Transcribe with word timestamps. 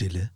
Stille. 0.00 0.30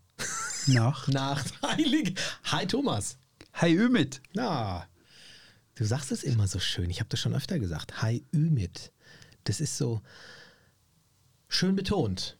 Nacht. 0.66 1.08
Nacht. 1.08 1.54
Heilig. 1.62 2.18
Hi 2.52 2.66
Thomas. 2.66 3.16
Hi 3.54 3.74
Ümit. 3.74 4.20
Na, 4.34 4.86
du 5.76 5.84
sagst 5.86 6.12
es 6.12 6.22
immer 6.22 6.46
so 6.46 6.58
schön. 6.58 6.90
Ich 6.90 7.00
habe 7.00 7.08
das 7.08 7.18
schon 7.20 7.34
öfter 7.34 7.58
gesagt. 7.58 8.02
Hi 8.02 8.22
Ümit. 8.34 8.92
Das 9.44 9.62
ist 9.62 9.78
so 9.78 10.02
schön 11.48 11.76
betont. 11.76 12.36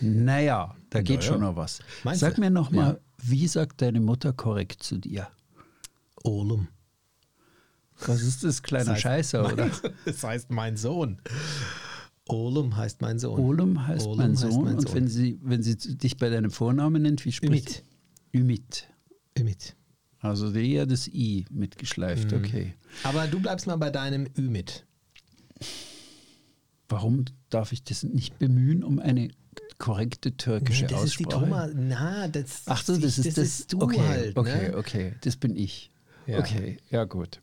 Naja, 0.00 0.74
da 0.90 1.02
geht 1.02 1.20
Naja. 1.20 1.30
schon 1.32 1.40
noch 1.42 1.54
was. 1.54 1.78
Meinst 2.02 2.18
Sag 2.20 2.34
du? 2.34 2.40
mir 2.40 2.50
noch 2.50 2.72
mal, 2.72 2.94
Ja. 2.94 2.98
wie 3.18 3.46
sagt 3.46 3.80
deine 3.80 4.00
Mutter 4.00 4.32
korrekt 4.32 4.82
zu 4.82 4.98
dir? 4.98 5.28
Olum. 6.24 6.66
Was 8.06 8.22
ist 8.22 8.42
das, 8.42 8.64
kleiner 8.64 8.96
Scheißer, 8.96 9.44
mein, 9.44 9.52
oder? 9.52 9.70
Das 10.04 10.24
heißt 10.24 10.50
mein 10.50 10.76
Sohn. 10.76 11.22
Olum 12.28 12.76
heißt 12.76 13.00
mein 13.02 13.18
Sohn. 13.18 13.38
Olum 13.38 13.86
heißt 13.86 14.04
Olum 14.06 14.16
mein 14.18 14.30
heißt 14.32 14.40
Sohn. 14.40 14.64
mein 14.64 14.74
Und 14.76 14.88
Sohn. 14.88 14.94
wenn 14.96 15.08
sie, 15.08 15.38
wenn 15.42 15.62
sie 15.62 15.76
dich 15.76 16.16
bei 16.16 16.28
deinem 16.28 16.50
Vornamen 16.50 17.02
nennt, 17.02 17.24
wie 17.24 17.32
spricht 17.32 17.84
Ümit. 18.34 18.88
Ümit. 19.38 19.76
Also 20.20 20.50
eher 20.52 20.86
das 20.86 21.06
I 21.08 21.44
mitgeschleift, 21.50 22.32
Mhm. 22.32 22.38
okay. 22.38 22.74
Aber 23.04 23.26
du 23.28 23.38
bleibst 23.38 23.66
mal 23.68 23.76
bei 23.76 23.90
deinem 23.90 24.26
Ümit. 24.36 24.84
Warum 26.88 27.24
darf 27.50 27.72
ich 27.72 27.82
das 27.84 28.02
nicht 28.02 28.38
bemühen 28.38 28.82
um 28.84 28.98
eine 28.98 29.28
korrekte 29.78 30.36
türkische 30.36 30.86
das 30.86 31.04
ist 31.04 31.18
die 31.20 31.26
Aussprache? 31.26 31.44
Thomas. 31.44 31.70
Na, 31.74 32.28
das, 32.28 32.62
Ach 32.66 32.82
so, 32.82 32.96
das 32.96 33.18
ist 33.18 33.36
das. 33.38 33.66
du 33.66 33.80
okay, 33.82 34.00
halt. 34.00 34.36
okay, 34.36 34.68
ne? 34.70 34.76
okay, 34.76 35.14
das 35.22 35.36
bin 35.36 35.56
ich. 35.56 35.90
Ja. 36.26 36.38
Okay, 36.38 36.78
ja 36.90 37.04
gut. 37.04 37.40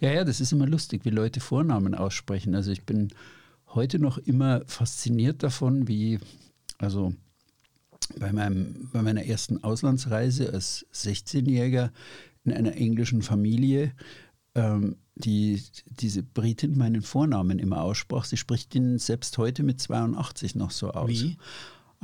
Ja, 0.00 0.12
ja, 0.12 0.24
das 0.24 0.40
ist 0.40 0.52
immer 0.52 0.66
lustig, 0.66 1.04
wie 1.04 1.10
Leute 1.10 1.40
Vornamen 1.40 1.94
aussprechen. 1.94 2.54
Also 2.54 2.70
ich 2.70 2.84
bin 2.84 3.08
heute 3.74 3.98
noch 3.98 4.18
immer 4.18 4.62
fasziniert 4.66 5.42
davon, 5.42 5.88
wie, 5.88 6.18
also 6.78 7.14
bei, 8.18 8.32
meinem, 8.32 8.88
bei 8.92 9.02
meiner 9.02 9.24
ersten 9.24 9.62
Auslandsreise 9.62 10.52
als 10.52 10.86
16-Jähriger 10.94 11.90
in 12.44 12.52
einer 12.52 12.74
englischen 12.76 13.22
Familie, 13.22 13.92
ähm, 14.54 14.96
die 15.16 15.62
diese 15.86 16.22
Britin 16.22 16.76
meinen 16.76 17.02
Vornamen 17.02 17.58
immer 17.58 17.82
aussprach. 17.82 18.24
Sie 18.24 18.36
spricht 18.36 18.74
ihn 18.74 18.98
selbst 18.98 19.38
heute 19.38 19.62
mit 19.62 19.80
82 19.80 20.54
noch 20.54 20.70
so 20.70 20.90
aus. 20.90 21.08
Wie? 21.08 21.36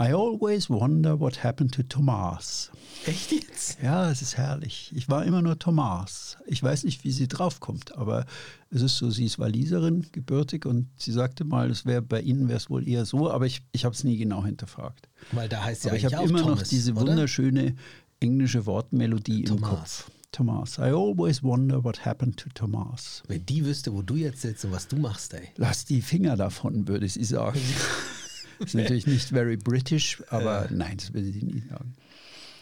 I 0.00 0.14
always 0.14 0.70
wonder 0.70 1.20
what 1.20 1.44
happened 1.44 1.74
to 1.74 1.82
Thomas. 1.82 2.70
Echt 3.04 3.32
jetzt? 3.32 3.76
Ja, 3.82 4.10
es 4.10 4.22
ist 4.22 4.38
herrlich. 4.38 4.90
Ich 4.94 5.10
war 5.10 5.26
immer 5.26 5.42
nur 5.42 5.58
Thomas. 5.58 6.38
Ich 6.46 6.62
weiß 6.62 6.84
nicht, 6.84 7.04
wie 7.04 7.12
sie 7.12 7.28
draufkommt, 7.28 7.94
aber 7.98 8.24
es 8.70 8.80
ist 8.80 8.96
so, 8.96 9.10
sie 9.10 9.26
ist 9.26 9.38
Waliserin, 9.38 10.06
gebürtig 10.10 10.64
und 10.64 10.88
sie 10.96 11.12
sagte 11.12 11.44
mal, 11.44 11.70
es 11.70 11.84
wäre 11.84 12.00
bei 12.00 12.22
Ihnen 12.22 12.48
wäre 12.48 12.56
es 12.56 12.70
wohl 12.70 12.88
eher 12.88 13.04
so, 13.04 13.30
aber 13.30 13.44
ich, 13.44 13.60
ich 13.72 13.84
habe 13.84 13.94
es 13.94 14.02
nie 14.02 14.16
genau 14.16 14.42
hinterfragt. 14.42 15.10
Weil 15.32 15.50
da 15.50 15.64
heißt 15.64 15.84
ja 15.84 15.90
aber 15.90 15.98
ich 15.98 16.06
habe 16.06 16.26
immer 16.26 16.40
Thomas, 16.40 16.60
noch 16.60 16.66
diese 16.66 16.92
oder? 16.92 17.02
wunderschöne 17.02 17.76
englische 18.20 18.64
Wortmelodie 18.64 19.40
im 19.40 19.58
Thomas. 19.58 19.68
Kopf. 19.68 20.10
Thomas. 20.32 20.78
I 20.78 20.92
always 20.92 21.42
wonder 21.42 21.84
what 21.84 22.06
happened 22.06 22.38
to 22.38 22.48
Thomas. 22.54 23.22
Wenn 23.28 23.44
die 23.44 23.66
wüsste, 23.66 23.92
wo 23.92 24.00
du 24.00 24.16
jetzt 24.16 24.40
sitzt 24.40 24.64
und 24.64 24.72
was 24.72 24.88
du 24.88 24.96
machst, 24.96 25.34
ey. 25.34 25.48
Lass 25.56 25.84
die 25.84 26.00
Finger 26.00 26.36
davon, 26.36 26.88
würde 26.88 27.06
sie 27.06 27.24
sagen. 27.24 27.60
ist 28.60 28.74
natürlich 28.74 29.06
nicht 29.06 29.28
very 29.28 29.56
British, 29.56 30.22
aber 30.28 30.68
nein, 30.70 30.96
das 30.98 31.12
würde 31.12 31.30
sie 31.32 31.42
nie 31.42 31.62
sagen. 31.68 31.94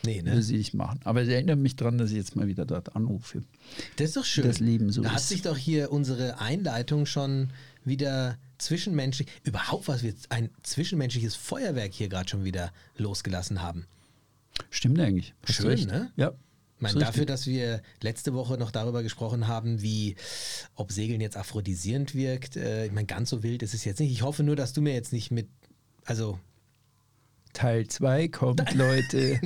Nee, 0.04 0.18
Würde 0.18 0.36
ne? 0.36 0.42
sie 0.42 0.56
nicht 0.56 0.74
machen. 0.74 1.00
Aber 1.02 1.22
es 1.22 1.28
erinnert 1.28 1.58
mich 1.58 1.74
daran, 1.74 1.98
dass 1.98 2.10
ich 2.10 2.16
jetzt 2.16 2.36
mal 2.36 2.46
wieder 2.46 2.64
dort 2.64 2.94
anrufe. 2.94 3.42
Das 3.96 4.08
ist 4.08 4.16
doch 4.16 4.24
schön. 4.24 4.44
das 4.44 4.60
Leben 4.60 4.92
so 4.92 5.02
Da 5.02 5.10
hat 5.10 5.18
ist. 5.20 5.28
sich 5.28 5.42
doch 5.42 5.56
hier 5.56 5.90
unsere 5.90 6.38
Einleitung 6.40 7.04
schon 7.04 7.48
wieder 7.84 8.38
zwischenmenschlich, 8.58 9.26
überhaupt 9.42 9.88
was 9.88 10.04
wir 10.04 10.14
ein 10.28 10.50
zwischenmenschliches 10.62 11.34
Feuerwerk 11.34 11.92
hier 11.92 12.08
gerade 12.08 12.28
schon 12.28 12.44
wieder 12.44 12.72
losgelassen 12.96 13.60
haben. 13.60 13.86
Stimmt 14.70 15.00
eigentlich. 15.00 15.34
Hast 15.46 15.56
Schön, 15.56 15.66
recht. 15.66 15.88
ne? 15.88 16.12
Ja. 16.16 16.32
Ich 16.76 16.82
meine, 16.82 17.00
dafür, 17.00 17.26
dass 17.26 17.48
wir 17.48 17.82
letzte 18.00 18.34
Woche 18.34 18.56
noch 18.56 18.70
darüber 18.70 19.02
gesprochen 19.02 19.48
haben, 19.48 19.82
wie 19.82 20.14
ob 20.76 20.92
Segeln 20.92 21.20
jetzt 21.20 21.36
aphrodisierend 21.36 22.14
wirkt. 22.14 22.56
Äh, 22.56 22.86
ich 22.86 22.92
meine, 22.92 23.06
ganz 23.06 23.30
so 23.30 23.42
wild 23.42 23.64
ist 23.64 23.74
es 23.74 23.84
jetzt 23.84 23.98
nicht. 23.98 24.12
Ich 24.12 24.22
hoffe 24.22 24.44
nur, 24.44 24.54
dass 24.54 24.74
du 24.74 24.80
mir 24.80 24.94
jetzt 24.94 25.12
nicht 25.12 25.32
mit, 25.32 25.48
also 26.08 26.38
Teil 27.52 27.86
2 27.88 28.28
kommt, 28.28 28.74
Leute. 28.74 29.40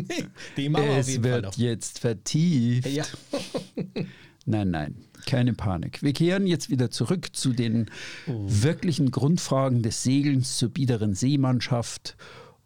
die 0.56 0.68
machen 0.68 0.84
wir 0.84 0.92
auf 0.92 0.98
es 0.98 1.08
jeden 1.08 1.22
Fall 1.22 1.32
wird 1.32 1.44
noch. 1.44 1.56
jetzt 1.56 1.98
vertieft. 2.00 2.86
Ja. 2.88 3.04
Nein, 4.44 4.72
nein, 4.72 4.96
keine 5.24 5.52
Panik. 5.52 6.02
Wir 6.02 6.12
kehren 6.12 6.48
jetzt 6.48 6.68
wieder 6.68 6.90
zurück 6.90 7.28
zu 7.32 7.52
den 7.52 7.86
Oh. 8.26 8.44
wirklichen 8.48 9.12
Grundfragen 9.12 9.82
des 9.82 10.02
Segelns 10.02 10.58
zur 10.58 10.70
biederen 10.70 11.14
Seemannschaft 11.14 12.16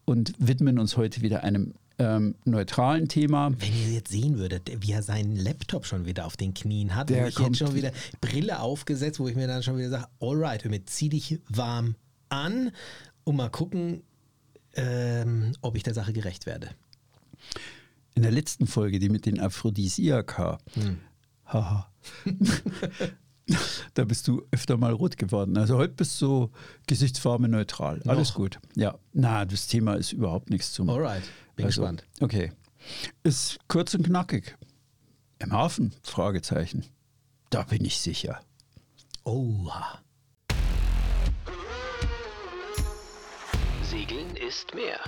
und 0.07 0.33
widmen 0.39 0.79
uns 0.79 0.97
heute 0.97 1.21
wieder 1.21 1.45
einem 1.45 1.75
ähm, 1.99 2.35
neutralen 2.47 3.09
Thema. 3.09 3.53
Wenn 3.59 3.75
ihr 3.77 3.93
jetzt 3.93 4.11
sehen 4.11 4.39
würdet, 4.39 4.71
wie 4.81 4.93
er 4.93 5.03
seinen 5.03 5.37
Laptop 5.37 5.85
schon 5.85 6.07
wieder 6.07 6.25
auf 6.25 6.39
den 6.39 6.55
Knien 6.55 6.95
hat, 6.95 7.11
Der 7.11 7.29
ich 7.29 7.39
jetzt 7.39 7.59
schon 7.59 7.75
wieder 7.75 7.93
Brille 8.23 8.61
aufgesetzt, 8.61 9.21
wo 9.21 9.29
ich 9.29 9.37
mir 9.37 9.47
dann 9.47 9.63
schon 9.63 9.77
wieder 9.77 9.91
sage, 9.91 10.07
alright, 10.19 10.65
Ümit, 10.65 10.89
zieh 10.89 11.11
dich 11.11 11.41
warm 11.51 11.95
an 12.31 12.71
und 13.27 13.37
mal 13.37 13.51
gucken, 13.51 14.03
ähm, 14.75 15.53
ob 15.61 15.77
ich 15.77 15.83
der 15.83 15.95
Sache 15.95 16.13
gerecht 16.13 16.47
werde. 16.47 16.71
In 18.15 18.23
der 18.23 18.31
letzten 18.31 18.67
Folge, 18.67 18.99
die 18.99 19.09
mit 19.09 19.27
den 19.27 19.41
Aphrodisiaka, 19.41 20.59
Hm. 20.75 20.99
haha, 21.45 21.91
da 23.95 24.05
bist 24.05 24.29
du 24.29 24.47
öfter 24.53 24.77
mal 24.77 24.93
rot 24.93 25.17
geworden. 25.19 25.57
Also 25.59 25.77
heute 25.77 25.95
bist 25.95 26.21
du 26.23 26.51
Gesichtsfarbe 26.87 27.49
neutral. 27.49 28.01
Alles 28.07 28.31
Noch. 28.31 28.37
gut. 28.37 28.59
Ja, 28.77 28.97
na, 29.13 29.45
das 29.45 29.67
Thema 29.67 29.95
ist 29.95 30.13
überhaupt 30.13 30.51
nichts 30.51 30.73
zum. 30.73 30.89
Alright, 30.89 31.25
bin 31.57 31.67
also, 31.67 31.83
gespannt. 31.83 32.05
Okay. 32.21 32.53
Ist 33.25 33.59
kurz 33.67 33.95
und 33.95 34.05
knackig. 34.07 34.57
Im 35.41 35.53
Hafen? 35.53 35.93
Fragezeichen. 36.03 36.85
Da 37.51 37.65
bin 37.65 37.85
ich 37.85 37.99
sicher. 37.99 38.41
Oha. 39.25 40.01
Ist 44.47 44.75
mehr. 44.77 45.01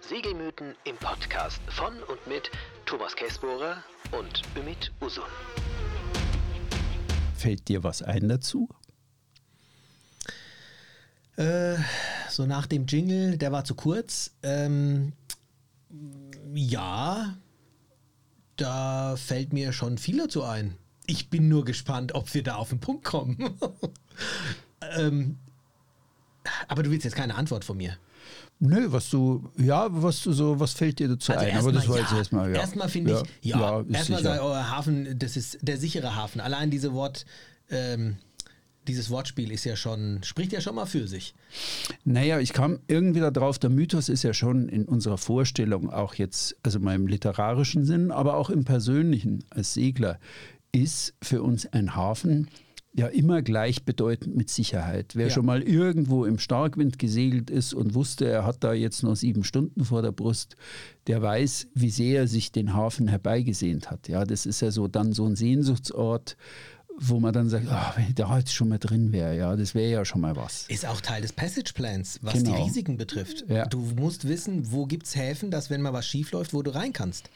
Segelmythen 0.00 0.74
im 0.84 0.96
Podcast 0.96 1.60
von 1.68 1.92
und 2.08 2.26
mit 2.26 2.50
Thomas 2.86 3.14
Käsbohrer 3.14 3.84
und 4.10 4.42
Ümit 4.56 4.90
Usun. 5.00 5.22
Fällt 7.36 7.68
dir 7.68 7.84
was 7.84 8.02
ein 8.02 8.28
dazu? 8.28 8.68
Äh, 11.36 11.76
so 12.28 12.46
nach 12.46 12.66
dem 12.66 12.86
Jingle, 12.86 13.38
der 13.38 13.52
war 13.52 13.64
zu 13.64 13.76
kurz. 13.76 14.32
Ähm, 14.42 15.12
ja, 16.52 17.36
da 18.56 19.14
fällt 19.16 19.52
mir 19.52 19.72
schon 19.72 19.98
viel 19.98 20.18
dazu 20.18 20.42
ein. 20.42 20.76
Ich 21.06 21.30
bin 21.30 21.48
nur 21.48 21.64
gespannt, 21.64 22.16
ob 22.16 22.34
wir 22.34 22.42
da 22.42 22.56
auf 22.56 22.70
den 22.70 22.80
Punkt 22.80 23.04
kommen. 23.04 23.56
ähm, 24.96 25.38
aber 26.66 26.82
du 26.82 26.90
willst 26.90 27.04
jetzt 27.04 27.16
keine 27.16 27.36
Antwort 27.36 27.64
von 27.64 27.76
mir. 27.76 27.96
Nö, 28.58 28.86
was 28.92 29.08
du, 29.08 29.50
ja, 29.56 29.88
was 29.90 30.22
du 30.22 30.32
so, 30.32 30.60
was 30.60 30.74
fällt 30.74 30.98
dir 30.98 31.08
dazu 31.08 31.32
ein? 31.32 31.56
Aber 31.56 31.72
das 31.72 31.88
war 31.88 31.98
jetzt 31.98 32.12
erstmal, 32.12 32.50
ja. 32.50 32.60
Erstmal 32.60 32.88
finde 32.88 33.22
ich, 33.40 33.50
ja, 33.50 33.80
ist 33.80 33.94
erstmal 33.94 34.22
sei 34.22 34.40
euer 34.40 34.70
Hafen, 34.70 35.18
das 35.18 35.36
ist 35.36 35.58
der 35.62 35.78
sichere 35.78 36.14
Hafen. 36.14 36.40
Allein 36.40 36.70
diese 36.70 36.92
Wort, 36.92 37.24
ähm, 37.70 38.18
dieses 38.86 39.08
Wortspiel 39.08 39.50
ist 39.50 39.64
ja 39.64 39.76
schon, 39.76 40.22
spricht 40.24 40.52
ja 40.52 40.60
schon 40.60 40.74
mal 40.74 40.84
für 40.84 41.06
sich. 41.08 41.34
Naja, 42.04 42.38
ich 42.38 42.52
kam 42.52 42.80
irgendwie 42.86 43.20
darauf, 43.20 43.58
der 43.58 43.70
Mythos 43.70 44.10
ist 44.10 44.24
ja 44.24 44.34
schon 44.34 44.68
in 44.68 44.84
unserer 44.84 45.18
Vorstellung 45.18 45.90
auch 45.90 46.14
jetzt, 46.14 46.56
also 46.62 46.78
im 46.78 47.06
literarischen 47.06 47.84
Sinn, 47.84 48.10
aber 48.10 48.36
auch 48.36 48.50
im 48.50 48.64
persönlichen 48.64 49.44
als 49.50 49.74
Segler, 49.74 50.18
ist 50.72 51.14
für 51.22 51.42
uns 51.42 51.66
ein 51.72 51.96
Hafen 51.96 52.48
ja 52.92 53.06
immer 53.06 53.40
gleichbedeutend 53.40 54.36
mit 54.36 54.50
Sicherheit. 54.50 55.14
Wer 55.14 55.28
Ja. 55.28 55.32
schon 55.32 55.46
mal 55.46 55.62
irgendwo 55.62 56.24
im 56.24 56.38
Starkwind 56.38 56.98
gesegelt 56.98 57.48
ist 57.48 57.72
und 57.72 57.94
wusste, 57.94 58.26
er 58.28 58.44
hat 58.44 58.64
da 58.64 58.72
jetzt 58.72 59.02
noch 59.04 59.14
sieben 59.14 59.44
Stunden 59.44 59.84
vor 59.84 60.02
der 60.02 60.10
Brust, 60.12 60.56
der 61.06 61.22
weiß, 61.22 61.68
wie 61.74 61.90
sehr 61.90 62.22
er 62.22 62.26
sich 62.28 62.50
den 62.50 62.74
Hafen 62.74 63.06
herbeigesehnt 63.06 63.90
hat. 63.90 64.08
Ja, 64.08 64.24
das 64.24 64.44
ist 64.44 64.60
ja 64.60 64.70
so 64.72 64.88
dann 64.88 65.12
so 65.12 65.24
ein 65.24 65.36
Sehnsuchtsort, 65.36 66.36
wo 67.02 67.20
man 67.20 67.32
dann 67.32 67.48
sagt, 67.48 67.68
ah, 67.70 67.92
wenn 67.96 68.08
ich 68.08 68.14
da 68.16 68.36
jetzt 68.38 68.52
schon 68.52 68.68
mal 68.68 68.78
drin 68.78 69.12
wäre, 69.12 69.36
ja, 69.36 69.54
das 69.56 69.74
wäre 69.74 69.90
ja 69.90 70.04
schon 70.04 70.20
mal 70.20 70.34
was. 70.36 70.66
Ist 70.68 70.84
auch 70.84 71.00
Teil 71.00 71.22
des 71.22 71.32
Passage 71.32 71.72
Plans, 71.72 72.18
was 72.22 72.34
Genau. 72.34 72.56
die 72.56 72.62
Risiken 72.64 72.96
betrifft. 72.96 73.44
Ja. 73.48 73.66
Du 73.66 73.78
musst 73.96 74.26
wissen, 74.28 74.70
wo 74.72 74.84
gibt 74.84 75.06
es 75.06 75.14
Häfen, 75.16 75.50
dass 75.52 75.70
wenn 75.70 75.80
mal 75.80 75.92
was 75.92 76.06
schief 76.06 76.32
läuft, 76.32 76.52
wo 76.52 76.62
du 76.62 76.74
rein 76.74 76.92
kannst. 76.92 77.30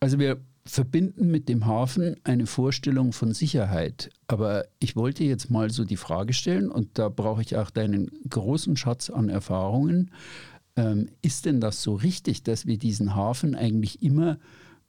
Also 0.00 0.18
wir 0.18 0.38
verbinden 0.66 1.30
mit 1.30 1.48
dem 1.48 1.66
Hafen 1.66 2.16
eine 2.24 2.46
Vorstellung 2.46 3.12
von 3.12 3.32
Sicherheit. 3.34 4.10
Aber 4.26 4.66
ich 4.78 4.96
wollte 4.96 5.24
jetzt 5.24 5.50
mal 5.50 5.70
so 5.70 5.84
die 5.84 5.96
Frage 5.96 6.32
stellen, 6.32 6.70
und 6.70 6.98
da 6.98 7.08
brauche 7.08 7.42
ich 7.42 7.56
auch 7.56 7.70
deinen 7.70 8.10
großen 8.28 8.76
Schatz 8.76 9.10
an 9.10 9.28
Erfahrungen. 9.28 10.10
Ähm, 10.76 11.08
ist 11.22 11.46
denn 11.46 11.60
das 11.60 11.82
so 11.82 11.94
richtig, 11.94 12.42
dass 12.42 12.66
wir 12.66 12.78
diesen 12.78 13.14
Hafen 13.14 13.54
eigentlich 13.54 14.02
immer 14.02 14.38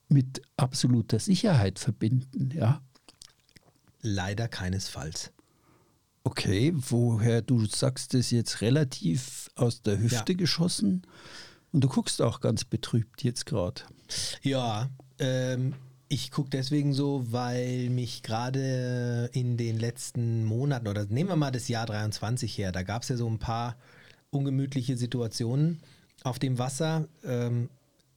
mit 0.09 0.41
absoluter 0.57 1.19
Sicherheit 1.19 1.79
verbinden? 1.79 2.51
Ja. 2.53 2.81
Leider 4.01 4.47
keinesfalls. 4.47 5.31
Okay, 6.23 6.73
woher 6.75 7.41
du 7.41 7.65
sagst 7.65 8.13
es 8.13 8.31
jetzt 8.31 8.61
relativ 8.61 9.49
aus 9.55 9.81
der 9.81 9.99
Hüfte 9.99 10.33
Ja. 10.33 10.37
geschossen? 10.37 11.03
Und 11.71 11.83
du 11.83 11.89
guckst 11.89 12.21
auch 12.21 12.39
ganz 12.41 12.63
betrübt 12.65 13.23
jetzt 13.23 13.45
gerade. 13.45 13.81
Ja, 14.41 14.89
ähm, 15.19 15.73
ich 16.09 16.31
gucke 16.31 16.49
deswegen 16.49 16.93
so, 16.93 17.25
weil 17.31 17.89
mich 17.89 18.23
gerade 18.23 19.29
in 19.33 19.57
den 19.57 19.77
letzten 19.77 20.45
Monaten, 20.45 20.87
oder 20.87 21.05
nehmen 21.05 21.29
wir 21.29 21.35
mal 21.35 21.51
das 21.51 21.67
Jahr 21.67 21.85
23 21.85 22.57
her, 22.57 22.71
da 22.71 22.83
gab 22.83 23.03
es 23.03 23.09
ja 23.09 23.17
so 23.17 23.27
ein 23.27 23.39
paar 23.39 23.75
ungemütliche 24.29 24.97
Situationen 24.97 25.81
auf 26.23 26.39
dem 26.39 26.59
Wasser. 26.59 27.07
Ähm, 27.25 27.69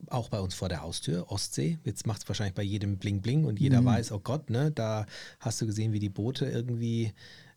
auch 0.08 0.28
bei 0.30 0.40
uns 0.40 0.54
vor 0.54 0.68
der 0.68 0.82
Haustür, 0.82 1.30
Ostsee. 1.30 1.78
Jetzt 1.84 2.06
macht 2.06 2.22
es 2.22 2.28
wahrscheinlich 2.28 2.54
bei 2.54 2.62
jedem 2.62 2.96
Bling 2.96 3.20
Bling 3.20 3.44
und 3.44 3.60
jeder 3.60 3.82
mhm. 3.82 3.86
weiß, 3.86 4.12
oh 4.12 4.20
Gott, 4.20 4.48
ne, 4.48 4.70
da 4.70 5.06
hast 5.40 5.60
du 5.60 5.66
gesehen, 5.66 5.92
wie 5.92 5.98
die 5.98 6.08
Boote 6.08 6.46
irgendwie 6.46 7.12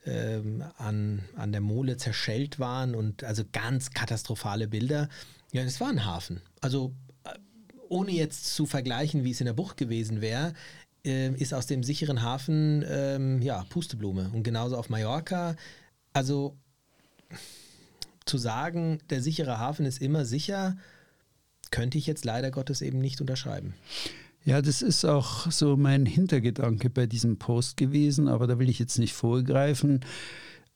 ähm, 0.06 0.64
an, 0.78 1.24
an 1.36 1.52
der 1.52 1.62
Mole 1.62 1.98
zerschellt 1.98 2.60
waren 2.60 2.96
und 2.96 3.24
also 3.24 3.44
ganz 3.52 3.92
katastrophale 3.92 4.68
Bilder. 4.68 5.08
Ja, 5.52 5.62
es 5.62 5.80
war 5.80 5.90
ein 5.90 6.06
Hafen. 6.06 6.42
Also 6.60 6.94
ohne 7.94 8.12
jetzt 8.12 8.56
zu 8.56 8.66
vergleichen, 8.66 9.24
wie 9.24 9.32
es 9.32 9.40
in 9.40 9.46
der 9.46 9.54
Bucht 9.54 9.78
gewesen 9.78 10.20
wäre, 10.20 10.54
äh, 11.06 11.30
ist 11.36 11.54
aus 11.54 11.68
dem 11.68 11.84
sicheren 11.84 12.24
Hafen 12.24 12.84
ähm, 12.88 13.42
ja 13.42 13.66
Pusteblume. 13.70 14.32
Und 14.34 14.44
genauso 14.44 14.78
auf 14.78 14.90
Mallorca. 14.90 15.56
Also 16.12 16.58
zu 18.26 18.38
sagen, 18.38 19.00
der 19.10 19.22
sichere 19.22 19.60
Hafen 19.60 19.86
ist 19.86 20.02
immer 20.02 20.26
sicher, 20.26 20.76
könnte 21.70 21.98
ich 21.98 22.08
jetzt 22.08 22.26
leider 22.26 22.52
Gottes 22.52 22.82
eben 22.82 23.00
nicht 23.00 23.22
unterschreiben. 23.22 23.76
Ja, 24.46 24.62
das 24.62 24.82
ist 24.82 25.06
auch 25.06 25.52
so 25.52 25.78
mein 25.78 26.06
Hintergedanke 26.06 26.90
bei 26.90 27.06
diesem 27.06 27.38
Post 27.38 27.78
gewesen, 27.78 28.28
aber 28.28 28.48
da 28.48 28.60
will 28.60 28.70
ich 28.70 28.80
jetzt 28.80 28.98
nicht 28.98 29.14
vorgreifen. 29.14 30.02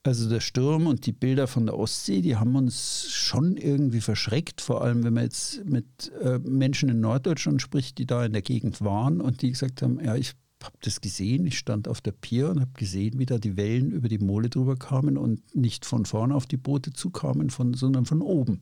Also 0.08 0.30
der 0.30 0.40
Sturm 0.40 0.88
und 0.88 1.06
die 1.06 1.12
Bilder 1.12 1.48
von 1.48 1.66
der 1.66 1.78
Ostsee, 1.78 2.22
die 2.22 2.38
haben 2.38 2.56
uns 2.56 3.10
schon 3.12 3.58
irgendwie 3.58 4.00
verschreckt, 4.00 4.62
vor 4.62 4.82
allem 4.82 5.04
wenn 5.04 5.14
man 5.14 5.24
jetzt 5.24 5.66
mit 5.66 6.14
äh, 6.22 6.40
Menschen 6.40 6.88
in 6.88 7.02
Norddeutschland 7.02 7.62
spricht, 7.62 7.98
die 7.98 8.06
da 8.06 8.24
in 8.24 8.32
der 8.32 8.42
Gegend 8.42 8.82
waren 8.82 9.20
und 9.20 9.42
die 9.42 9.52
gesagt 9.52 9.82
haben, 9.82 10.00
ja, 10.02 10.16
ich 10.16 10.34
habe 10.64 10.78
das 10.82 11.02
gesehen, 11.02 11.46
ich 11.46 11.58
stand 11.58 11.90
auf 11.90 12.00
der 12.00 12.14
Pier 12.14 12.50
und 12.50 12.62
habe 12.62 12.72
gesehen, 12.74 13.20
wie 13.20 13.26
da 13.26 13.38
die 13.38 13.58
Wellen 13.58 13.92
über 13.92 14.08
die 14.08 14.18
Mole 14.18 14.50
drüber 14.50 14.78
kamen 14.78 15.18
und 15.18 15.54
nicht 15.54 15.86
von 15.86 16.06
vorne 16.06 16.34
auf 16.34 16.46
die 16.46 16.58
Boote 16.58 16.94
zukamen, 16.94 17.50
von, 17.50 17.74
sondern 17.74 18.06
von 18.06 18.22
oben 18.22 18.62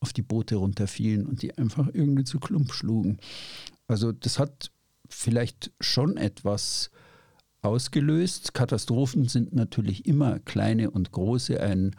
auf 0.00 0.12
die 0.12 0.22
Boote 0.22 0.56
runterfielen 0.56 1.24
und 1.24 1.42
die 1.42 1.56
einfach 1.56 1.88
irgendwie 1.92 2.24
zu 2.24 2.40
Klump 2.40 2.72
schlugen. 2.72 3.18
Also 3.86 4.10
das 4.10 4.40
hat 4.40 4.72
vielleicht 5.08 5.70
schon 5.78 6.16
etwas 6.16 6.90
ausgelöst. 7.62 8.54
Katastrophen 8.54 9.28
sind 9.28 9.54
natürlich 9.54 10.06
immer 10.06 10.38
kleine 10.40 10.90
und 10.90 11.12
große. 11.12 11.60
Ein, 11.60 11.94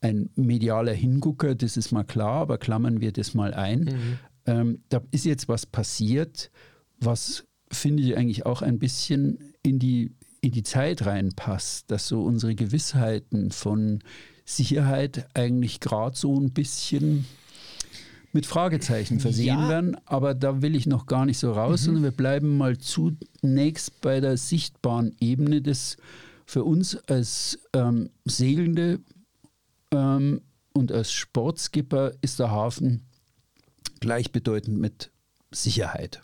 ein 0.00 0.30
medialer 0.34 0.92
Hingucker, 0.92 1.54
das 1.54 1.76
ist 1.76 1.92
mal 1.92 2.04
klar, 2.04 2.42
aber 2.42 2.58
klammern 2.58 3.00
wir 3.00 3.12
das 3.12 3.34
mal 3.34 3.54
ein. 3.54 3.80
Mhm. 3.80 4.18
Ähm, 4.46 4.82
da 4.88 5.02
ist 5.10 5.24
jetzt 5.24 5.48
was 5.48 5.66
passiert, 5.66 6.50
was 6.98 7.44
finde 7.70 8.02
ich 8.02 8.16
eigentlich 8.16 8.46
auch 8.46 8.62
ein 8.62 8.78
bisschen 8.78 9.38
in 9.62 9.78
die, 9.78 10.16
in 10.40 10.52
die 10.52 10.62
Zeit 10.62 11.06
reinpasst, 11.06 11.90
dass 11.90 12.08
so 12.08 12.22
unsere 12.22 12.54
Gewissheiten 12.54 13.50
von 13.52 14.00
Sicherheit 14.44 15.28
eigentlich 15.34 15.80
gerade 15.80 16.16
so 16.16 16.38
ein 16.38 16.52
bisschen 16.52 17.26
mit 18.32 18.46
Fragezeichen 18.46 19.18
versehen 19.18 19.60
ja. 19.60 19.68
werden, 19.68 19.96
aber 20.06 20.34
da 20.34 20.62
will 20.62 20.76
ich 20.76 20.86
noch 20.86 21.06
gar 21.06 21.26
nicht 21.26 21.38
so 21.38 21.52
raus, 21.52 21.82
mhm. 21.82 21.84
sondern 21.84 22.02
wir 22.04 22.10
bleiben 22.12 22.56
mal 22.56 22.78
zunächst 22.78 24.00
bei 24.00 24.20
der 24.20 24.36
sichtbaren 24.36 25.16
Ebene 25.20 25.62
des 25.62 25.96
für 26.46 26.64
uns 26.64 26.96
als 27.08 27.58
ähm, 27.72 28.10
Segelnde 28.24 29.00
ähm, 29.92 30.40
und 30.72 30.90
als 30.90 31.12
Sportskipper 31.12 32.12
ist 32.22 32.40
der 32.40 32.50
Hafen 32.50 33.02
gleichbedeutend 34.00 34.78
mit 34.78 35.10
Sicherheit. 35.52 36.20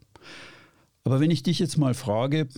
Aber 1.04 1.20
wenn 1.20 1.30
ich 1.30 1.44
dich 1.44 1.60
jetzt 1.60 1.78
mal 1.78 1.94
frage, 1.94 2.48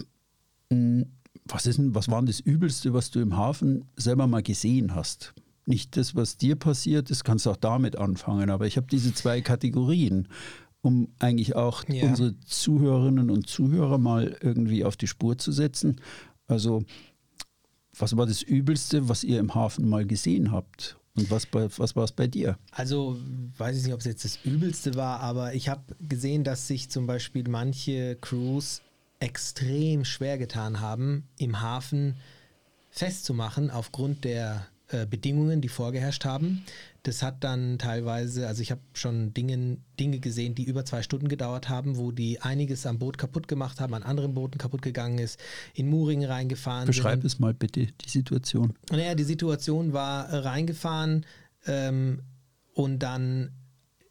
hm, 0.70 1.12
was, 1.44 1.66
ist 1.66 1.78
denn, 1.78 1.94
was 1.94 2.08
war 2.08 2.20
denn 2.20 2.26
das 2.26 2.40
Übelste, 2.40 2.94
was 2.94 3.10
du 3.10 3.20
im 3.20 3.36
Hafen 3.36 3.84
selber 3.96 4.26
mal 4.26 4.42
gesehen 4.42 4.94
hast? 4.94 5.34
Nicht 5.68 5.96
das, 5.96 6.14
was 6.14 6.36
dir 6.36 6.56
passiert 6.56 7.10
ist, 7.10 7.24
kannst 7.24 7.46
du 7.46 7.50
auch 7.50 7.56
damit 7.56 7.96
anfangen. 7.96 8.50
Aber 8.50 8.66
ich 8.66 8.76
habe 8.76 8.86
diese 8.90 9.14
zwei 9.14 9.40
Kategorien, 9.40 10.28
um 10.80 11.08
eigentlich 11.18 11.56
auch 11.56 11.84
ja. 11.88 12.06
unsere 12.06 12.38
Zuhörerinnen 12.40 13.30
und 13.30 13.48
Zuhörer 13.48 13.98
mal 13.98 14.36
irgendwie 14.40 14.84
auf 14.84 14.96
die 14.96 15.06
Spur 15.06 15.38
zu 15.38 15.52
setzen. 15.52 16.00
Also, 16.46 16.84
was 17.96 18.16
war 18.16 18.26
das 18.26 18.42
Übelste, 18.42 19.08
was 19.08 19.24
ihr 19.24 19.38
im 19.40 19.54
Hafen 19.54 19.88
mal 19.88 20.06
gesehen 20.06 20.52
habt? 20.52 20.96
Und 21.16 21.30
was, 21.32 21.48
was 21.52 21.96
war 21.96 22.04
es 22.04 22.12
bei 22.12 22.28
dir? 22.28 22.58
Also, 22.70 23.18
weiß 23.56 23.76
ich 23.76 23.84
nicht, 23.84 23.92
ob 23.92 24.00
es 24.00 24.06
jetzt 24.06 24.24
das 24.24 24.38
Übelste 24.44 24.94
war, 24.94 25.20
aber 25.20 25.54
ich 25.54 25.68
habe 25.68 25.82
gesehen, 26.00 26.44
dass 26.44 26.68
sich 26.68 26.90
zum 26.90 27.06
Beispiel 27.06 27.48
manche 27.48 28.16
Crews 28.20 28.82
extrem 29.18 30.04
schwer 30.04 30.38
getan 30.38 30.80
haben, 30.80 31.24
im 31.38 31.60
Hafen 31.60 32.14
festzumachen 32.90 33.70
aufgrund 33.70 34.24
der 34.24 34.66
äh, 34.88 35.06
Bedingungen, 35.06 35.60
die 35.60 35.68
vorgeherrscht 35.68 36.24
haben. 36.24 36.64
Das 37.02 37.22
hat 37.22 37.44
dann 37.44 37.78
teilweise, 37.78 38.48
also 38.48 38.62
ich 38.62 38.70
habe 38.70 38.80
schon 38.94 39.34
Dinge, 39.34 39.76
Dinge 40.00 40.18
gesehen, 40.18 40.54
die 40.54 40.64
über 40.64 40.84
zwei 40.84 41.02
Stunden 41.02 41.28
gedauert 41.28 41.68
haben, 41.68 41.98
wo 41.98 42.10
die 42.10 42.40
einiges 42.40 42.86
am 42.86 42.98
Boot 42.98 43.18
kaputt 43.18 43.48
gemacht 43.48 43.80
haben, 43.80 43.92
an 43.92 44.02
anderen 44.02 44.32
Booten 44.32 44.58
kaputt 44.58 44.80
gegangen 44.80 45.18
ist, 45.18 45.38
in 45.74 45.90
Mooringen 45.90 46.28
reingefahren 46.28 46.86
Beschreib 46.86 47.20
sind. 47.20 47.26
es 47.26 47.38
mal 47.38 47.52
bitte, 47.52 47.86
die 47.86 48.08
Situation. 48.08 48.74
Naja, 48.90 49.14
die 49.14 49.24
Situation 49.24 49.92
war 49.92 50.28
äh, 50.30 50.36
reingefahren 50.38 51.26
ähm, 51.66 52.22
und 52.72 53.00
dann 53.00 53.50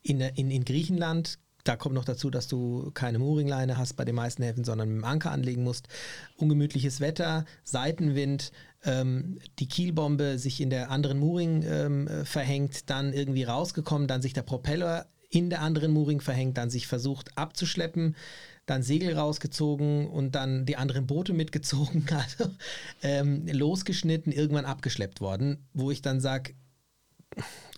in, 0.04 0.22
in, 0.22 0.52
in 0.52 0.64
Griechenland 0.64 1.40
da 1.68 1.76
kommt 1.76 1.96
noch 1.96 2.06
dazu, 2.06 2.30
dass 2.30 2.48
du 2.48 2.92
keine 2.94 3.20
Mooringleine 3.20 3.78
hast 3.78 3.96
bei 3.96 4.06
den 4.06 4.16
meisten 4.16 4.42
Häfen, 4.42 4.64
sondern 4.64 4.88
mit 4.88 4.98
dem 4.98 5.04
Anker 5.04 5.32
anlegen 5.32 5.64
musst. 5.64 5.90
Ungemütliches 6.38 7.02
Wetter, 7.02 7.44
Seitenwind, 7.64 8.54
ähm, 8.88 9.38
die 9.60 9.68
Kielbombe 9.68 10.40
sich 10.40 10.62
in 10.62 10.70
der 10.70 10.90
anderen 10.90 11.20
Mooring 11.20 11.64
ähm, 11.64 12.08
äh, 12.08 12.26
verhängt, 12.26 12.90
dann 12.90 13.14
irgendwie 13.14 13.44
rausgekommen, 13.44 14.08
dann 14.08 14.22
sich 14.22 14.34
der 14.34 14.42
Propeller 14.42 15.08
in 15.30 15.50
der 15.50 15.62
anderen 15.62 15.92
Mooring 15.92 16.22
verhängt, 16.22 16.58
dann 16.58 16.70
sich 16.70 16.88
versucht 16.88 17.38
abzuschleppen, 17.38 18.16
dann 18.66 18.82
Segel 18.82 19.14
rausgezogen 19.14 20.08
und 20.08 20.36
dann 20.36 20.66
die 20.66 20.78
anderen 20.78 21.06
Boote 21.06 21.34
mitgezogen, 21.34 22.06
also 22.12 22.52
ähm, 23.04 23.46
losgeschnitten, 23.48 24.32
irgendwann 24.32 24.66
abgeschleppt 24.66 25.22
worden, 25.22 25.68
wo 25.74 25.92
ich 25.92 26.02
dann 26.02 26.22
sage, 26.22 26.54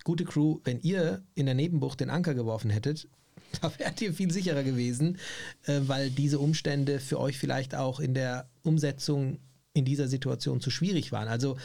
gute 0.04 0.24
Crew, 0.24 0.60
wenn 0.64 0.80
ihr 0.80 1.22
in 1.34 1.46
der 1.46 1.54
Nebenbucht 1.54 2.00
den 2.00 2.10
Anker 2.10 2.34
geworfen 2.34 2.70
hättet, 2.70 3.08
da 3.60 3.72
wärt 3.78 4.00
ihr 4.00 4.14
viel 4.14 4.30
sicherer 4.30 4.62
gewesen, 4.62 5.18
äh, 5.64 5.80
weil 5.86 6.10
diese 6.10 6.38
Umstände 6.38 7.00
für 7.00 7.18
euch 7.18 7.36
vielleicht 7.36 7.74
auch 7.74 7.98
in 7.98 8.14
der 8.14 8.48
Umsetzung 8.62 9.40
in 9.72 9.84
dieser 9.84 10.08
Situation 10.08 10.60
zu 10.60 10.70
schwierig 10.70 11.12
waren. 11.12 11.28
Also 11.28 11.56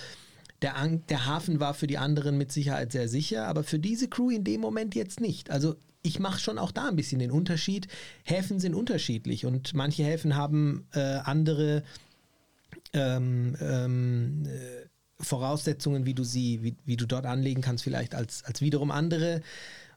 der, 0.61 0.73
der 1.09 1.25
Hafen 1.25 1.59
war 1.59 1.73
für 1.73 1.87
die 1.87 1.97
anderen 1.97 2.37
mit 2.37 2.51
Sicherheit 2.51 2.91
sehr 2.91 3.09
sicher, 3.09 3.47
aber 3.47 3.63
für 3.63 3.79
diese 3.79 4.07
Crew 4.07 4.29
in 4.29 4.43
dem 4.43 4.61
Moment 4.61 4.95
jetzt 4.95 5.19
nicht. 5.19 5.49
Also 5.49 5.75
ich 6.01 6.19
mache 6.19 6.39
schon 6.39 6.57
auch 6.57 6.71
da 6.71 6.87
ein 6.87 6.95
bisschen 6.95 7.19
den 7.19 7.31
Unterschied. 7.31 7.87
Häfen 8.23 8.59
sind 8.59 8.75
unterschiedlich 8.75 9.45
und 9.45 9.73
manche 9.73 10.03
Häfen 10.03 10.35
haben 10.35 10.87
äh, 10.93 10.99
andere 10.99 11.83
ähm, 12.93 13.55
ähm, 13.59 14.45
äh, 14.45 14.87
Voraussetzungen, 15.19 16.05
wie 16.05 16.13
du 16.13 16.23
sie, 16.23 16.61
wie, 16.61 16.75
wie 16.85 16.97
du 16.97 17.05
dort 17.05 17.25
anlegen 17.25 17.61
kannst, 17.61 17.83
vielleicht 17.83 18.15
als, 18.15 18.43
als 18.43 18.61
wiederum 18.61 18.91
andere 18.91 19.41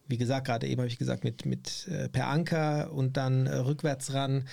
wie 0.08 0.16
gesagt, 0.16 0.46
gerade 0.46 0.66
eben 0.66 0.80
habe 0.80 0.88
ich 0.88 0.98
gesagt, 0.98 1.22
mit, 1.22 1.44
mit 1.44 1.86
äh, 1.88 2.08
per 2.08 2.28
Anker 2.28 2.92
und 2.92 3.16
dann 3.16 3.46
äh, 3.46 3.56
rückwärts 3.56 4.14
ran. 4.14 4.48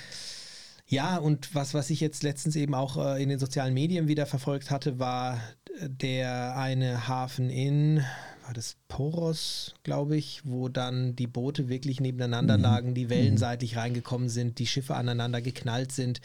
Ja, 0.87 1.17
und 1.17 1.55
was, 1.55 1.73
was 1.73 1.89
ich 1.89 1.99
jetzt 1.99 2.21
letztens 2.21 2.55
eben 2.55 2.75
auch 2.75 2.97
äh, 2.97 3.21
in 3.21 3.29
den 3.29 3.39
sozialen 3.39 3.73
Medien 3.73 4.07
wieder 4.07 4.25
verfolgt 4.25 4.69
hatte, 4.69 4.99
war 4.99 5.41
äh, 5.79 5.89
der 5.89 6.55
eine 6.57 7.07
Hafen 7.07 7.49
in, 7.49 8.03
war 8.43 8.53
das 8.53 8.77
Poros, 8.87 9.73
glaube 9.81 10.15
ich, 10.15 10.41
wo 10.45 10.69
dann 10.69 11.15
die 11.15 11.25
Boote 11.25 11.69
wirklich 11.69 11.99
nebeneinander 11.99 12.57
mhm. 12.57 12.63
lagen, 12.63 12.93
die 12.93 13.09
Wellen 13.09 13.33
mhm. 13.33 13.39
seitlich 13.39 13.77
reingekommen 13.77 14.29
sind, 14.29 14.59
die 14.59 14.67
Schiffe 14.67 14.95
aneinander 14.95 15.41
geknallt 15.41 15.91
sind. 15.91 16.21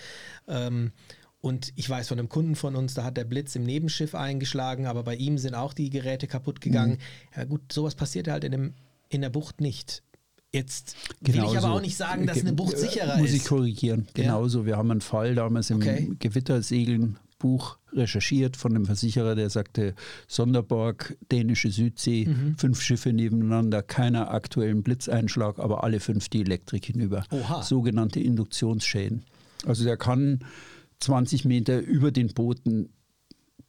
Ähm, 0.47 0.93
und 1.41 1.73
ich 1.77 1.89
weiß 1.89 2.09
von 2.09 2.19
einem 2.19 2.29
Kunden 2.29 2.55
von 2.55 2.77
uns, 2.77 2.93
da 2.93 3.03
hat 3.05 3.17
der 3.17 3.25
Blitz 3.25 3.57
im 3.57 3.63
Nebenschiff 3.63 4.15
eingeschlagen, 4.15 4.87
aber 4.87 5.05
bei 5.05 5.15
ihm 5.15 5.39
sind 5.39 5.55
auch 5.55 5.73
die 5.73 5.89
Geräte 5.89 6.27
kaputt 6.27 6.61
gegangen. 6.61 6.99
Mhm. 6.99 7.39
Ja 7.39 7.45
gut, 7.45 7.73
sowas 7.73 7.95
passiert 7.95 8.29
halt 8.29 8.45
in 8.45 8.53
einem 8.53 8.75
in 9.09 9.23
der 9.23 9.31
Bucht 9.31 9.61
nicht. 9.61 10.03
Jetzt 10.53 10.97
will 11.21 11.35
Genauso. 11.35 11.53
ich 11.53 11.59
aber 11.59 11.75
auch 11.75 11.81
nicht 11.81 11.97
sagen, 11.97 12.27
dass 12.27 12.41
eine 12.41 12.53
Bucht 12.53 12.77
sicherer 12.77 13.15
ist. 13.15 13.21
Muss 13.21 13.33
ich 13.33 13.45
korrigieren. 13.45 14.09
Genauso. 14.15 14.61
Ja. 14.61 14.67
Wir 14.67 14.77
haben 14.77 14.91
einen 14.91 15.01
Fall 15.01 15.35
damals 15.35 15.71
im 15.71 15.77
okay. 15.77 16.11
Gewittersegeln 16.19 17.19
Buch 17.39 17.79
recherchiert 17.93 18.57
von 18.57 18.75
einem 18.75 18.87
Versicherer, 18.87 19.35
der 19.35 19.51
sagte, 19.51 19.95
Sonderborg, 20.29 21.17
dänische 21.33 21.71
Südsee, 21.71 22.27
mhm. 22.27 22.57
fünf 22.57 22.81
Schiffe 22.81 23.13
nebeneinander, 23.13 23.83
keiner 23.83 24.31
aktuellen 24.31 24.85
Blitzeinschlag, 24.85 25.59
aber 25.59 25.83
alle 25.83 25.99
fünf 25.99 26.29
die 26.29 26.43
Elektrik 26.43 26.85
hinüber. 26.85 27.25
Oha. 27.31 27.63
Sogenannte 27.63 28.21
Induktionsschäden. 28.21 29.25
Also 29.67 29.85
der 29.85 29.97
kann 29.97 30.41
20 31.01 31.45
Meter 31.45 31.81
über 31.81 32.13
den 32.13 32.29
Booten 32.29 32.91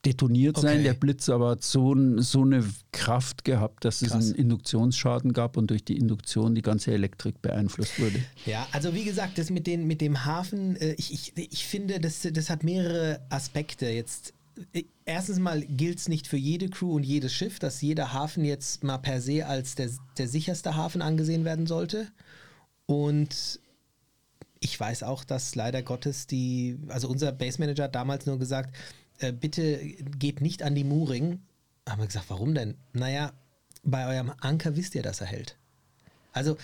detoniert 0.05 0.58
sein, 0.58 0.75
Okay. 0.75 0.84
der 0.84 0.93
Blitz, 0.96 1.29
aber 1.29 1.51
hat 1.51 1.63
so, 1.63 1.96
so 2.17 2.41
eine 2.41 2.65
Kraft 2.91 3.43
gehabt, 3.43 3.86
dass 3.86 4.00
Krass. 4.00 4.25
es 4.25 4.29
einen 4.31 4.36
Induktionsschaden 4.36 5.31
gab 5.34 5.58
und 5.58 5.70
durch 5.70 5.84
die 5.84 5.98
Induktion 5.98 6.55
die 6.55 6.63
ganze 6.63 6.91
Elektrik 6.91 7.41
beeinflusst 7.41 8.00
wurde. 8.00 8.20
Ja, 8.46 8.67
also 8.72 8.96
wie 8.96 9.03
gesagt, 9.03 9.38
das 9.38 9.51
mit, 9.51 9.67
den, 9.67 9.86
mit 9.86 10.01
dem 10.01 10.25
Hafen, 10.25 10.75
äh, 10.77 10.93
ich, 10.98 11.13
ich, 11.13 11.34
ich 11.36 11.65
finde, 11.67 12.00
das, 12.00 12.27
das 12.31 12.50
hat 12.50 12.63
mehrere 12.63 13.22
Aspekte. 13.29 13.88
Jetzt, 13.89 14.34
äh, 14.74 14.86
erstens 15.05 15.38
mal 15.38 15.62
gilt 15.62 16.00
es 16.00 16.10
nicht 16.10 16.27
für 16.27 16.38
jede 16.38 16.70
Crew 16.70 16.96
und 16.96 17.03
jedes 17.03 17.31
Schiff, 17.34 17.60
dass 17.60 17.79
jeder 17.81 18.12
Hafen 18.12 18.43
jetzt 18.43 18.84
mal 18.84 18.98
per 18.98 19.22
se 19.22 19.46
als 19.46 19.75
der, 19.75 19.89
der 20.17 20.27
sicherste 20.27 20.75
Hafen 20.75 21.03
angesehen 21.03 21.46
werden 21.46 21.67
sollte. 21.67 22.08
Und 22.88 23.60
ich 24.60 24.79
weiß 24.79 25.03
auch, 25.03 25.24
dass 25.24 25.55
leider 25.55 25.81
Gottes 25.84 26.27
die, 26.27 26.77
also 26.88 27.08
unser 27.08 27.31
Base 27.31 27.60
Manager 27.60 27.84
hat 27.86 27.96
damals 27.96 28.25
nur 28.25 28.38
gesagt, 28.39 28.75
äh, 29.21 29.31
bitte 29.31 29.77
geht 30.17 30.41
nicht 30.41 30.63
an 30.63 30.75
die 30.75 30.83
Mooring. 30.83 31.41
Haben 31.87 32.01
wir 32.01 32.07
gesagt, 32.07 32.29
warum 32.29 32.53
denn? 32.53 32.75
Naja, 32.93 33.33
bei 33.83 34.07
eurem 34.07 34.31
Anker 34.39 34.75
wisst 34.75 34.95
ihr, 34.95 35.03
dass 35.03 35.21
er 35.21 35.27
hält. 35.27 35.57
Also 36.33 36.57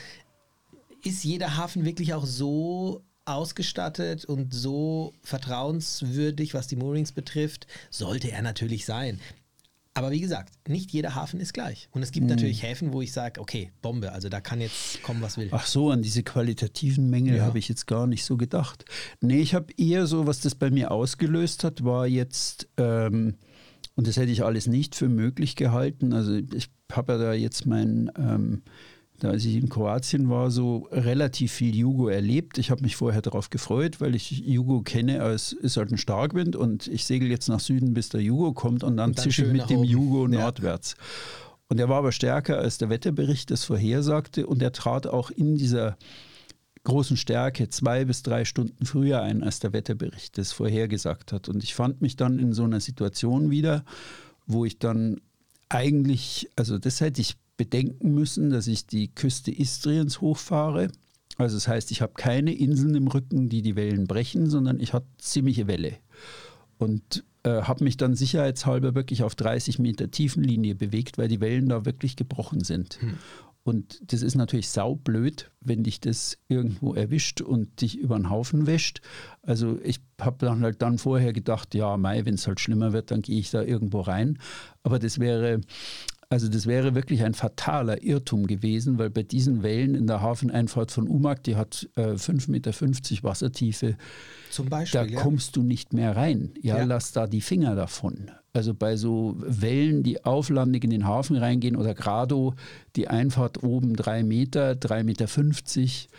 ist 1.03 1.23
jeder 1.23 1.57
Hafen 1.57 1.85
wirklich 1.85 2.13
auch 2.13 2.25
so 2.25 3.03
ausgestattet 3.25 4.25
und 4.25 4.53
so 4.53 5.13
vertrauenswürdig, 5.21 6.53
was 6.53 6.67
die 6.67 6.77
Moorings 6.77 7.11
betrifft, 7.11 7.67
sollte 7.89 8.31
er 8.31 8.41
natürlich 8.41 8.85
sein. 8.85 9.19
Aber 9.97 10.11
wie 10.11 10.19
gesagt, 10.21 10.53
nicht 10.67 10.91
jeder 10.91 11.15
Hafen 11.15 11.39
ist 11.39 11.53
gleich. 11.53 11.89
Und 11.91 12.03
es 12.03 12.11
gibt 12.11 12.27
natürlich 12.27 12.63
Häfen, 12.63 12.93
wo 12.93 13.01
ich 13.01 13.11
sage, 13.11 13.41
okay, 13.41 13.71
Bombe, 13.81 14.11
also 14.11 14.29
da 14.29 14.39
kann 14.41 14.61
jetzt 14.61 15.01
kommen, 15.03 15.21
was 15.21 15.37
will. 15.37 15.49
Ach 15.51 15.65
so, 15.65 15.89
an 15.91 16.01
diese 16.01 16.23
qualitativen 16.23 17.09
Mängel 17.09 17.37
Ja. 17.37 17.45
habe 17.45 17.59
ich 17.59 17.67
jetzt 17.67 17.87
gar 17.87 18.07
nicht 18.07 18.23
so 18.23 18.37
gedacht. 18.37 18.85
Nee, 19.21 19.39
ich 19.41 19.55
habe 19.55 19.73
eher 19.77 20.05
so, 20.07 20.27
was 20.27 20.39
das 20.39 20.55
bei 20.55 20.69
mir 20.69 20.91
ausgelöst 20.91 21.63
hat, 21.63 21.83
war 21.83 22.05
jetzt, 22.07 22.67
ähm, 22.77 23.35
und 23.95 24.07
das 24.07 24.17
hätte 24.17 24.31
ich 24.31 24.43
alles 24.43 24.67
nicht 24.67 24.95
für 24.95 25.09
möglich 25.09 25.55
gehalten. 25.55 26.13
Also 26.13 26.35
ich 26.35 26.69
habe 26.91 27.13
ja 27.13 27.17
da 27.19 27.33
jetzt 27.33 27.65
mein, 27.65 28.11
ähm, 28.17 28.61
als 29.25 29.45
ich 29.45 29.55
in 29.55 29.69
Kroatien 29.69 30.29
war, 30.29 30.51
so 30.51 30.87
relativ 30.91 31.51
viel 31.51 31.75
Jugo 31.75 32.07
erlebt. 32.07 32.57
Ich 32.57 32.69
habe 32.71 32.83
mich 32.83 32.95
vorher 32.95 33.21
darauf 33.21 33.49
gefreut, 33.49 33.99
weil 33.99 34.15
ich 34.15 34.29
Jugo 34.31 34.81
kenne, 34.81 35.21
als 35.21 35.53
ist 35.53 35.77
halt 35.77 35.91
ein 35.91 35.97
Starkwind 35.97 36.55
und 36.55 36.87
ich 36.87 37.05
segel 37.05 37.29
jetzt 37.29 37.47
nach 37.47 37.59
Süden, 37.59 37.93
bis 37.93 38.09
der 38.09 38.21
Jugo 38.21 38.53
kommt 38.53 38.83
und 38.83 38.97
dann, 38.97 39.09
Und 39.09 39.17
dann 39.17 39.23
zische 39.23 39.45
ich 39.45 39.51
mit 39.51 39.69
dem 39.69 39.79
oben. 39.79 39.87
Jugo 39.87 40.27
Ja. 40.27 40.41
nordwärts. 40.41 40.95
Und 41.69 41.79
er 41.79 41.89
war 41.89 41.97
aber 41.97 42.11
stärker, 42.11 42.59
als 42.59 42.77
der 42.77 42.89
Wetterbericht 42.89 43.51
das 43.51 43.63
vorhersagte 43.65 44.45
und 44.47 44.61
er 44.61 44.71
trat 44.71 45.05
auch 45.07 45.31
in 45.31 45.57
dieser 45.57 45.97
großen 46.85 47.17
Stärke 47.17 47.67
zwei 47.67 48.05
bis 48.05 48.23
drei 48.23 48.45
Stunden 48.45 48.85
früher 48.85 49.21
ein, 49.21 49.43
als 49.43 49.59
der 49.59 49.73
Wetterbericht 49.73 50.37
das 50.37 50.53
vorhergesagt 50.53 51.33
hat. 51.33 51.49
Und 51.49 51.63
ich 51.63 51.75
fand 51.75 52.01
mich 52.01 52.15
dann 52.15 52.39
in 52.39 52.53
so 52.53 52.63
einer 52.63 52.79
Situation 52.79 53.49
wieder, 53.49 53.83
wo 54.45 54.63
ich 54.63 54.79
dann 54.79 55.19
eigentlich, 55.67 56.49
also 56.55 56.77
das 56.77 57.01
hätte 57.01 57.19
ich 57.19 57.35
bedenken 57.57 58.13
müssen, 58.13 58.49
dass 58.49 58.67
ich 58.67 58.85
die 58.85 59.09
Küste 59.09 59.51
Istriens 59.51 60.21
hochfahre. 60.21 60.89
Also 61.37 61.55
das 61.57 61.67
heißt, 61.67 61.91
ich 61.91 62.01
habe 62.01 62.13
keine 62.13 62.53
Inseln 62.53 62.95
im 62.95 63.07
Rücken, 63.07 63.49
die 63.49 63.61
die 63.61 63.75
Wellen 63.75 64.07
brechen, 64.07 64.49
sondern 64.49 64.79
ich 64.79 64.93
habe 64.93 65.05
ziemliche 65.17 65.67
Welle. 65.67 65.97
Und 66.77 67.23
äh, 67.43 67.63
habe 67.63 67.83
mich 67.83 67.97
dann 67.97 68.15
sicherheitshalber 68.15 68.95
wirklich 68.95 69.23
auf 69.23 69.35
30 69.35 69.79
Meter 69.79 70.09
Tiefenlinie 70.11 70.75
bewegt, 70.75 71.17
weil 71.17 71.27
die 71.27 71.41
Wellen 71.41 71.69
da 71.69 71.85
wirklich 71.85 72.15
gebrochen 72.15 72.63
sind. 72.63 72.99
Und 73.63 74.13
das 74.13 74.21
ist 74.21 74.35
natürlich 74.35 74.69
saublöd, 74.69 75.51
wenn 75.59 75.83
dich 75.83 75.99
das 75.99 76.37
irgendwo 76.47 76.93
erwischt 76.93 77.41
und 77.41 77.81
dich 77.81 77.97
über 77.97 78.15
den 78.15 78.29
Haufen 78.29 78.65
wäscht. 78.65 79.01
Also 79.41 79.77
ich 79.83 79.99
habe 80.21 80.37
dann 80.45 80.61
halt 80.61 80.81
dann 80.81 80.97
vorher 80.97 81.33
gedacht, 81.33 81.75
ja, 81.75 81.97
Mai, 81.97 82.23
wenn 82.23 82.35
es 82.35 82.47
halt 82.47 82.61
schlimmer 82.61 82.93
wird, 82.93 83.11
dann 83.11 83.21
gehe 83.21 83.39
ich 83.39 83.51
da 83.51 83.61
irgendwo 83.61 83.99
rein. 83.99 84.39
Aber 84.83 84.99
das 84.99 85.19
wäre, 85.19 85.59
also 86.29 86.49
das 86.49 86.65
wäre 86.65 86.93
wirklich 86.95 87.23
ein 87.23 87.33
fataler 87.33 88.03
Irrtum 88.03 88.47
gewesen, 88.47 88.97
weil 88.99 89.09
bei 89.09 89.23
diesen 89.23 89.63
Wellen 89.63 89.95
in 89.95 90.07
der 90.07 90.21
Hafeneinfahrt 90.21 90.91
von 90.91 91.07
Umag, 91.07 91.37
die 91.43 91.55
hat 91.55 91.87
äh, 91.95 92.11
5,50 92.15 92.51
Meter 92.51 92.71
Wassertiefe, 93.23 93.95
Zum 94.51 94.67
Beispiel. 94.69 95.01
da 95.01 95.05
ja. 95.07 95.21
kommst 95.21 95.55
du 95.55 95.63
nicht 95.63 95.93
mehr 95.93 96.15
rein. 96.15 96.51
Ja, 96.61 96.77
Ja. 96.79 96.83
lass 96.83 97.11
da 97.13 97.27
die 97.27 97.41
Finger 97.41 97.75
davon. 97.75 98.29
Also 98.53 98.73
bei 98.73 98.95
so 98.97 99.35
Wellen, 99.39 100.03
die 100.03 100.25
auflandig 100.25 100.83
in 100.83 100.89
den 100.89 101.05
Hafen 101.05 101.37
reingehen 101.37 101.75
oder 101.75 101.93
Grado, 101.93 102.55
die 102.95 103.07
Einfahrt 103.07 103.63
oben 103.63 103.95
drei 103.95 104.23
Meter, 104.23 104.75
drei 104.75 105.03
Meter. 105.03 105.27
fünfzig. 105.27 106.09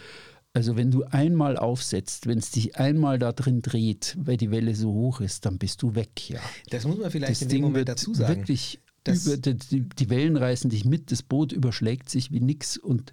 Also 0.54 0.76
wenn 0.76 0.90
du 0.90 1.04
einmal 1.04 1.56
aufsetzt, 1.56 2.26
wenn 2.26 2.38
es 2.38 2.50
dich 2.50 2.76
einmal 2.76 3.18
da 3.18 3.32
drin 3.32 3.60
dreht, 3.60 4.16
weil 4.20 4.36
die 4.36 4.50
Welle 4.50 4.74
so 4.74 4.92
hoch 4.92 5.20
ist, 5.20 5.44
dann 5.46 5.58
bist 5.58 5.82
du 5.82 5.94
weg, 5.94 6.30
ja. 6.30 6.40
Das 6.70 6.86
muss 6.86 6.98
man 6.98 7.10
vielleicht 7.10 7.32
Das 7.32 7.42
in 7.42 7.48
dem 7.48 7.52
Ding 7.52 7.62
Moment 7.62 7.76
wird 7.78 7.88
dazu 7.90 8.14
sagen. 8.14 8.36
wirklich 8.36 8.80
über, 9.14 9.36
die, 9.36 9.80
die- 9.82 10.10
Wellen 10.10 10.36
reißen 10.36 10.70
dich 10.70 10.84
mit, 10.84 11.10
das 11.12 11.22
Boot 11.22 11.52
überschlägt 11.52 12.08
sich 12.10 12.32
wie 12.32 12.40
nix 12.40 12.76
und 12.76 13.12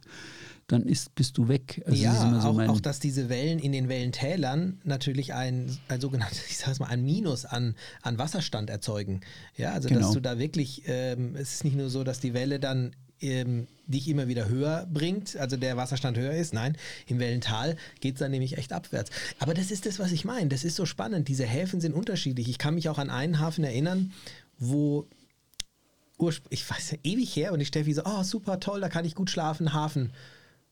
dann 0.68 0.84
ist, 0.84 1.14
bist 1.14 1.38
du 1.38 1.48
weg. 1.48 1.84
Also 1.86 2.02
ja, 2.04 2.42
so 2.42 2.48
auch, 2.50 2.60
auch 2.68 2.80
dass 2.80 3.00
diese 3.00 3.30
Wellen 3.30 3.60
in 3.60 3.72
den 3.72 3.88
Wellentälern 3.88 4.80
natürlich 4.84 5.34
ein, 5.34 5.70
ein 5.90 6.02
sogenanntes, 6.02 6.40
ich 6.50 6.58
sag's 6.58 6.80
mal, 6.80 6.88
ein 6.88 7.04
Minus 7.06 7.46
an, 7.46 7.76
an 8.02 8.18
Wasserstand 8.18 8.70
erzeugen. 8.72 9.22
Ja, 9.58 9.74
also 9.74 9.90
dass 9.90 9.98
Genau. 9.98 10.14
du 10.14 10.20
da 10.22 10.40
wirklich, 10.40 10.84
ähm, 10.88 11.36
es 11.36 11.54
ist 11.54 11.64
nicht 11.66 11.76
nur 11.78 11.90
so, 11.90 12.04
dass 12.04 12.20
die 12.20 12.34
Welle 12.34 12.60
dann 12.60 12.96
ähm, 13.22 13.68
dich 13.88 14.08
immer 14.10 14.28
wieder 14.28 14.50
höher 14.50 14.88
bringt, 14.92 15.38
also 15.38 15.56
der 15.56 15.78
Wasserstand 15.78 16.18
höher 16.18 16.34
ist. 16.34 16.54
Nein, 16.54 16.76
im 17.08 17.20
Wellental 17.20 17.78
geht 18.02 18.16
es 18.16 18.20
dann 18.20 18.32
nämlich 18.32 18.58
echt 18.58 18.74
abwärts. 18.74 19.12
Aber 19.40 19.54
das 19.54 19.70
ist 19.72 19.86
das, 19.86 20.00
was 20.00 20.12
ich 20.12 20.26
meine. 20.26 20.50
Das 20.50 20.64
ist 20.64 20.76
so 20.76 20.86
spannend. 20.88 21.28
Diese 21.28 21.46
Häfen 21.46 21.80
sind 21.80 21.94
unterschiedlich. 21.94 22.50
Ich 22.50 22.58
kann 22.58 22.74
mich 22.76 22.90
auch 22.90 22.98
an 22.98 23.10
einen 23.12 23.40
Hafen 23.40 23.64
erinnern, 23.64 24.12
wo 24.58 25.08
ich 26.50 26.70
weiß 26.70 26.92
ja, 26.92 26.98
ewig 27.04 27.36
her 27.36 27.52
und 27.52 27.60
die 27.60 27.66
Steffi 27.66 27.94
so, 27.94 28.04
oh 28.06 28.24
super, 28.24 28.60
toll, 28.60 28.82
da 28.82 28.90
kann 28.90 29.06
ich 29.06 29.16
gut 29.16 29.30
schlafen, 29.30 29.74
Hafen. 29.74 30.14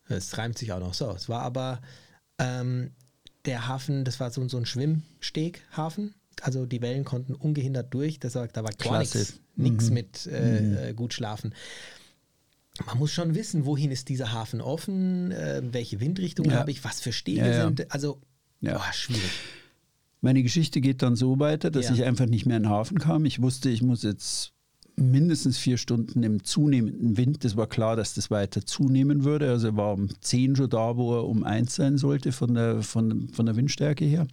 Es 0.07 0.37
reimt 0.37 0.57
sich 0.57 0.71
auch 0.71 0.79
noch 0.79 0.93
so. 0.93 1.11
Es 1.11 1.29
war 1.29 1.41
aber 1.41 1.81
ähm, 2.37 2.91
der 3.45 3.67
Hafen, 3.67 4.05
das 4.05 4.19
war 4.19 4.31
so, 4.31 4.47
so 4.47 4.57
ein 4.57 4.65
Schwimmsteghafen. 4.65 6.13
Also 6.41 6.65
die 6.65 6.81
Wellen 6.81 7.05
konnten 7.05 7.35
ungehindert 7.35 7.93
durch. 7.93 8.19
Das 8.19 8.35
war, 8.35 8.47
da 8.47 8.63
war 8.63 8.71
gar 8.71 8.99
nichts 8.99 9.39
nix 9.55 9.89
mit 9.91 10.25
äh, 10.25 10.89
äh, 10.89 10.93
gut 10.93 11.13
schlafen. 11.13 11.53
Man 12.87 12.97
muss 12.97 13.11
schon 13.11 13.35
wissen, 13.35 13.65
wohin 13.65 13.91
ist 13.91 14.09
dieser 14.09 14.31
Hafen 14.31 14.59
offen, 14.59 15.31
äh, 15.31 15.61
welche 15.63 15.99
Windrichtung 15.99 16.47
Ja. 16.49 16.53
habe 16.59 16.71
ich, 16.71 16.83
was 16.83 17.01
für 17.01 17.13
Stege 17.13 17.49
Ja, 17.49 17.65
sind. 17.65 17.91
Also, 17.91 18.19
Ja. 18.61 18.73
boah, 18.73 18.91
schwierig. 18.93 19.29
Meine 20.21 20.41
Geschichte 20.41 20.81
geht 20.81 21.01
dann 21.01 21.15
so 21.15 21.39
weiter, 21.39 21.69
dass 21.69 21.89
ich 21.91 22.03
einfach 22.03 22.25
nicht 22.25 22.45
mehr 22.45 22.57
in 22.57 22.63
den 22.63 22.69
Hafen 22.71 22.97
kam. 22.97 23.25
Ich 23.25 23.41
wusste, 23.41 23.69
ich 23.69 23.81
muss 23.81 24.03
jetzt 24.03 24.52
mindestens 24.95 25.57
vier 25.57 25.77
Stunden 25.77 26.23
im 26.23 26.43
zunehmenden 26.43 27.17
Wind. 27.17 27.43
Das 27.43 27.57
war 27.57 27.67
klar, 27.67 27.95
dass 27.95 28.13
das 28.13 28.31
weiter 28.31 28.65
zunehmen 28.65 29.23
würde. 29.23 29.49
Also 29.49 29.67
er 29.67 29.77
war 29.77 29.93
um 29.93 30.09
10 30.21 30.55
schon 30.55 30.69
da, 30.69 30.97
wo 30.97 31.15
er 31.15 31.25
um 31.25 31.43
1 31.43 31.75
sein 31.75 31.97
sollte 31.97 32.31
von 32.31 32.53
der, 32.53 32.81
von, 32.81 33.29
von 33.29 33.45
der 33.45 33.55
Windstärke 33.55 34.05
her. 34.05 34.27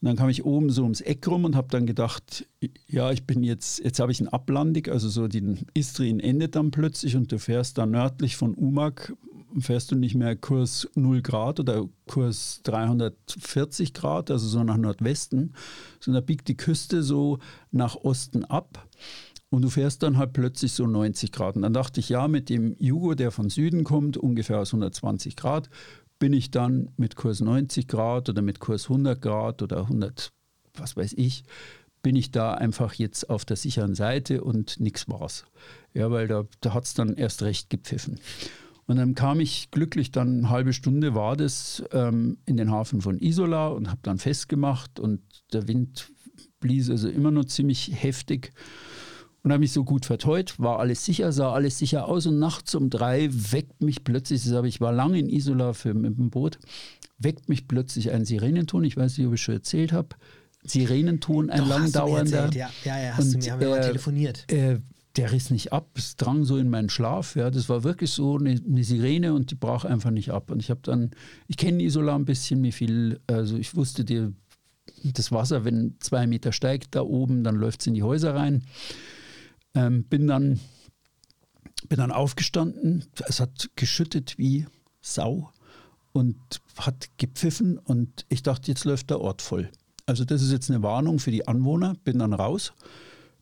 Und 0.00 0.08
dann 0.08 0.16
kam 0.16 0.28
ich 0.28 0.44
oben 0.44 0.70
so 0.70 0.82
ums 0.82 1.00
Eck 1.00 1.26
rum 1.26 1.44
und 1.44 1.56
habe 1.56 1.68
dann 1.70 1.86
gedacht, 1.86 2.46
ja, 2.86 3.12
ich 3.12 3.24
bin 3.24 3.42
jetzt, 3.42 3.82
jetzt 3.82 3.98
habe 3.98 4.12
ich 4.12 4.20
einen 4.20 4.28
Ablandig, 4.28 4.88
also 4.88 5.08
so 5.08 5.26
den 5.26 5.66
Istrien 5.72 6.20
endet 6.20 6.54
dann 6.54 6.70
plötzlich 6.70 7.16
und 7.16 7.32
du 7.32 7.38
fährst 7.38 7.78
dann 7.78 7.92
nördlich 7.92 8.36
von 8.36 8.54
Umag, 8.54 9.14
fährst 9.58 9.90
du 9.90 9.96
nicht 9.96 10.14
mehr 10.14 10.36
Kurs 10.36 10.86
0 10.94 11.22
Grad 11.22 11.60
oder 11.60 11.88
Kurs 12.06 12.60
340 12.64 13.94
Grad, 13.94 14.30
also 14.30 14.46
so 14.46 14.62
nach 14.64 14.76
Nordwesten, 14.76 15.54
sondern 16.00 16.26
biegt 16.26 16.48
die 16.48 16.58
Küste 16.58 17.02
so 17.02 17.38
nach 17.70 17.96
Osten 17.96 18.44
ab. 18.44 18.86
Und 19.56 19.62
du 19.62 19.70
fährst 19.70 20.02
dann 20.02 20.18
halt 20.18 20.34
plötzlich 20.34 20.74
so 20.74 20.86
90 20.86 21.32
Grad. 21.32 21.56
Und 21.56 21.62
dann 21.62 21.72
dachte 21.72 21.98
ich, 21.98 22.10
ja, 22.10 22.28
mit 22.28 22.50
dem 22.50 22.76
Jugo, 22.78 23.14
der 23.14 23.30
von 23.30 23.48
Süden 23.48 23.84
kommt, 23.84 24.18
ungefähr 24.18 24.58
aus 24.58 24.74
120 24.74 25.34
Grad, 25.34 25.70
bin 26.18 26.34
ich 26.34 26.50
dann 26.50 26.90
mit 26.98 27.16
Kurs 27.16 27.40
90 27.40 27.88
Grad 27.88 28.28
oder 28.28 28.42
mit 28.42 28.60
Kurs 28.60 28.90
100 28.90 29.18
Grad 29.18 29.62
oder 29.62 29.78
100, 29.84 30.30
was 30.74 30.94
weiß 30.94 31.14
ich, 31.16 31.44
bin 32.02 32.16
ich 32.16 32.32
da 32.32 32.52
einfach 32.52 32.92
jetzt 32.92 33.30
auf 33.30 33.46
der 33.46 33.56
sicheren 33.56 33.94
Seite 33.94 34.44
und 34.44 34.78
nichts 34.78 35.08
war's. 35.08 35.46
Ja, 35.94 36.10
weil 36.10 36.28
da, 36.28 36.44
da 36.60 36.74
hat 36.74 36.84
es 36.84 36.92
dann 36.92 37.14
erst 37.14 37.42
recht 37.42 37.70
gepfiffen. 37.70 38.20
Und 38.84 38.96
dann 38.96 39.14
kam 39.14 39.40
ich 39.40 39.70
glücklich, 39.70 40.10
dann 40.10 40.40
eine 40.40 40.50
halbe 40.50 40.74
Stunde 40.74 41.14
war 41.14 41.34
das 41.34 41.82
ähm, 41.92 42.36
in 42.44 42.58
den 42.58 42.70
Hafen 42.70 43.00
von 43.00 43.18
Isola 43.18 43.68
und 43.68 43.88
habe 43.88 44.00
dann 44.02 44.18
festgemacht 44.18 45.00
und 45.00 45.22
der 45.54 45.66
Wind 45.66 46.12
blies 46.60 46.90
also 46.90 47.08
immer 47.08 47.30
noch 47.30 47.46
ziemlich 47.46 47.90
heftig 47.94 48.52
und 49.46 49.52
habe 49.52 49.60
mich 49.60 49.70
so 49.70 49.84
gut 49.84 50.06
verteut, 50.06 50.58
war 50.58 50.80
alles 50.80 51.04
sicher, 51.04 51.30
sah 51.30 51.52
alles 51.52 51.78
sicher 51.78 52.08
aus 52.08 52.26
und 52.26 52.40
nachts 52.40 52.74
um 52.74 52.90
drei 52.90 53.28
weckt 53.30 53.80
mich 53.80 54.02
plötzlich, 54.02 54.44
ich 54.44 54.80
war 54.80 54.92
lange 54.92 55.20
in 55.20 55.28
Isola 55.28 55.72
für, 55.72 55.94
mit 55.94 56.18
dem 56.18 56.30
Boot, 56.30 56.58
weckt 57.18 57.48
mich 57.48 57.68
plötzlich 57.68 58.10
ein 58.10 58.24
Sirenenton, 58.24 58.82
ich 58.82 58.96
weiß 58.96 59.16
nicht, 59.16 59.26
ob 59.28 59.34
ich 59.34 59.42
schon 59.42 59.54
erzählt 59.54 59.92
habe, 59.92 60.08
Sirenenton, 60.64 61.48
ein 61.50 61.60
Doch, 61.60 61.78
hast 61.78 61.94
du 61.94 62.00
mir 62.00 62.06
langdauernder. 62.06 62.36
erzählt, 62.38 62.54
ja, 62.56 62.70
ja, 62.84 63.00
ja, 63.00 63.16
hast 63.16 63.30
du 63.30 63.36
Und, 63.36 63.44
mir, 63.44 63.52
haben 63.52 63.60
wir 63.60 63.68
mal 63.68 63.78
äh, 63.78 63.86
telefoniert. 63.86 64.52
Äh, 64.52 64.80
der 65.14 65.30
riss 65.30 65.50
nicht 65.50 65.72
ab, 65.72 65.90
es 65.94 66.16
drang 66.16 66.42
so 66.42 66.56
in 66.56 66.68
meinen 66.68 66.88
Schlaf. 66.88 67.36
Ja, 67.36 67.48
das 67.52 67.68
war 67.68 67.84
wirklich 67.84 68.10
so 68.10 68.38
eine, 68.38 68.50
eine 68.50 68.82
Sirene 68.82 69.32
und 69.32 69.52
die 69.52 69.54
brach 69.54 69.84
einfach 69.84 70.10
nicht 70.10 70.30
ab. 70.30 70.50
Und 70.50 70.58
ich 70.58 70.70
habe 70.70 70.80
dann, 70.82 71.12
ich 71.46 71.56
kenne 71.56 71.84
Isola 71.84 72.16
ein 72.16 72.24
bisschen, 72.24 72.64
wie 72.64 72.72
viel, 72.72 73.20
also 73.28 73.56
ich 73.56 73.76
wusste, 73.76 74.04
die 74.04 74.26
das 75.04 75.30
Wasser, 75.30 75.64
wenn 75.64 75.94
zwei 76.00 76.26
Meter 76.26 76.50
steigt 76.50 76.96
da 76.96 77.02
oben, 77.02 77.44
dann 77.44 77.54
läuft 77.54 77.82
es 77.82 77.86
in 77.86 77.94
die 77.94 78.02
Häuser 78.02 78.34
rein. 78.34 78.64
Ähm, 79.76 80.04
bin, 80.04 80.26
dann, 80.26 80.58
bin 81.88 81.98
dann 81.98 82.10
aufgestanden. 82.10 83.04
Es 83.28 83.38
hat 83.38 83.70
geschüttet 83.76 84.38
wie 84.38 84.66
Sau 85.02 85.52
und 86.12 86.36
hat 86.78 87.10
gepfiffen 87.18 87.78
und 87.78 88.24
ich 88.28 88.42
dachte, 88.42 88.70
jetzt 88.70 88.84
läuft 88.84 89.10
der 89.10 89.20
Ort 89.20 89.42
voll. 89.42 89.70
Also 90.06 90.24
das 90.24 90.42
ist 90.42 90.50
jetzt 90.50 90.70
eine 90.70 90.82
Warnung 90.82 91.18
für 91.18 91.30
die 91.30 91.46
Anwohner. 91.46 91.94
Bin 92.04 92.20
dann 92.20 92.32
raus, 92.32 92.72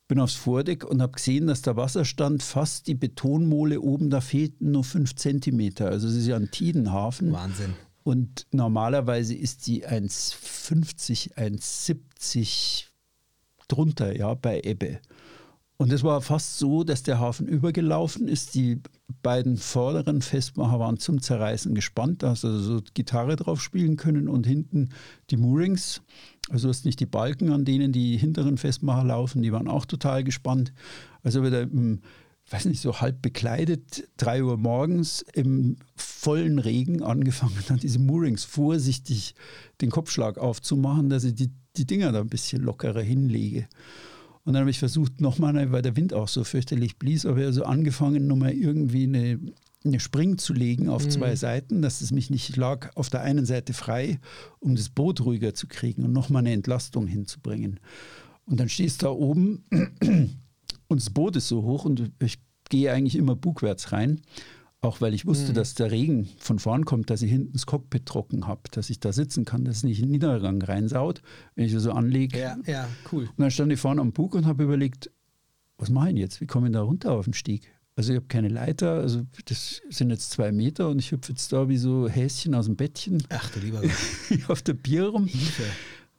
bin 0.09 0.19
aufs 0.19 0.35
Vordeck 0.35 0.85
und 0.85 1.01
habe 1.01 1.13
gesehen, 1.13 1.47
dass 1.47 1.63
der 1.63 1.77
Wasserstand 1.77 2.43
fast 2.43 2.89
die 2.89 2.95
Betonmole 2.95 3.81
oben, 3.81 4.11
da 4.11 4.21
fehlten 4.21 4.73
nur 4.73 4.83
fünf 4.83 5.15
Zentimeter. 5.15 5.89
Also 5.89 6.09
es 6.09 6.15
ist 6.15 6.27
ja 6.27 6.37
ein 6.37 6.51
Tidenhafen. 6.51 7.33
Wahnsinn. 7.33 7.75
Und 8.03 8.47
normalerweise 8.51 9.35
ist 9.35 9.67
die 9.67 9.87
1,50, 9.87 11.37
1,70 11.37 12.85
drunter, 13.69 14.15
ja, 14.17 14.35
bei 14.35 14.61
Ebbe. 14.63 15.01
Und 15.85 15.93
es 15.93 16.03
war 16.03 16.23
fast 16.23 16.57
so, 16.57 16.83
dass 16.83 17.03
der 17.03 17.19
Hafen 17.19 17.47
übergelaufen 17.47 18.27
ist. 18.27 18.55
Die 18.55 18.81
beiden 19.23 19.59
vorderen 19.59 20.23
Festmacher 20.23 20.81
waren 20.81 20.97
zum 20.97 21.21
Zerreißen 21.21 21.75
gespannt. 21.75 22.23
Da 22.23 22.31
hast 22.31 22.43
du 22.43 22.49
also 22.49 22.77
so 22.77 22.83
Gitarre 22.95 23.37
drauf 23.37 23.63
spielen 23.63 23.99
können 23.99 24.27
und 24.27 24.47
hinten 24.47 24.89
die 25.29 25.37
Moorings. 25.37 26.01
Also 26.49 26.71
hast 26.71 26.87
nicht 26.87 27.01
die 27.01 27.07
Balken, 27.07 27.53
an 27.53 27.67
denen 27.67 27.93
die 27.93 28.17
hinteren 28.17 28.57
Festmacher 28.57 29.05
laufen, 29.05 29.43
die 29.43 29.53
waren 29.53 29.69
auch 29.69 29.85
total 29.85 30.25
gespannt. 30.25 30.73
Also 31.23 31.45
wieder 31.45 31.61
im, 31.61 32.01
weiß 32.49 32.65
nicht, 32.65 32.81
so 32.81 33.03
halb 33.03 33.21
bekleidet, 33.21 34.09
drei 34.17 34.43
Uhr 34.43 34.57
morgens 34.57 35.23
im 35.35 35.77
vollen 35.97 36.61
Regen 36.61 37.03
angefangen, 37.03 37.59
dann 37.69 37.77
diese 37.77 37.99
Moorings 37.99 38.45
vorsichtig 38.45 39.35
den 39.83 39.91
Kopfschlag 39.91 40.39
aufzumachen, 40.39 41.11
dass 41.11 41.25
ich 41.25 41.35
die, 41.35 41.51
die 41.77 41.85
Dinger 41.85 42.11
da 42.11 42.23
ein 42.23 42.31
bisschen 42.31 42.63
lockerer 42.63 43.03
hinlege. 43.03 43.69
Und 44.45 44.53
dann 44.53 44.61
habe 44.61 44.71
ich 44.71 44.79
versucht, 44.79 45.21
nochmal, 45.21 45.73
weil 45.73 45.83
der 45.83 45.97
Wind 45.97 46.13
auch 46.13 46.29
so 46.29 46.45
fürchterlich 46.45 46.99
blies, 46.99 47.25
aber 47.25 47.41
also 47.41 47.65
angefangen, 47.65 48.27
nochmal 48.27 48.53
irgendwie 48.53 49.05
eine, 49.05 49.41
eine 49.85 50.01
Spring 50.01 50.37
zu 50.37 50.53
legen 50.53 50.89
auf 50.89 51.05
mhm. 51.05 51.11
zwei 51.11 51.37
Seiten, 51.37 51.81
dass 51.81 52.03
es 52.03 52.13
mich 52.13 52.29
nicht 52.29 52.57
lag 52.57 52.95
auf 52.95 53.09
der 53.09 53.23
einen 53.23 53.47
Seite 53.47 53.73
frei, 53.73 54.21
um 54.61 54.77
das 54.77 54.91
Boot 54.91 55.23
ruhiger 55.23 55.55
zu 55.55 55.67
kriegen 55.67 56.05
und 56.05 56.13
nochmal 56.13 56.41
eine 56.41 56.53
Entlastung 56.53 57.07
hinzubringen. 57.07 57.81
Und 58.45 58.61
dann 58.61 58.69
stehst 58.69 59.01
du 59.01 59.07
da 59.07 59.13
oben 59.13 59.65
und 60.89 61.01
das 61.01 61.09
Boot 61.09 61.37
ist 61.37 61.49
so 61.49 61.63
hoch 61.63 61.87
und 61.87 62.13
ich 62.23 62.39
gehe 62.69 62.93
eigentlich 62.93 63.17
immer 63.17 63.37
bugwärts 63.37 63.93
rein. 63.93 64.21
Auch 64.85 65.01
weil 65.01 65.15
ich 65.15 65.25
wusste, 65.25 65.53
mhm. 65.53 65.55
dass 65.55 65.75
der 65.75 65.91
Regen 65.91 66.29
von 66.39 66.59
vorn 66.59 66.85
kommt, 66.85 67.09
dass 67.09 67.23
ich 67.23 67.31
hinten 67.31 67.53
das 67.55 67.65
Cockpit 67.65 68.05
trocken 68.05 68.47
habe, 68.47 68.63
dass 68.71 68.91
ich 68.91 69.01
da 69.01 69.13
sitzen 69.13 69.45
kann, 69.45 69.65
dass 69.65 69.79
es 69.79 69.83
nicht 69.83 69.99
in 69.99 70.07
den 70.07 70.13
Niedergang 70.13 70.61
reinsaut, 70.61 71.23
wenn 71.55 71.65
ich 71.65 71.73
so 71.73 71.93
anlege. 71.93 72.39
Ja, 72.39 72.57
ja, 72.67 72.87
cool. 73.11 73.25
Und 73.25 73.39
dann 73.39 73.51
stand 73.51 73.73
ich 73.73 73.81
vorne 73.81 74.03
am 74.03 74.13
Bug 74.13 74.35
und 74.35 74.45
habe 74.45 74.65
überlegt, 74.65 75.11
was 75.79 75.89
mache 75.89 76.11
ich 76.11 76.17
jetzt? 76.17 76.41
Wie 76.41 76.47
komme 76.47 76.67
ich 76.67 76.73
da 76.75 76.83
runter 76.83 77.13
auf 77.13 77.25
den 77.25 77.33
Stieg? 77.33 77.73
Also 77.97 78.13
ich 78.13 78.17
habe 78.17 78.27
keine 78.27 78.49
Leiter, 78.49 78.95
also 78.95 79.23
das 79.47 79.81
sind 79.89 80.11
jetzt 80.11 80.31
zwei 80.31 80.53
Meter 80.53 80.89
und 80.89 80.99
ich 80.99 81.13
hüpfe 81.13 81.33
jetzt 81.33 81.53
da 81.53 81.69
wie 81.69 81.79
so 81.79 82.09
Häschen 82.09 82.55
aus 82.55 82.67
dem 82.67 82.77
Bettchen. 82.77 83.23
Ach 83.31 83.51
du 83.51 83.61
lieber 83.61 83.81
Gott. 83.81 83.91
auf 84.49 84.63
der 84.63 84.75
Bier 84.75 85.07
rum. 85.07 85.29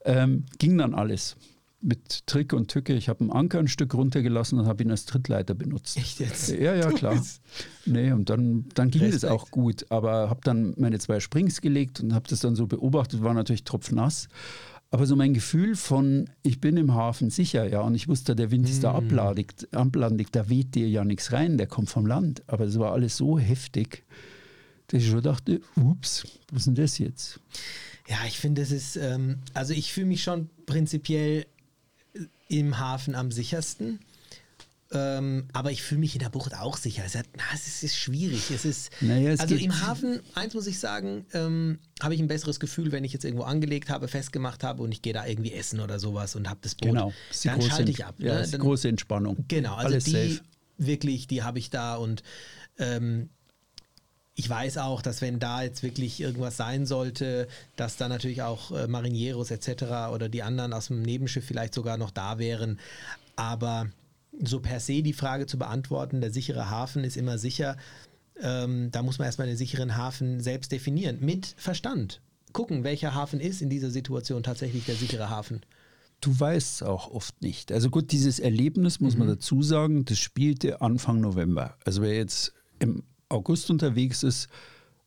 Ähm, 0.04 0.44
ging 0.58 0.78
dann 0.78 0.94
alles 0.94 1.36
mit 1.80 2.26
Trick 2.26 2.52
und 2.52 2.68
Tücke. 2.68 2.94
Ich 2.94 3.08
habe 3.08 3.20
einen 3.20 3.30
Anker 3.30 3.58
ein 3.58 3.68
Stück 3.68 3.94
runtergelassen 3.94 4.58
und 4.58 4.66
habe 4.66 4.82
ihn 4.82 4.90
als 4.90 5.04
Trittleiter 5.04 5.54
benutzt. 5.54 5.96
Echt 5.96 6.20
jetzt? 6.20 6.48
Ja, 6.50 6.74
ja, 6.74 6.90
klar. 6.90 7.22
nee, 7.84 8.12
und 8.12 8.30
dann, 8.30 8.66
dann 8.74 8.90
ging 8.90 9.04
es 9.04 9.24
auch 9.24 9.50
gut. 9.50 9.86
Aber 9.90 10.30
habe 10.30 10.40
dann 10.42 10.74
meine 10.78 10.98
zwei 10.98 11.20
Springs 11.20 11.60
gelegt 11.60 12.00
und 12.00 12.14
habe 12.14 12.28
das 12.28 12.40
dann 12.40 12.56
so 12.56 12.66
beobachtet, 12.66 13.22
war 13.22 13.34
natürlich 13.34 13.64
tropfnass. 13.64 14.28
Aber 14.90 15.06
so 15.06 15.16
mein 15.16 15.34
Gefühl 15.34 15.74
von, 15.74 16.30
ich 16.42 16.60
bin 16.60 16.76
im 16.76 16.94
Hafen 16.94 17.28
sicher, 17.30 17.68
ja, 17.68 17.80
und 17.80 17.94
ich 17.94 18.08
wusste, 18.08 18.36
der 18.36 18.50
Wind 18.50 18.68
ist 18.68 18.84
da 18.84 18.92
mm. 18.92 18.96
ablandig, 18.96 19.52
ablandig, 19.72 20.28
da 20.30 20.48
weht 20.48 20.74
dir 20.76 20.88
ja 20.88 21.04
nichts 21.04 21.32
rein, 21.32 21.58
der 21.58 21.66
kommt 21.66 21.90
vom 21.90 22.06
Land. 22.06 22.44
Aber 22.46 22.64
es 22.64 22.78
war 22.78 22.92
alles 22.92 23.16
so 23.16 23.38
heftig, 23.38 24.04
dass 24.86 25.02
ich 25.02 25.10
schon 25.10 25.22
dachte, 25.22 25.60
ups, 25.74 26.24
was 26.50 26.60
ist 26.60 26.66
denn 26.66 26.74
das 26.76 26.98
jetzt? 26.98 27.40
Ja, 28.08 28.18
ich 28.28 28.38
finde, 28.38 28.62
das 28.62 28.70
ist, 28.70 28.96
ähm, 28.96 29.38
also 29.52 29.72
ich 29.72 29.92
fühle 29.92 30.06
mich 30.06 30.22
schon 30.22 30.48
prinzipiell 30.66 31.46
im 32.48 32.78
Hafen 32.78 33.14
am 33.14 33.30
sichersten. 33.32 34.00
Ähm, 34.92 35.48
aber 35.52 35.72
ich 35.72 35.82
fühle 35.82 36.00
mich 36.00 36.14
in 36.14 36.20
der 36.20 36.28
Bucht 36.28 36.54
auch 36.54 36.76
sicher. 36.76 37.02
Es 37.04 37.16
ist, 37.16 37.24
na, 37.36 37.42
es 37.52 37.82
ist 37.82 37.96
schwierig. 37.96 38.52
Es 38.52 38.64
ist, 38.64 38.90
naja, 39.00 39.32
es 39.32 39.40
also 39.40 39.56
im 39.56 39.80
Hafen, 39.80 40.20
eins 40.34 40.54
muss 40.54 40.68
ich 40.68 40.78
sagen, 40.78 41.26
ähm, 41.32 41.80
habe 42.00 42.14
ich 42.14 42.20
ein 42.20 42.28
besseres 42.28 42.60
Gefühl, 42.60 42.92
wenn 42.92 43.02
ich 43.02 43.12
jetzt 43.12 43.24
irgendwo 43.24 43.44
angelegt 43.44 43.90
habe, 43.90 44.06
festgemacht 44.06 44.62
habe 44.62 44.82
und 44.84 44.92
ich 44.92 45.02
gehe 45.02 45.12
da 45.12 45.26
irgendwie 45.26 45.52
essen 45.52 45.80
oder 45.80 45.98
sowas 45.98 46.36
und 46.36 46.48
habe 46.48 46.60
das 46.62 46.76
Boot. 46.76 46.92
Genau. 46.92 47.12
Dann 47.42 47.62
schalte 47.62 47.90
ich 47.90 48.04
ab. 48.04 48.14
Ja, 48.18 48.40
ne? 48.40 48.48
dann, 48.48 48.60
große 48.60 48.88
Entspannung. 48.88 49.44
Genau, 49.48 49.74
also 49.74 49.88
Alles 49.88 50.04
die 50.04 50.10
safe. 50.12 50.40
wirklich, 50.78 51.26
die 51.26 51.42
habe 51.42 51.58
ich 51.58 51.70
da 51.70 51.96
und 51.96 52.22
ähm, 52.78 53.30
ich 54.38 54.48
weiß 54.48 54.78
auch, 54.78 55.00
dass 55.00 55.22
wenn 55.22 55.40
da 55.40 55.62
jetzt 55.62 55.82
wirklich 55.82 56.20
irgendwas 56.20 56.58
sein 56.58 56.84
sollte, 56.84 57.48
dass 57.74 57.96
da 57.96 58.06
natürlich 58.06 58.42
auch 58.42 58.70
äh, 58.70 58.86
Marinieros 58.86 59.50
etc. 59.50 60.12
oder 60.12 60.28
die 60.28 60.42
anderen 60.42 60.74
aus 60.74 60.88
dem 60.88 61.00
Nebenschiff 61.00 61.44
vielleicht 61.44 61.74
sogar 61.74 61.96
noch 61.96 62.10
da 62.10 62.38
wären. 62.38 62.78
Aber 63.34 63.88
so 64.38 64.60
per 64.60 64.78
se 64.78 65.02
die 65.02 65.14
Frage 65.14 65.46
zu 65.46 65.58
beantworten, 65.58 66.20
der 66.20 66.30
sichere 66.30 66.68
Hafen 66.68 67.02
ist 67.02 67.16
immer 67.16 67.38
sicher. 67.38 67.78
Ähm, 68.38 68.90
da 68.92 69.02
muss 69.02 69.18
man 69.18 69.24
erstmal 69.24 69.48
den 69.48 69.56
sicheren 69.56 69.96
Hafen 69.96 70.40
selbst 70.40 70.70
definieren. 70.70 71.16
Mit 71.20 71.54
Verstand. 71.56 72.20
Gucken, 72.52 72.84
welcher 72.84 73.14
Hafen 73.14 73.40
ist 73.40 73.62
in 73.62 73.70
dieser 73.70 73.90
Situation 73.90 74.42
tatsächlich 74.42 74.84
der 74.84 74.96
sichere 74.96 75.30
Hafen. 75.30 75.62
Du 76.20 76.38
weißt 76.38 76.74
es 76.76 76.82
auch 76.82 77.10
oft 77.10 77.40
nicht. 77.40 77.72
Also 77.72 77.88
gut, 77.88 78.12
dieses 78.12 78.38
Erlebnis, 78.38 79.00
muss 79.00 79.14
mhm. 79.14 79.20
man 79.20 79.28
dazu 79.28 79.62
sagen, 79.62 80.04
das 80.04 80.18
spielte 80.18 80.82
Anfang 80.82 81.22
November. 81.22 81.78
Also 81.84 82.02
wer 82.02 82.14
jetzt 82.14 82.52
im 82.78 83.02
August 83.28 83.70
unterwegs 83.70 84.22
ist, 84.22 84.48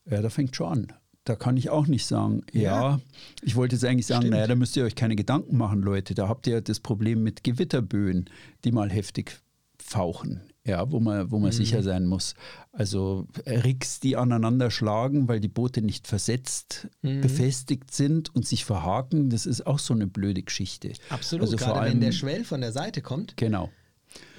ja, 0.10 0.22
da 0.22 0.30
fängt 0.30 0.56
schon 0.56 0.72
an. 0.72 0.88
Da 1.26 1.36
kann 1.36 1.58
ich 1.58 1.70
auch 1.70 1.88
nicht 1.88 2.06
sagen, 2.06 2.44
ja, 2.52 2.62
ja 2.62 3.00
ich 3.44 3.56
wollte 3.56 3.76
jetzt 3.76 3.86
eigentlich 3.86 4.08
sagen, 4.08 4.24
Stimmt. 4.24 4.34
naja, 4.34 4.48
da 4.48 4.56
müsst 4.56 4.76
ihr 4.78 4.84
euch 4.84 4.96
keine 4.96 5.16
Gedanken 5.16 5.58
machen, 5.58 5.82
Leute. 5.82 6.16
Da 6.16 6.28
habt 6.28 6.48
ihr 6.48 6.62
das 6.62 6.80
Problem 6.80 7.22
mit 7.24 7.44
Gewitterböen, 7.44 8.30
die 8.64 8.72
mal 8.72 8.90
heftig 8.90 9.40
fauchen, 9.78 10.42
ja, 10.66 10.92
wo 10.92 11.00
man, 11.00 11.30
wo 11.32 11.38
man 11.38 11.50
mhm. 11.50 11.56
sicher 11.56 11.84
sein 11.84 12.06
muss. 12.06 12.34
Also 12.72 13.28
Ricks, 13.46 14.00
die 14.00 14.18
aneinander 14.18 14.72
schlagen, 14.72 15.28
weil 15.28 15.40
die 15.40 15.48
Boote 15.48 15.82
nicht 15.82 16.08
versetzt, 16.08 16.88
mhm. 17.02 17.22
befestigt 17.22 17.94
sind 17.94 18.34
und 18.34 18.48
sich 18.48 18.66
verhaken, 18.66 19.30
das 19.30 19.46
ist 19.46 19.68
auch 19.68 19.80
so 19.80 19.94
eine 19.94 20.08
blöde 20.08 20.42
Geschichte. 20.42 20.94
Absolut, 21.10 21.46
also 21.46 21.58
gerade 21.58 21.80
allem, 21.80 21.94
wenn 21.94 22.02
der 22.02 22.12
Schwell 22.12 22.44
von 22.44 22.62
der 22.62 22.72
Seite 22.72 23.02
kommt. 23.02 23.38
Genau 23.38 23.70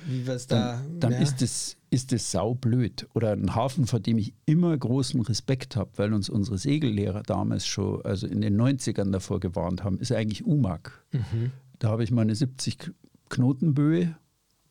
wie 0.07 0.27
wir 0.27 0.35
es 0.35 0.47
da. 0.47 0.77
Dann, 0.77 1.01
dann 1.01 1.13
ja. 1.13 1.19
ist 1.19 1.43
es 1.43 1.77
ist 1.91 2.13
es 2.13 2.31
saublöd. 2.31 3.09
Oder 3.15 3.33
ein 3.33 3.55
Hafen, 3.55 3.87
vor 3.87 4.01
dem 4.01 4.19
ich 4.19 4.33
immer 4.47 4.77
großen 4.77 5.21
Respekt 5.23 5.77
habe, 5.77 5.91
weil 5.97 6.15
uns 6.15 6.29
unsere 6.29 6.57
Segellehrer 6.57 7.23
damals 7.25 7.67
schon, 7.67 8.03
also 8.05 8.27
in 8.27 8.41
den 8.41 8.61
90ern 8.61 9.11
davor 9.11 9.41
gewarnt 9.41 9.83
haben, 9.83 9.99
ist 9.99 10.13
eigentlich 10.13 10.47
UMAG. 10.47 10.93
Mhm. 11.13 11.51
Da 11.79 11.89
habe 11.89 12.05
ich 12.05 12.11
meine 12.11 12.35
70 12.35 12.93
Knotenböe 13.29 14.15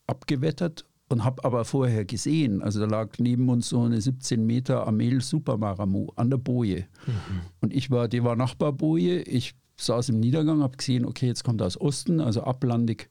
abgewettert 0.07 0.85
und 1.09 1.23
habe 1.23 1.43
aber 1.43 1.65
vorher 1.65 2.05
gesehen, 2.05 2.61
also 2.61 2.79
da 2.79 2.85
lag 2.85 3.09
neben 3.17 3.49
uns 3.49 3.69
so 3.69 3.81
eine 3.81 3.99
17 3.99 4.45
Meter 4.45 4.87
Amel 4.87 5.21
Supermaramu 5.21 6.09
an 6.15 6.29
der 6.29 6.37
Boje. 6.37 6.85
Mhm. 7.05 7.41
Und 7.61 7.73
ich 7.73 7.89
war, 7.91 8.07
die 8.07 8.23
war 8.23 8.35
Nachbarboje, 8.35 9.23
ich 9.23 9.55
saß 9.77 10.09
im 10.09 10.19
Niedergang, 10.19 10.61
habe 10.61 10.77
gesehen, 10.77 11.05
okay, 11.05 11.27
jetzt 11.27 11.43
kommt 11.43 11.61
er 11.61 11.67
aus 11.67 11.79
Osten, 11.81 12.21
also 12.21 12.43
ablandig 12.43 13.09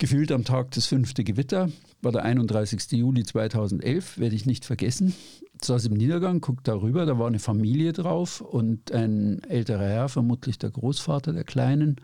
Gefühlt 0.00 0.32
am 0.32 0.44
Tag 0.44 0.70
das 0.70 0.86
fünfte 0.86 1.24
Gewitter, 1.24 1.70
war 2.00 2.10
der 2.10 2.24
31. 2.24 2.92
Juli 2.92 3.22
2011, 3.22 4.16
werde 4.16 4.34
ich 4.34 4.46
nicht 4.46 4.64
vergessen. 4.64 5.14
Ich 5.52 5.66
saß 5.66 5.84
im 5.84 5.92
Niedergang, 5.92 6.40
guckt 6.40 6.66
darüber, 6.66 7.04
da 7.04 7.18
war 7.18 7.26
eine 7.26 7.38
Familie 7.38 7.92
drauf 7.92 8.40
und 8.40 8.92
ein 8.92 9.42
älterer 9.44 9.84
Herr, 9.84 10.08
vermutlich 10.08 10.58
der 10.58 10.70
Großvater 10.70 11.34
der 11.34 11.44
Kleinen. 11.44 11.96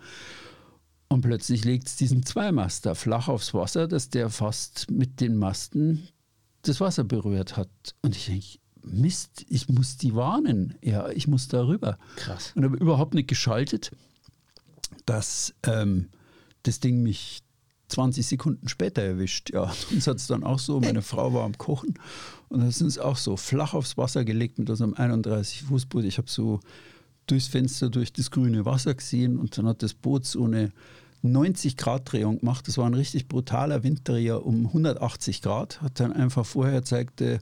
Und 1.09 1.23
plötzlich 1.23 1.65
legt 1.65 1.89
es 1.89 1.97
diesen 1.97 2.27
Zweimaster 2.27 2.95
flach 2.95 3.29
aufs 3.29 3.55
Wasser, 3.55 3.89
dass 3.89 4.11
der 4.11 4.29
fast 4.29 4.91
mit 4.91 5.23
den 5.23 5.35
Masten 5.35 6.07
das 6.61 6.83
Wasser 6.83 7.03
berührt 7.03 7.57
hat. 7.57 7.71
Und 8.03 8.15
ich 8.15 8.27
denke, 8.27 8.59
Mist, 8.83 9.47
ich 9.49 9.71
muss 9.71 9.97
die 9.97 10.15
warnen. 10.15 10.75
Ja, 10.83 11.09
ich 11.09 11.29
muss 11.29 11.49
darüber. 11.49 11.97
Krass. 12.17 12.53
Und 12.57 12.65
habe 12.65 12.77
überhaupt 12.77 13.15
nicht 13.15 13.29
geschaltet, 13.29 13.91
dass 15.07 15.55
ähm, 15.63 16.11
das 16.63 16.81
Ding 16.81 17.03
mich 17.03 17.46
20 17.88 18.27
Sekunden 18.27 18.68
später 18.68 19.03
erwischt. 19.03 19.53
Ja, 19.53 19.72
uns 19.92 20.07
hat 20.07 20.16
es 20.16 20.27
dann 20.27 20.44
auch 20.44 20.59
so, 20.59 20.81
meine 20.81 21.03
Frau 21.03 21.33
war 21.33 21.44
am 21.44 21.57
Kochen 21.57 21.94
und 22.49 22.61
da 22.61 22.70
sind 22.70 22.88
es 22.88 22.99
auch 22.99 23.16
so 23.16 23.37
flach 23.37 23.75
aufs 23.75 23.96
Wasser 23.96 24.25
gelegt 24.25 24.59
mit 24.59 24.70
unserem 24.70 24.94
31 24.94 25.62
Fußboot. 25.64 26.05
Ich 26.05 26.18
habe 26.18 26.31
so 26.31 26.61
durchs 27.27 27.49
Fenster 27.49 27.90
durch 27.90 28.12
das 28.12 28.31
grüne 28.31 28.64
Wasser 28.64 28.94
gesehen 28.94 29.38
und 29.38 29.57
dann 29.59 29.66
hat 29.66 29.83
das 29.83 29.94
Boot 29.94 30.25
so 30.25 30.44
eine 30.44 30.72
90 31.22 31.77
Grad 31.77 32.11
Drehung 32.11 32.40
gemacht. 32.40 32.68
Das 32.68 32.79
war 32.79 32.87
ein 32.87 32.94
richtig 32.94 33.29
brutaler 33.29 33.83
Winddreher 33.83 34.44
um 34.44 34.66
180 34.66 35.42
Grad. 35.42 35.83
Hat 35.83 35.99
dann 36.01 36.12
einfach 36.12 36.46
vorher 36.46 36.83
zeigte 36.85 37.40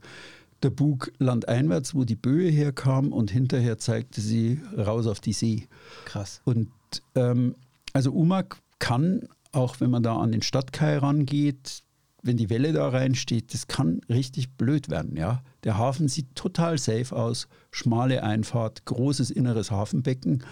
der 0.63 0.71
Bug 0.71 1.13
landeinwärts, 1.19 1.95
wo 1.95 2.05
die 2.05 2.17
Böe 2.17 2.49
herkam 2.49 3.13
und 3.13 3.31
hinterher 3.31 3.79
zeigte 3.79 4.21
sie 4.21 4.61
raus 4.77 5.07
auf 5.07 5.21
die 5.21 5.35
See. 5.35 5.69
Krass. 6.07 6.41
Und 6.45 6.71
ähm, 7.15 7.55
also 7.93 8.13
Umag 8.13 8.57
kann, 8.79 9.29
auch 9.55 9.81
wenn 9.81 9.91
man 9.91 10.03
da 10.03 10.17
an 10.17 10.33
den 10.33 10.43
Stadtkai 10.43 10.99
rangeht, 10.99 11.83
wenn 12.23 12.37
die 12.37 12.49
Welle 12.51 12.73
da 12.73 12.89
reinsteht, 12.89 13.53
das 13.53 13.67
kann 13.67 14.01
richtig 14.09 14.57
blöd 14.57 14.89
werden. 14.89 15.17
Ja? 15.17 15.43
Der 15.63 15.77
Hafen 15.77 16.09
sieht 16.09 16.35
total 16.35 16.79
safe 16.79 17.15
aus, 17.15 17.49
schmale 17.71 18.23
Einfahrt, 18.23 18.85
großes 18.87 19.31
inneres 19.31 19.71
Hafenbecken, 19.71 20.45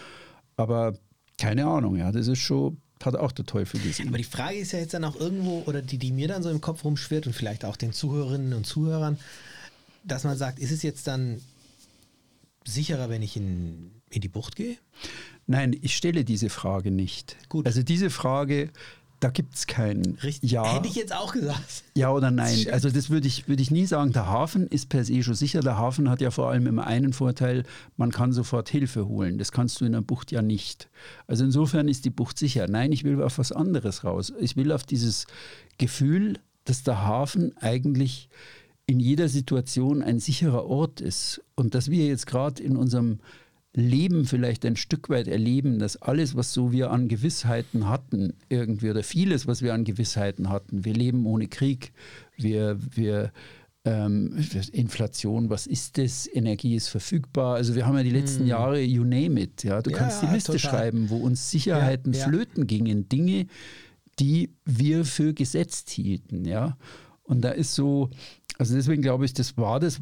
aber 0.56 0.94
keine 1.38 1.66
Ahnung, 1.66 1.96
ja, 1.96 2.12
das 2.12 2.28
ist 2.28 2.38
schon, 2.38 2.76
hat 3.02 3.16
auch 3.16 3.32
der 3.32 3.46
Teufel 3.46 3.80
gesehen. 3.80 4.08
Aber 4.08 4.18
die 4.18 4.24
Frage 4.24 4.58
ist 4.58 4.72
ja 4.72 4.78
jetzt 4.78 4.94
dann 4.94 5.04
auch 5.04 5.16
irgendwo, 5.16 5.62
oder 5.66 5.82
die, 5.82 5.98
die 5.98 6.12
mir 6.12 6.28
dann 6.28 6.42
so 6.42 6.50
im 6.50 6.60
Kopf 6.60 6.84
rumschwirrt 6.84 7.26
und 7.26 7.32
vielleicht 7.32 7.64
auch 7.64 7.76
den 7.76 7.92
Zuhörerinnen 7.92 8.52
und 8.52 8.66
Zuhörern, 8.66 9.18
dass 10.04 10.24
man 10.24 10.36
sagt, 10.36 10.58
ist 10.58 10.70
es 10.70 10.82
jetzt 10.82 11.06
dann 11.06 11.40
sicherer, 12.64 13.08
wenn 13.08 13.22
ich 13.22 13.36
in, 13.36 13.90
in 14.12 14.20
die 14.20 14.28
Bucht 14.28 14.56
gehe? 14.56 14.76
Nein, 15.46 15.76
ich 15.80 15.96
stelle 15.96 16.24
diese 16.24 16.50
Frage 16.50 16.90
nicht. 16.90 17.36
Gut. 17.48 17.66
Also 17.66 17.82
diese 17.82 18.10
Frage, 18.10 18.70
da 19.22 19.30
gibt 19.30 19.54
es 19.54 19.68
kein 19.68 20.18
Richtig. 20.22 20.50
Ja. 20.50 20.64
Hätte 20.74 20.88
ich 20.88 20.96
jetzt 20.96 21.14
auch 21.14 21.32
gesagt. 21.32 21.84
Ja 21.94 22.10
oder 22.10 22.32
nein. 22.32 22.66
Also 22.72 22.90
das 22.90 23.08
würde 23.08 23.28
ich, 23.28 23.46
würd 23.46 23.60
ich 23.60 23.70
nie 23.70 23.86
sagen. 23.86 24.12
Der 24.12 24.26
Hafen 24.26 24.66
ist 24.66 24.88
per 24.88 25.04
se 25.04 25.22
schon 25.22 25.34
sicher. 25.34 25.60
Der 25.60 25.78
Hafen 25.78 26.10
hat 26.10 26.20
ja 26.20 26.32
vor 26.32 26.50
allem 26.50 26.66
immer 26.66 26.86
einen 26.88 27.12
Vorteil, 27.12 27.62
man 27.96 28.10
kann 28.10 28.32
sofort 28.32 28.68
Hilfe 28.68 29.06
holen. 29.06 29.38
Das 29.38 29.52
kannst 29.52 29.80
du 29.80 29.84
in 29.84 29.92
der 29.92 30.00
Bucht 30.00 30.32
ja 30.32 30.42
nicht. 30.42 30.88
Also 31.28 31.44
insofern 31.44 31.86
ist 31.86 32.04
die 32.04 32.10
Bucht 32.10 32.36
sicher. 32.36 32.66
Nein, 32.68 32.90
ich 32.90 33.04
will 33.04 33.22
auf 33.22 33.38
was 33.38 33.52
anderes 33.52 34.02
raus. 34.02 34.32
Ich 34.40 34.56
will 34.56 34.72
auf 34.72 34.82
dieses 34.82 35.26
Gefühl, 35.78 36.40
dass 36.64 36.82
der 36.82 37.02
Hafen 37.02 37.56
eigentlich 37.58 38.28
in 38.86 38.98
jeder 38.98 39.28
Situation 39.28 40.02
ein 40.02 40.18
sicherer 40.18 40.66
Ort 40.66 41.00
ist. 41.00 41.40
Und 41.54 41.76
dass 41.76 41.90
wir 41.90 42.06
jetzt 42.06 42.26
gerade 42.26 42.60
in 42.60 42.76
unserem 42.76 43.20
Leben 43.74 44.26
vielleicht 44.26 44.66
ein 44.66 44.76
Stück 44.76 45.08
weit 45.08 45.28
erleben, 45.28 45.78
dass 45.78 46.00
alles, 46.00 46.36
was 46.36 46.52
so 46.52 46.72
wir 46.72 46.90
an 46.90 47.08
Gewissheiten 47.08 47.88
hatten, 47.88 48.34
irgendwie 48.48 48.90
oder 48.90 49.02
vieles, 49.02 49.46
was 49.46 49.62
wir 49.62 49.72
an 49.72 49.84
Gewissheiten 49.84 50.50
hatten, 50.50 50.84
wir 50.84 50.92
leben 50.92 51.24
ohne 51.24 51.48
Krieg, 51.48 51.92
wir, 52.36 52.78
wir 52.94 53.32
ähm, 53.84 54.44
Inflation, 54.72 55.50
was 55.50 55.66
ist 55.66 55.98
das? 55.98 56.28
Energie 56.32 56.76
ist 56.76 56.88
verfügbar. 56.88 57.56
Also 57.56 57.74
wir 57.74 57.86
haben 57.86 57.96
ja 57.96 58.02
die 58.02 58.10
letzten 58.10 58.42
hm. 58.42 58.48
Jahre, 58.48 58.80
you 58.80 59.04
name 59.04 59.40
it, 59.40 59.64
ja. 59.64 59.80
Du 59.80 59.90
ja, 59.90 59.96
kannst 59.96 60.22
die 60.22 60.26
Liste 60.26 60.52
total. 60.52 60.70
schreiben, 60.70 61.10
wo 61.10 61.16
uns 61.16 61.50
Sicherheiten 61.50 62.12
ja, 62.12 62.26
flöten 62.26 62.66
gingen, 62.66 63.08
Dinge, 63.08 63.46
die 64.18 64.50
wir 64.64 65.04
für 65.04 65.32
gesetzt 65.34 65.90
hielten, 65.90 66.44
ja. 66.44 66.76
Und 67.24 67.42
da 67.42 67.50
ist 67.50 67.74
so, 67.74 68.10
also 68.58 68.74
deswegen 68.74 69.02
glaube 69.02 69.24
ich, 69.24 69.32
das 69.32 69.56
war 69.56 69.80
das. 69.80 70.00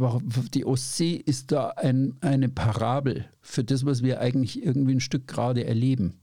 Die 0.55 0.65
Ostsee 0.65 1.15
ist 1.15 1.53
da 1.53 1.69
ein, 1.71 2.17
eine 2.21 2.49
Parabel 2.49 3.27
für 3.41 3.65
das, 3.65 3.85
was 3.85 4.03
wir 4.03 4.21
eigentlich 4.21 4.63
irgendwie 4.63 4.95
ein 4.95 5.01
Stück 5.01 5.27
gerade 5.27 5.65
erleben. 5.65 6.21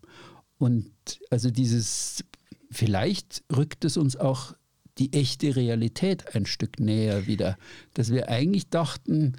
Und 0.57 0.91
also 1.29 1.51
dieses, 1.51 2.23
vielleicht 2.71 3.43
rückt 3.55 3.86
es 3.86 3.97
uns 3.97 4.17
auch 4.17 4.53
die 4.97 5.13
echte 5.13 5.55
Realität 5.55 6.36
ein 6.36 6.45
Stück 6.45 6.79
näher 6.79 7.27
wieder. 7.27 7.57
Dass 7.93 8.12
wir 8.12 8.29
eigentlich 8.29 8.69
dachten, 8.69 9.33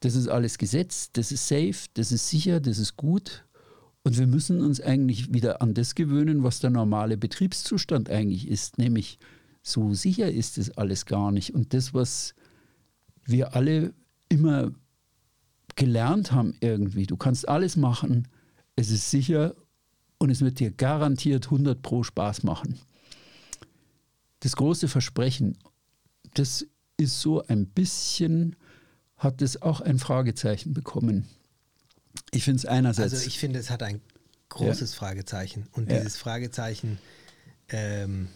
das 0.00 0.14
ist 0.14 0.28
alles 0.28 0.58
gesetzt, 0.58 1.12
das 1.14 1.32
ist 1.32 1.48
safe, 1.48 1.88
das 1.94 2.12
ist 2.12 2.28
sicher, 2.28 2.60
das 2.60 2.78
ist 2.78 2.96
gut. 2.96 3.44
Und 4.02 4.18
wir 4.18 4.26
müssen 4.26 4.60
uns 4.60 4.80
eigentlich 4.80 5.32
wieder 5.32 5.62
an 5.62 5.74
das 5.74 5.94
gewöhnen, 5.94 6.42
was 6.42 6.60
der 6.60 6.70
normale 6.70 7.16
Betriebszustand 7.16 8.10
eigentlich 8.10 8.48
ist, 8.48 8.78
nämlich 8.78 9.18
so 9.66 9.94
sicher 9.94 10.30
ist 10.30 10.58
es 10.58 10.70
alles 10.76 11.06
gar 11.06 11.32
nicht. 11.32 11.54
Und 11.54 11.72
das, 11.72 11.94
was 11.94 12.34
wir 13.24 13.56
alle 13.56 13.94
immer 14.28 14.72
gelernt 15.74 16.32
haben 16.32 16.54
irgendwie, 16.60 17.06
du 17.06 17.16
kannst 17.16 17.48
alles 17.48 17.76
machen, 17.76 18.28
es 18.76 18.90
ist 18.90 19.10
sicher 19.10 19.54
und 20.18 20.30
es 20.30 20.42
wird 20.42 20.60
dir 20.60 20.70
garantiert 20.70 21.46
100 21.46 21.80
pro 21.80 22.02
Spaß 22.02 22.42
machen. 22.42 22.78
Das 24.40 24.54
große 24.54 24.86
Versprechen, 24.86 25.56
das 26.34 26.66
ist 26.98 27.20
so 27.20 27.44
ein 27.46 27.66
bisschen, 27.66 28.56
hat 29.16 29.40
es 29.40 29.62
auch 29.62 29.80
ein 29.80 29.98
Fragezeichen 29.98 30.74
bekommen. 30.74 31.26
Ich 32.32 32.44
finde 32.44 32.58
es 32.58 32.66
einerseits. 32.66 33.14
Also 33.14 33.26
ich 33.26 33.38
finde, 33.38 33.58
es 33.60 33.70
hat 33.70 33.82
ein 33.82 34.02
großes 34.50 34.92
ja. 34.92 34.98
Fragezeichen. 34.98 35.66
Und 35.72 35.90
ja. 35.90 35.96
dieses 35.96 36.18
Fragezeichen 36.18 36.98
ähm, 37.70 38.28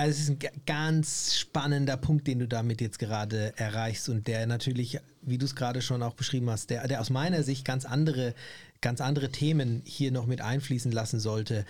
Also 0.00 0.12
es 0.12 0.20
ist 0.20 0.30
ein 0.30 0.38
ganz 0.64 1.36
spannender 1.36 1.98
Punkt, 1.98 2.26
den 2.26 2.38
du 2.38 2.48
damit 2.48 2.80
jetzt 2.80 2.98
gerade 2.98 3.52
erreichst 3.58 4.08
und 4.08 4.26
der 4.28 4.46
natürlich, 4.46 4.98
wie 5.20 5.36
du 5.36 5.44
es 5.44 5.54
gerade 5.54 5.82
schon 5.82 6.02
auch 6.02 6.14
beschrieben 6.14 6.48
hast, 6.48 6.70
der, 6.70 6.88
der 6.88 7.02
aus 7.02 7.10
meiner 7.10 7.42
Sicht 7.42 7.66
ganz 7.66 7.84
andere, 7.84 8.34
ganz 8.80 9.02
andere 9.02 9.28
Themen 9.28 9.82
hier 9.84 10.10
noch 10.10 10.24
mit 10.24 10.40
einfließen 10.40 10.90
lassen 10.90 11.20
sollte. 11.20 11.66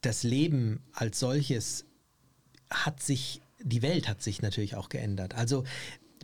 Das 0.00 0.22
Leben 0.22 0.80
als 0.94 1.18
solches 1.18 1.84
hat 2.70 3.02
sich, 3.02 3.42
die 3.62 3.82
Welt 3.82 4.08
hat 4.08 4.22
sich 4.22 4.40
natürlich 4.40 4.74
auch 4.74 4.88
geändert. 4.88 5.34
Also 5.34 5.64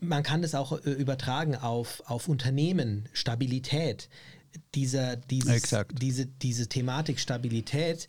man 0.01 0.23
kann 0.23 0.41
das 0.41 0.55
auch 0.55 0.73
äh, 0.87 0.93
übertragen 0.93 1.57
auf, 1.57 2.03
auf 2.07 2.27
Unternehmen, 2.27 3.07
Stabilität, 3.13 4.09
dieser, 4.75 5.17
dieses, 5.17 5.75
diese, 5.93 6.25
diese 6.25 6.69
Thematik 6.69 7.21
Stabilität 7.21 8.09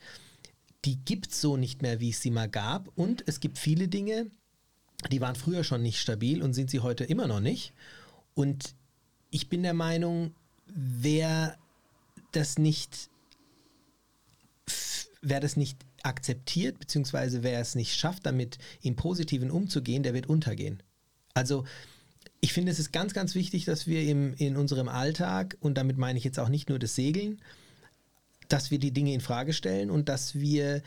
die 0.86 0.98
gibt 0.98 1.32
es 1.32 1.42
so 1.42 1.58
nicht 1.58 1.82
mehr, 1.82 2.00
wie 2.00 2.10
es 2.10 2.22
sie 2.22 2.32
mal 2.32 2.50
gab. 2.50 2.90
Und 2.96 3.24
es 3.28 3.40
gibt 3.40 3.58
viele 3.58 3.88
Dinge, 3.88 4.28
die 5.12 5.22
waren 5.22 5.36
früher 5.36 5.64
schon 5.64 5.82
nicht 5.82 6.00
stabil 6.00 6.42
und 6.42 6.54
sind 6.54 6.70
sie 6.70 6.80
heute 6.80 7.04
immer 7.04 7.28
noch 7.28 7.40
nicht. 7.40 7.74
Und 8.34 8.76
ich 9.30 9.50
bin 9.50 9.64
der 9.64 9.74
Meinung, 9.74 10.34
wer 10.68 11.58
das 12.32 12.58
nicht, 12.58 13.10
wer 15.22 15.40
das 15.40 15.58
nicht 15.58 15.78
akzeptiert, 16.04 16.80
beziehungsweise 16.80 17.44
wer 17.44 17.60
es 17.60 17.76
nicht 17.76 17.96
schafft, 17.96 18.26
damit 18.26 18.58
im 18.82 18.96
Positiven 18.96 19.52
umzugehen, 19.52 20.04
der 20.04 20.14
wird 20.14 20.28
untergehen. 20.28 20.84
Also 21.34 21.66
ich 22.42 22.54
finde, 22.54 22.72
es 22.72 22.80
ist 22.80 22.92
ganz, 22.92 23.14
ganz 23.14 23.34
wichtig, 23.34 23.66
dass 23.66 23.88
wir 23.88 24.04
im, 24.04 24.34
in 24.36 24.56
unserem 24.56 24.88
Alltag, 24.88 25.58
und 25.62 25.78
damit 25.78 25.98
meine 25.98 26.18
ich 26.20 26.24
jetzt 26.24 26.40
auch 26.40 26.50
nicht 26.50 26.70
nur 26.70 26.78
das 26.78 26.96
Segeln, 26.96 27.42
dass 28.48 28.72
wir 28.72 28.80
die 28.80 28.92
Dinge 28.92 29.14
in 29.14 29.22
Frage 29.22 29.54
stellen 29.54 29.90
und 29.90 30.10
dass 30.10 30.36
wir 30.36 30.82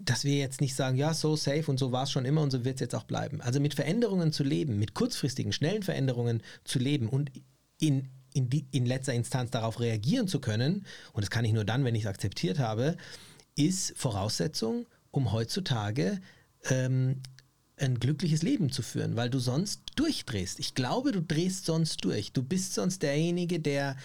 dass 0.00 0.22
wir 0.22 0.36
jetzt 0.36 0.60
nicht 0.60 0.76
sagen, 0.76 0.96
ja, 0.96 1.12
so 1.12 1.34
safe 1.34 1.68
und 1.68 1.78
so 1.78 1.90
war 1.90 2.04
es 2.04 2.12
schon 2.12 2.24
immer 2.24 2.42
und 2.42 2.52
so 2.52 2.64
wird 2.64 2.76
es 2.76 2.80
jetzt 2.80 2.94
auch 2.94 3.02
bleiben. 3.02 3.40
Also 3.40 3.58
mit 3.58 3.74
Veränderungen 3.74 4.32
zu 4.32 4.44
leben, 4.44 4.78
mit 4.78 4.94
kurzfristigen, 4.94 5.52
schnellen 5.52 5.82
Veränderungen 5.82 6.40
zu 6.62 6.78
leben 6.78 7.08
und 7.08 7.32
in, 7.80 8.08
in, 8.32 8.48
die, 8.48 8.66
in 8.70 8.86
letzter 8.86 9.12
Instanz 9.12 9.50
darauf 9.50 9.80
reagieren 9.80 10.28
zu 10.28 10.40
können, 10.40 10.86
und 11.12 11.22
das 11.22 11.30
kann 11.30 11.44
ich 11.44 11.52
nur 11.52 11.64
dann, 11.64 11.84
wenn 11.84 11.96
ich 11.96 12.02
es 12.02 12.08
akzeptiert 12.08 12.60
habe, 12.60 12.96
ist 13.56 13.92
Voraussetzung, 13.96 14.86
um 15.10 15.32
heutzutage 15.32 16.20
ähm, 16.70 17.20
ein 17.76 17.98
glückliches 17.98 18.42
Leben 18.42 18.70
zu 18.70 18.82
führen, 18.82 19.16
weil 19.16 19.30
du 19.30 19.40
sonst 19.40 19.82
durchdrehst. 19.96 20.60
Ich 20.60 20.74
glaube, 20.74 21.10
du 21.10 21.22
drehst 21.22 21.64
sonst 21.64 22.04
durch. 22.04 22.32
Du 22.32 22.42
bist 22.42 22.74
sonst 22.74 23.02
derjenige, 23.02 23.58
der, 23.58 23.96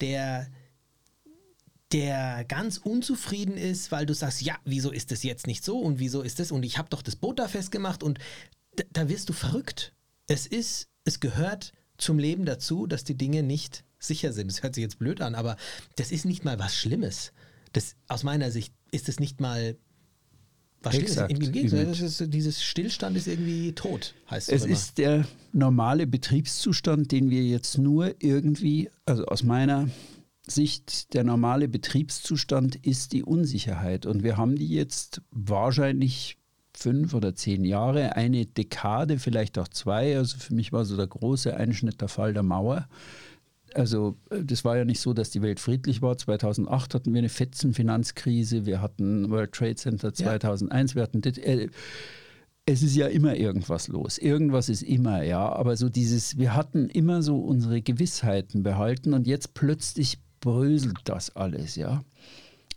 der 0.00 0.48
der 1.92 2.44
ganz 2.44 2.78
unzufrieden 2.78 3.56
ist, 3.56 3.92
weil 3.92 4.06
du 4.06 4.14
sagst, 4.14 4.42
ja, 4.42 4.56
wieso 4.64 4.90
ist 4.90 5.12
das 5.12 5.22
jetzt 5.22 5.46
nicht 5.46 5.64
so 5.64 5.78
und 5.78 5.98
wieso 5.98 6.22
ist 6.22 6.38
das 6.40 6.50
und 6.50 6.64
ich 6.64 6.78
habe 6.78 6.88
doch 6.88 7.02
das 7.02 7.16
Boot 7.16 7.38
da 7.38 7.48
festgemacht 7.48 8.02
und 8.02 8.18
da, 8.76 8.84
da 8.92 9.08
wirst 9.08 9.28
du 9.28 9.32
verrückt. 9.32 9.92
Es 10.26 10.46
ist, 10.46 10.88
es 11.04 11.20
gehört 11.20 11.72
zum 11.98 12.18
Leben 12.18 12.44
dazu, 12.44 12.86
dass 12.86 13.04
die 13.04 13.16
Dinge 13.16 13.42
nicht 13.42 13.84
sicher 13.98 14.32
sind. 14.32 14.50
Das 14.50 14.62
hört 14.62 14.74
sich 14.74 14.82
jetzt 14.82 14.98
blöd 14.98 15.20
an, 15.20 15.34
aber 15.34 15.56
das 15.96 16.12
ist 16.12 16.24
nicht 16.24 16.44
mal 16.44 16.58
was 16.58 16.76
Schlimmes. 16.76 17.32
Das, 17.72 17.94
aus 18.08 18.22
meiner 18.22 18.50
Sicht 18.50 18.74
ist 18.90 19.08
es 19.08 19.20
nicht 19.20 19.40
mal 19.40 19.76
was 20.82 20.94
Exakt. 20.94 21.32
Im 21.32 21.52
Gegenteil, 21.52 21.88
ist, 21.88 22.22
dieses 22.32 22.62
Stillstand 22.62 23.16
ist 23.16 23.26
irgendwie 23.26 23.72
tot, 23.72 24.14
heißt 24.30 24.50
es. 24.50 24.62
Es 24.62 24.70
ist 24.70 24.98
der 24.98 25.26
normale 25.52 26.06
Betriebszustand, 26.06 27.12
den 27.12 27.30
wir 27.30 27.42
jetzt 27.42 27.78
nur 27.78 28.14
irgendwie, 28.20 28.90
also 29.04 29.24
aus 29.26 29.42
meiner 29.42 29.88
Sicht 30.48 31.14
der 31.14 31.24
normale 31.24 31.68
Betriebszustand 31.68 32.76
ist 32.76 33.12
die 33.12 33.24
Unsicherheit. 33.24 34.06
Und 34.06 34.22
wir 34.22 34.36
haben 34.36 34.56
die 34.56 34.68
jetzt 34.68 35.22
wahrscheinlich 35.30 36.38
fünf 36.72 37.14
oder 37.14 37.34
zehn 37.34 37.64
Jahre, 37.64 38.16
eine 38.16 38.46
Dekade, 38.46 39.18
vielleicht 39.18 39.58
auch 39.58 39.68
zwei. 39.68 40.16
Also 40.16 40.36
für 40.38 40.54
mich 40.54 40.72
war 40.72 40.84
so 40.84 40.96
der 40.96 41.06
große 41.06 41.56
Einschnitt 41.56 42.00
der 42.00 42.08
Fall 42.08 42.34
der 42.34 42.42
Mauer. 42.42 42.88
Also 43.74 44.16
äh, 44.30 44.44
das 44.44 44.64
war 44.64 44.76
ja 44.76 44.84
nicht 44.84 45.00
so, 45.00 45.12
dass 45.12 45.30
die 45.30 45.42
Welt 45.42 45.58
friedlich 45.58 46.02
war. 46.02 46.16
2008 46.16 46.94
hatten 46.94 47.12
wir 47.12 47.18
eine 47.18 47.28
Fetzenfinanzkrise, 47.28 48.66
wir 48.66 48.80
hatten 48.80 49.30
World 49.30 49.52
Trade 49.52 49.76
Center 49.76 50.14
2001, 50.14 50.92
ja. 50.92 50.96
wir 50.96 51.02
hatten... 51.02 51.22
Äh, 51.22 51.68
es 52.68 52.82
ist 52.82 52.96
ja 52.96 53.06
immer 53.06 53.36
irgendwas 53.36 53.86
los. 53.86 54.18
Irgendwas 54.18 54.68
ist 54.68 54.82
immer, 54.82 55.22
ja. 55.22 55.52
Aber 55.52 55.76
so 55.76 55.88
dieses, 55.88 56.36
wir 56.36 56.56
hatten 56.56 56.88
immer 56.88 57.22
so 57.22 57.38
unsere 57.38 57.80
Gewissheiten 57.80 58.64
behalten 58.64 59.14
und 59.14 59.28
jetzt 59.28 59.54
plötzlich 59.54 60.18
bröselt 60.46 60.98
das 61.04 61.34
alles, 61.34 61.76
ja. 61.76 62.04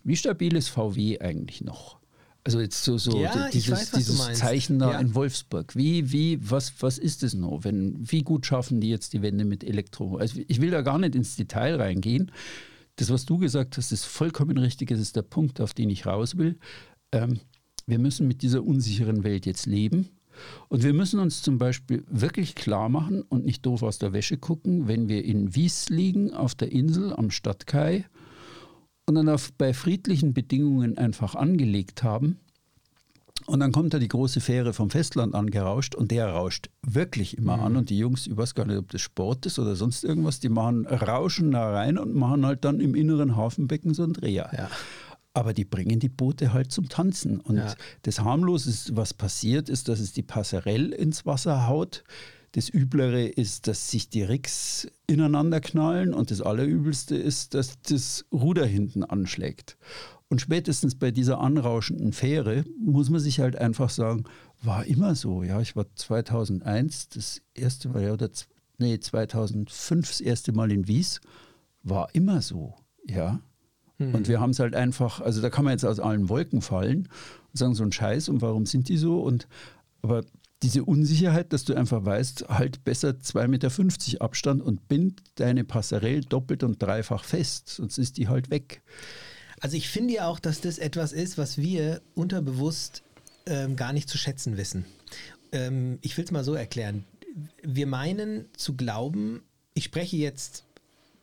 Wie 0.04 0.16
stabil 0.16 0.56
ist 0.56 0.70
VW 0.70 1.20
eigentlich 1.20 1.62
noch? 1.62 2.00
Also 2.44 2.60
jetzt 2.62 2.84
so, 2.84 2.98
so 2.98 3.20
Ja, 3.20 3.50
dieses, 3.50 3.72
weiß, 3.72 3.92
dieses. 3.92 4.34
Zeichen 4.34 4.80
da 4.80 4.94
Ja. 4.94 5.00
in 5.00 5.14
Wolfsburg. 5.14 5.76
Wie, 5.76 6.12
wie, 6.12 6.40
was, 6.42 6.74
was 6.80 6.98
ist 6.98 7.22
es 7.22 7.34
noch? 7.34 7.64
Wenn, 7.64 7.96
wie 8.00 8.24
gut 8.24 8.46
schaffen 8.46 8.82
die 8.82 8.90
jetzt 8.90 9.14
die 9.14 9.22
Wende 9.22 9.46
mit 9.46 9.64
Elektro? 9.64 10.18
Also 10.18 10.42
ich 10.48 10.60
will 10.62 10.72
da 10.72 10.82
gar 10.82 10.98
nicht 10.98 11.16
ins 11.16 11.36
Detail 11.36 11.76
reingehen. 11.76 12.32
Das, 12.96 13.10
was 13.12 13.26
du 13.26 13.38
gesagt 13.38 13.78
hast, 13.78 13.92
ist 13.92 14.06
vollkommen 14.06 14.58
richtig. 14.58 14.90
Das 14.90 15.00
ist 15.00 15.16
der 15.16 15.22
Punkt, 15.22 15.62
auf 15.62 15.74
den 15.74 15.90
ich 15.90 16.06
raus 16.06 16.38
will. 16.38 16.58
Ähm, 17.12 17.40
wir 17.86 18.00
müssen 18.00 18.28
mit 18.28 18.42
dieser 18.42 18.64
unsicheren 18.64 19.24
Welt 19.24 19.46
jetzt 19.46 19.66
leben. 19.68 20.10
Und 20.68 20.84
wir 20.84 20.94
müssen 20.94 21.20
uns 21.20 21.42
zum 21.42 21.58
Beispiel 21.58 22.04
wirklich 22.10 22.56
klar 22.56 22.90
machen 22.90 23.24
und 23.24 23.46
nicht 23.46 23.66
doof 23.66 23.84
aus 23.84 24.00
der 24.00 24.14
Wäsche 24.14 24.38
gucken, 24.38 24.88
wenn 24.88 25.10
wir 25.10 25.24
in 25.26 25.56
Wies 25.56 25.90
liegen, 25.90 26.34
auf 26.34 26.56
der 26.56 26.72
Insel 26.72 27.14
am 27.14 27.32
Stadtkai 27.32 28.06
und 29.06 29.16
dann 29.16 29.30
auf, 29.30 29.52
bei 29.54 29.74
friedlichen 29.74 30.34
Bedingungen 30.34 30.98
einfach 30.98 31.36
angelegt 31.36 32.04
haben. 32.04 32.38
Und 33.46 33.62
dann 33.62 33.72
kommt 33.72 33.94
da 33.94 34.00
die 34.00 34.08
große 34.08 34.42
Fähre 34.42 34.74
vom 34.74 34.92
Festland 34.92 35.34
angerauscht 35.34 35.96
und 35.96 36.12
der 36.12 36.28
rauscht 36.30 36.70
wirklich 36.84 37.38
immer 37.38 37.60
an. 37.60 37.78
Und 37.78 37.90
die 37.90 37.98
Jungs, 37.98 38.28
ich 38.28 38.38
weiß 38.38 38.54
gar 38.54 38.66
nicht, 38.66 38.78
ob 38.78 38.92
das 38.92 39.02
Sport 39.02 39.46
ist 39.48 39.58
oder 39.58 39.76
sonst 39.76 40.04
irgendwas, 40.04 40.40
die 40.40 40.50
machen 40.50 40.86
Rauschen 40.86 41.52
da 41.52 41.72
rein 41.72 41.98
und 41.98 42.14
machen 42.14 42.46
halt 42.46 42.64
dann 42.64 42.80
im 42.80 42.94
inneren 42.94 43.36
Hafenbecken 43.36 43.96
so 43.96 44.04
einen 44.04 44.14
Dreher. 44.14 44.52
Ja. 44.56 44.70
Aber 45.34 45.54
die 45.54 45.66
bringen 45.66 46.00
die 46.00 46.10
Boote 46.10 46.54
halt 46.54 46.72
zum 46.72 46.90
Tanzen. 46.90 47.40
Und 47.40 47.58
Ja. 47.58 47.76
das 48.02 48.20
harmloseste, 48.22 48.96
was 48.98 49.14
passiert, 49.14 49.70
ist, 49.70 49.88
dass 49.88 50.00
es 50.00 50.12
die 50.12 50.24
Passerelle 50.24 50.96
ins 50.96 51.26
Wasser 51.26 51.68
haut. 51.68 52.04
Das 52.54 52.68
Üblere 52.68 53.26
ist, 53.28 53.68
dass 53.68 53.92
sich 53.92 54.10
die 54.10 54.24
Rigs 54.24 54.88
ineinander 55.06 55.62
knallen. 55.62 56.14
Und 56.16 56.32
das 56.32 56.42
Allerübelste 56.42 57.16
ist, 57.16 57.54
dass 57.54 57.80
das 57.84 58.26
Ruder 58.32 58.66
hinten 58.66 59.04
anschlägt. 59.04 59.78
Und 60.30 60.42
spätestens 60.42 60.96
bei 60.96 61.12
dieser 61.12 61.40
anrauschenden 61.40 62.12
Fähre 62.14 62.64
muss 62.80 63.10
man 63.10 63.20
sich 63.20 63.40
halt 63.40 63.56
einfach 63.56 63.90
sagen, 63.92 64.26
war 64.62 64.86
immer 64.86 65.16
so. 65.16 65.44
Ja, 65.44 65.62
ich 65.62 65.76
war 65.76 65.86
2001 65.96 67.10
das 67.10 67.42
erste 67.54 67.90
Mal, 67.90 68.12
oder 68.12 68.30
nee, 68.78 69.00
2005 69.00 70.08
das 70.08 70.22
erste 70.22 70.52
Mal 70.54 70.72
in 70.72 70.88
Wies. 70.88 71.22
War 71.84 72.14
immer 72.14 72.42
so. 72.42 72.76
Ja. 73.08 73.42
Und 74.00 74.28
wir 74.28 74.40
haben 74.40 74.52
es 74.52 74.60
halt 74.60 74.76
einfach, 74.76 75.20
also 75.22 75.42
da 75.42 75.50
kann 75.50 75.66
man 75.66 75.74
jetzt 75.74 75.86
aus 75.86 76.00
allen 76.00 76.30
Wolken 76.30 76.62
fallen 76.62 77.10
und 77.52 77.58
sagen, 77.58 77.76
so 77.76 77.84
ein 77.84 77.92
Scheiß 77.92 78.30
und 78.30 78.42
warum 78.42 78.66
sind 78.66 78.88
die 78.90 78.98
so? 78.98 79.22
Und 79.22 79.48
aber 80.02 80.24
diese 80.62 80.84
Unsicherheit, 80.84 81.54
dass 81.54 81.66
du 81.66 81.74
einfach 81.74 82.04
weißt, 82.04 82.46
halt 82.50 82.84
besser 82.84 83.10
2,50 83.10 83.48
Meter 83.48 84.22
Abstand 84.22 84.62
und 84.62 84.88
bind 84.88 85.22
deine 85.36 85.64
Passerelle 85.64 86.22
doppelt 86.22 86.64
und 86.64 86.82
dreifach 86.82 87.24
fest, 87.24 87.70
sonst 87.70 87.98
ist 87.98 88.18
die 88.18 88.28
halt 88.28 88.50
weg. 88.50 88.82
Also 89.62 89.78
ich 89.78 89.90
finde 89.90 90.16
ja 90.16 90.28
auch, 90.28 90.40
dass 90.40 90.62
das 90.62 90.78
etwas 90.78 91.12
ist, 91.12 91.38
was 91.38 91.58
wir 91.58 92.02
unterbewusst 92.16 93.04
ähm, 93.46 93.76
gar 93.76 93.94
nicht 93.94 94.10
zu 94.10 94.18
schätzen 94.18 94.58
wissen. 94.58 94.86
Ähm, 95.52 95.98
ich 96.02 96.18
will 96.18 96.26
es 96.26 96.32
mal 96.32 96.44
so 96.44 96.54
erklären. 96.54 97.06
Wir 97.64 97.88
meinen 97.88 98.46
zu 98.56 98.76
glauben, 98.76 99.42
ich 99.74 99.86
spreche 99.86 100.18
jetzt 100.18 100.66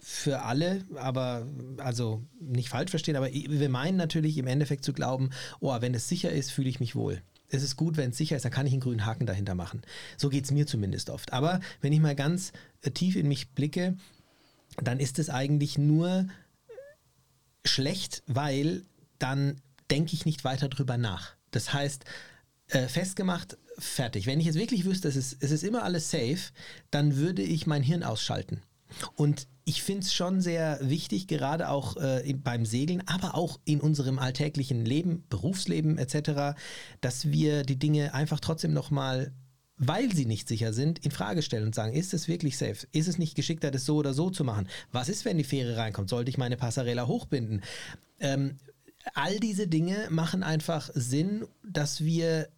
für 0.02 0.42
alle, 0.42 0.84
aber 0.96 1.46
also 1.78 2.22
nicht 2.40 2.68
falsch 2.68 2.90
verstehen, 2.90 3.16
aber 3.16 3.32
wir 3.32 3.68
meinen 3.68 3.96
natürlich 3.96 4.38
im 4.38 4.46
Endeffekt 4.46 4.84
zu 4.84 4.92
glauben, 4.92 5.30
oh, 5.60 5.74
wenn 5.80 5.94
es 5.94 6.08
sicher 6.08 6.30
ist, 6.30 6.50
fühle 6.50 6.68
ich 6.68 6.80
mich 6.80 6.94
wohl. 6.94 7.22
Es 7.48 7.62
ist 7.62 7.76
gut, 7.76 7.96
wenn 7.96 8.10
es 8.10 8.16
sicher 8.16 8.36
ist, 8.36 8.44
dann 8.44 8.52
kann 8.52 8.66
ich 8.66 8.72
einen 8.72 8.80
grünen 8.80 9.06
Haken 9.06 9.26
dahinter 9.26 9.54
machen. 9.54 9.82
So 10.16 10.28
geht 10.28 10.44
es 10.44 10.50
mir 10.50 10.66
zumindest 10.66 11.10
oft. 11.10 11.32
Aber 11.32 11.60
wenn 11.80 11.92
ich 11.92 12.00
mal 12.00 12.16
ganz 12.16 12.52
äh, 12.82 12.90
tief 12.90 13.16
in 13.16 13.28
mich 13.28 13.50
blicke, 13.50 13.96
dann 14.82 14.98
ist 14.98 15.18
es 15.18 15.30
eigentlich 15.30 15.78
nur 15.78 16.26
schlecht, 17.64 18.22
weil 18.26 18.82
dann 19.18 19.60
denke 19.90 20.14
ich 20.14 20.26
nicht 20.26 20.44
weiter 20.44 20.68
drüber 20.68 20.96
nach. 20.96 21.34
Das 21.52 21.72
heißt, 21.72 22.04
äh, 22.68 22.88
festgemacht, 22.88 23.56
fertig. 23.78 24.26
Wenn 24.26 24.40
ich 24.40 24.46
jetzt 24.46 24.58
wirklich 24.58 24.84
wüsste, 24.84 25.08
es 25.08 25.16
ist, 25.16 25.36
es 25.40 25.50
ist 25.50 25.62
immer 25.62 25.84
alles 25.84 26.10
safe, 26.10 26.52
dann 26.90 27.16
würde 27.16 27.42
ich 27.42 27.66
mein 27.66 27.82
Hirn 27.82 28.02
ausschalten. 28.02 28.62
Und 29.14 29.46
ich 29.64 29.82
finde 29.82 30.02
es 30.02 30.14
schon 30.14 30.40
sehr 30.40 30.78
wichtig, 30.80 31.26
gerade 31.26 31.68
auch 31.68 31.96
äh, 31.96 32.28
im- 32.28 32.42
beim 32.42 32.64
Segeln, 32.64 33.02
aber 33.06 33.34
auch 33.34 33.58
in 33.64 33.80
unserem 33.80 34.18
alltäglichen 34.18 34.84
Leben, 34.84 35.24
Berufsleben 35.28 35.98
etc., 35.98 36.56
dass 37.00 37.30
wir 37.32 37.64
die 37.64 37.78
Dinge 37.78 38.14
einfach 38.14 38.38
trotzdem 38.40 38.72
nochmal, 38.72 39.32
weil 39.76 40.14
sie 40.14 40.24
nicht 40.24 40.46
sicher 40.48 40.72
sind, 40.72 41.04
in 41.04 41.10
Frage 41.10 41.42
stellen 41.42 41.64
und 41.64 41.74
sagen, 41.74 41.94
ist 41.94 42.14
es 42.14 42.28
wirklich 42.28 42.56
safe? 42.56 42.86
Ist 42.92 43.08
es 43.08 43.18
nicht 43.18 43.34
geschickter, 43.34 43.70
das 43.70 43.84
so 43.84 43.96
oder 43.96 44.14
so 44.14 44.30
zu 44.30 44.44
machen? 44.44 44.68
Was 44.92 45.08
ist, 45.08 45.24
wenn 45.24 45.36
die 45.36 45.44
Fähre 45.44 45.76
reinkommt? 45.76 46.08
Sollte 46.10 46.30
ich 46.30 46.38
meine 46.38 46.56
Passarella 46.56 47.06
hochbinden? 47.08 47.62
Ähm, 48.20 48.58
all 49.14 49.38
diese 49.40 49.66
Dinge 49.66 50.08
machen 50.10 50.42
einfach 50.42 50.90
Sinn, 50.94 51.44
dass 51.64 52.04
wir 52.04 52.48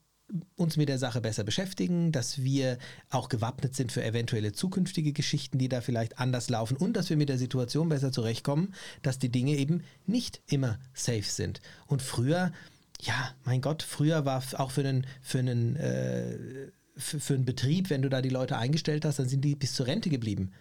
uns 0.57 0.77
mit 0.77 0.89
der 0.89 0.99
Sache 0.99 1.21
besser 1.21 1.45
beschäftigen, 1.45 2.13
dass 2.13 2.43
wir 2.43 2.79
auch 3.11 3.29
gewappnet 3.29 3.75
sind 3.75 3.93
für 3.93 4.05
eventuelle 4.05 4.53
zukünftige 4.53 5.13
Geschichten, 5.13 5.59
die 5.59 5.69
da 5.69 5.81
vielleicht 5.81 6.19
anders 6.19 6.51
laufen 6.51 6.77
und 6.77 6.95
dass 6.95 7.09
wir 7.09 7.17
mit 7.17 7.29
der 7.29 7.39
Situation 7.39 7.89
besser 7.89 8.13
zurechtkommen, 8.13 8.75
dass 9.03 9.19
die 9.19 9.31
Dinge 9.31 9.57
eben 9.57 9.83
nicht 10.07 10.43
immer 10.47 10.79
safe 10.93 11.23
sind. 11.23 11.61
Und 11.87 12.03
früher, 12.03 12.53
ja, 13.01 13.35
mein 13.45 13.63
Gott, 13.63 13.83
früher 13.83 14.25
war 14.25 14.43
auch 14.55 14.71
für 14.71 14.83
einen, 14.83 15.07
für 15.23 15.39
einen, 15.39 15.77
äh, 15.77 16.71
für, 16.97 17.21
für 17.21 17.35
einen 17.35 17.45
Betrieb, 17.45 17.89
wenn 17.89 18.03
du 18.03 18.11
da 18.11 18.21
die 18.21 18.29
Leute 18.29 18.59
eingestellt 18.59 19.05
hast, 19.05 19.19
dann 19.19 19.29
sind 19.29 19.45
die 19.45 19.55
bis 19.55 19.75
zur 19.75 19.87
Rente 19.87 20.11
geblieben. 20.11 20.53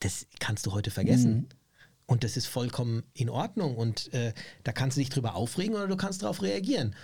Das 0.00 0.26
kannst 0.38 0.66
du 0.66 0.72
heute 0.72 0.90
vergessen. 0.90 1.48
Und 2.04 2.22
das 2.22 2.36
ist 2.36 2.46
vollkommen 2.46 3.02
in 3.14 3.30
Ordnung. 3.30 3.76
Und 3.76 4.12
äh, 4.12 4.34
da 4.64 4.72
kannst 4.72 4.96
du 4.96 5.00
dich 5.00 5.08
drüber 5.08 5.34
aufregen 5.34 5.74
oder 5.74 5.88
du 5.88 5.96
kannst 5.96 6.22
darauf 6.22 6.42
reagieren. 6.42 6.94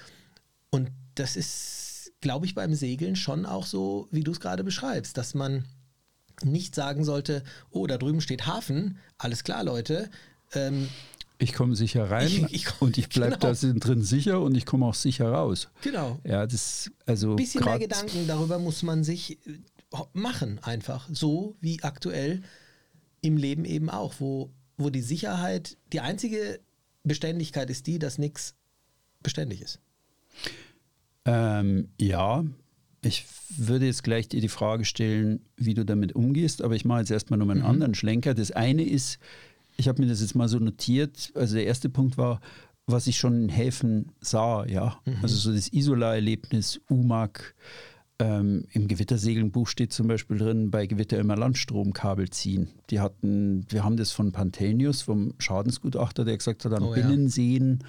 Und 0.72 0.90
das 1.14 1.36
ist, 1.36 2.12
glaube 2.20 2.46
ich, 2.46 2.54
beim 2.54 2.74
Segeln 2.74 3.14
schon 3.14 3.46
auch 3.46 3.66
so, 3.66 4.08
wie 4.10 4.24
du 4.24 4.32
es 4.32 4.40
gerade 4.40 4.64
beschreibst, 4.64 5.16
dass 5.18 5.34
man 5.34 5.66
nicht 6.42 6.74
sagen 6.74 7.04
sollte, 7.04 7.44
oh, 7.70 7.86
da 7.86 7.98
drüben 7.98 8.20
steht 8.22 8.46
Hafen, 8.46 8.98
alles 9.18 9.44
klar, 9.44 9.62
Leute. 9.62 10.10
Ähm, 10.54 10.88
Ich 11.38 11.52
komme 11.52 11.76
sicher 11.76 12.10
rein 12.10 12.26
Ich- 12.26 12.42
ich 12.54 12.64
komm- 12.64 12.88
und 12.88 12.98
ich 12.98 13.08
bleibe 13.10 13.36
genau. 13.38 13.52
da 13.52 13.72
drin 13.74 14.02
sicher 14.02 14.40
und 14.40 14.56
ich 14.56 14.64
komme 14.66 14.86
auch 14.86 14.94
sicher 14.94 15.30
raus. 15.30 15.68
genau. 15.82 16.18
Ja, 16.24 16.46
das 16.46 16.90
also 17.06 17.30
Ein 17.32 17.36
bisschen 17.36 17.64
mehr 17.64 17.78
Gedanken 17.78 18.26
darüber 18.26 18.58
muss 18.58 18.82
man 18.82 19.04
sich 19.04 19.38
äh, 19.46 19.58
machen, 20.14 20.58
einfach. 20.62 21.06
So 21.12 21.54
wie 21.60 21.82
aktuell 21.82 22.42
im 23.20 23.36
Leben 23.36 23.66
eben 23.66 23.90
auch, 23.90 24.14
wo, 24.20 24.50
wo 24.78 24.88
die 24.88 25.02
Sicherheit, 25.02 25.76
die 25.92 26.00
einzige 26.00 26.60
Beständigkeit 27.04 27.68
ist 27.68 27.86
die, 27.86 27.98
dass 27.98 28.16
nichts 28.18 28.54
beständig 29.22 29.60
ist. 29.60 29.78
Ähm, 31.24 31.88
ja, 32.00 32.44
ich 33.04 33.26
würde 33.56 33.86
jetzt 33.86 34.04
gleich 34.04 34.28
dir 34.28 34.40
die 34.40 34.48
Frage 34.48 34.84
stellen, 34.84 35.40
wie 35.56 35.74
du 35.74 35.84
damit 35.84 36.14
umgehst, 36.14 36.62
aber 36.62 36.74
ich 36.74 36.84
mache 36.84 37.00
jetzt 37.00 37.10
erstmal 37.10 37.38
noch 37.38 37.46
mal 37.46 37.52
einen 37.54 37.62
anderen 37.62 37.94
Schlenker. 37.94 38.34
Das 38.34 38.50
eine 38.52 38.84
ist, 38.84 39.18
ich 39.76 39.88
habe 39.88 40.02
mir 40.02 40.08
das 40.08 40.20
jetzt 40.20 40.34
mal 40.34 40.48
so 40.48 40.58
notiert, 40.58 41.32
also 41.34 41.54
der 41.54 41.66
erste 41.66 41.88
Punkt 41.88 42.16
war, 42.16 42.40
was 42.86 43.06
ich 43.06 43.16
schon 43.16 43.44
in 43.44 43.48
Häfen 43.48 44.12
sah, 44.20 44.66
ja. 44.66 45.00
Also 45.22 45.36
so 45.36 45.52
das 45.52 45.68
Isola-Erlebnis, 45.68 46.80
UMAG, 46.88 47.54
ähm, 48.18 48.66
im 48.72 48.88
Gewittersegelnbuch 48.88 49.66
steht 49.66 49.92
zum 49.92 50.06
Beispiel 50.06 50.38
drin, 50.38 50.70
bei 50.70 50.86
Gewitter 50.86 51.18
immer 51.18 51.36
Landstromkabel 51.36 52.30
ziehen. 52.30 52.68
Die 52.90 53.00
hatten, 53.00 53.66
wir 53.68 53.84
haben 53.84 53.96
das 53.96 54.12
von 54.12 54.32
Pantenius, 54.32 55.02
vom 55.02 55.34
Schadensgutachter, 55.38 56.24
der 56.24 56.36
gesagt 56.36 56.64
hat, 56.64 56.72
an 56.72 56.82
Oh 56.84 56.94
ja. 56.94 57.82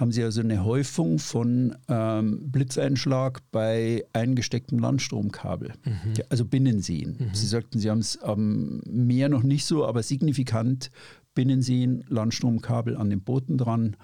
Haben 0.00 0.12
sie 0.12 0.24
also 0.24 0.40
eine 0.40 0.64
Häufung 0.64 1.18
von 1.18 1.76
ähm, 1.88 2.50
Blitzeinschlag 2.50 3.42
bei 3.52 4.02
eingestecktem 4.14 4.78
Landstromkabel, 4.78 5.74
Ja, 6.16 6.24
also 6.30 6.46
Binnenseen. 6.46 7.18
Sie 7.34 7.46
sagten, 7.46 7.78
sie 7.78 7.90
haben 7.90 7.98
es 7.98 8.16
am 8.22 8.78
Meer 8.86 9.28
noch 9.28 9.42
nicht 9.42 9.66
so, 9.66 9.84
aber 9.84 10.02
signifikant 10.02 10.90
Binnenseen, 11.34 12.02
Landstromkabel 12.08 12.96
an 12.96 13.10
den 13.10 13.20
Booten 13.20 13.58
dran 13.58 13.94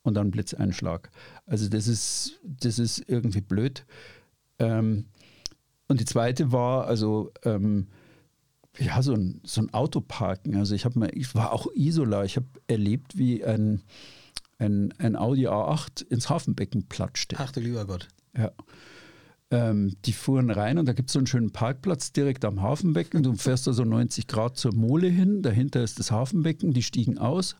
und 0.00 0.14
dann 0.14 0.30
Blitzeinschlag. 0.30 1.10
Also 1.44 1.68
das 1.68 1.86
ist, 1.86 2.40
das 2.42 2.78
ist 2.78 3.04
irgendwie 3.06 3.42
blöd. 3.42 3.84
Ähm, 4.58 5.04
und 5.86 6.00
die 6.00 6.06
zweite 6.06 6.50
war, 6.50 6.86
also 6.86 7.30
ähm, 7.44 7.88
ja, 8.78 9.02
so 9.02 9.12
ein, 9.12 9.42
so 9.44 9.60
ein 9.60 9.74
Autoparken. 9.74 10.56
Also 10.56 10.74
ich 10.74 10.86
habe 10.86 10.98
mal, 10.98 11.10
ich 11.12 11.34
war 11.34 11.52
auch 11.52 11.66
Isola, 11.74 12.24
ich 12.24 12.36
habe 12.36 12.46
erlebt, 12.68 13.18
wie 13.18 13.44
ein, 13.44 13.82
ein, 14.62 14.94
ein 14.98 15.16
Audi 15.16 15.48
A8 15.48 16.06
ins 16.08 16.30
Hafenbecken 16.30 16.84
platschte. 16.88 17.36
Ach 17.38 17.52
du 17.52 17.60
lieber 17.60 17.84
Gott. 17.84 18.08
Ja. 18.36 18.52
Ähm, 19.50 19.96
die 20.04 20.12
fuhren 20.12 20.50
rein 20.50 20.78
und 20.78 20.86
da 20.86 20.94
gibt 20.94 21.10
es 21.10 21.12
so 21.12 21.18
einen 21.18 21.26
schönen 21.26 21.50
Parkplatz 21.50 22.12
direkt 22.12 22.44
am 22.44 22.62
Hafenbecken. 22.62 23.22
Du 23.22 23.34
fährst 23.34 23.66
da 23.66 23.72
so 23.72 23.84
90 23.84 24.26
Grad 24.26 24.56
zur 24.56 24.74
Mole 24.74 25.08
hin, 25.08 25.42
dahinter 25.42 25.82
ist 25.82 25.98
das 25.98 26.10
Hafenbecken, 26.10 26.72
die 26.72 26.82
stiegen 26.82 27.18
aus, 27.18 27.56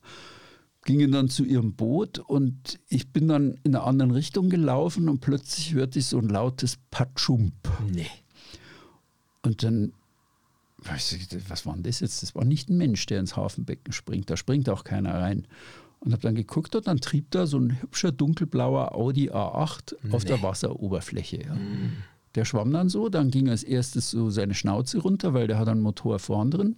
gingen 0.85 1.12
dann 1.12 1.29
zu 1.29 1.45
ihrem 1.45 1.75
Boot 1.75 2.19
und 2.19 2.81
ich 2.88 3.12
bin 3.12 3.29
dann 3.29 3.59
in 3.62 3.75
einer 3.75 3.85
anderen 3.85 4.12
Richtung 4.12 4.49
gelaufen 4.49 5.09
und 5.09 5.21
plötzlich 5.21 5.75
hörte 5.75 5.99
ich 5.99 6.07
so 6.07 6.19
ein 6.19 6.29
lautes 6.29 6.79
Patschump. 6.91 7.55
Nee. 7.93 8.07
Und 9.43 9.62
dann, 9.62 9.93
was 10.79 11.67
war 11.67 11.75
denn 11.75 11.83
das 11.83 12.01
jetzt? 12.01 12.23
Das 12.23 12.35
war 12.35 12.45
nicht 12.45 12.71
ein 12.71 12.79
Mensch, 12.79 13.05
der 13.07 13.21
ins 13.21 13.37
Hafenbecken 13.37 13.93
springt. 13.93 14.31
Da 14.31 14.37
springt 14.38 14.71
auch 14.71 14.85
keiner 14.85 15.15
rein. 15.15 15.47
Und 16.05 16.12
habe 16.12 16.23
dann 16.23 16.35
geguckt 16.35 16.75
und 16.75 16.88
dann 16.88 16.99
trieb 16.99 17.31
da 17.31 17.47
so 17.47 17.59
ein 17.59 17.81
hübscher 17.81 18.11
dunkelblauer 18.11 18.93
Audi 18.93 19.31
A8 19.31 19.95
auf 20.12 20.25
der 20.25 20.43
Wasseroberfläche. 20.43 21.43
Ja. 21.43 21.57
Der 22.35 22.45
schwamm 22.45 22.73
dann 22.73 22.88
so, 22.88 23.09
dann 23.09 23.31
ging 23.31 23.49
als 23.49 23.62
erstes 23.62 24.11
so 24.11 24.29
seine 24.29 24.55
Schnauze 24.55 24.99
runter, 24.99 25.33
weil 25.33 25.47
der 25.47 25.59
hat 25.59 25.69
einen 25.69 25.81
Motor 25.81 26.19
vorn 26.19 26.51
drin. 26.51 26.77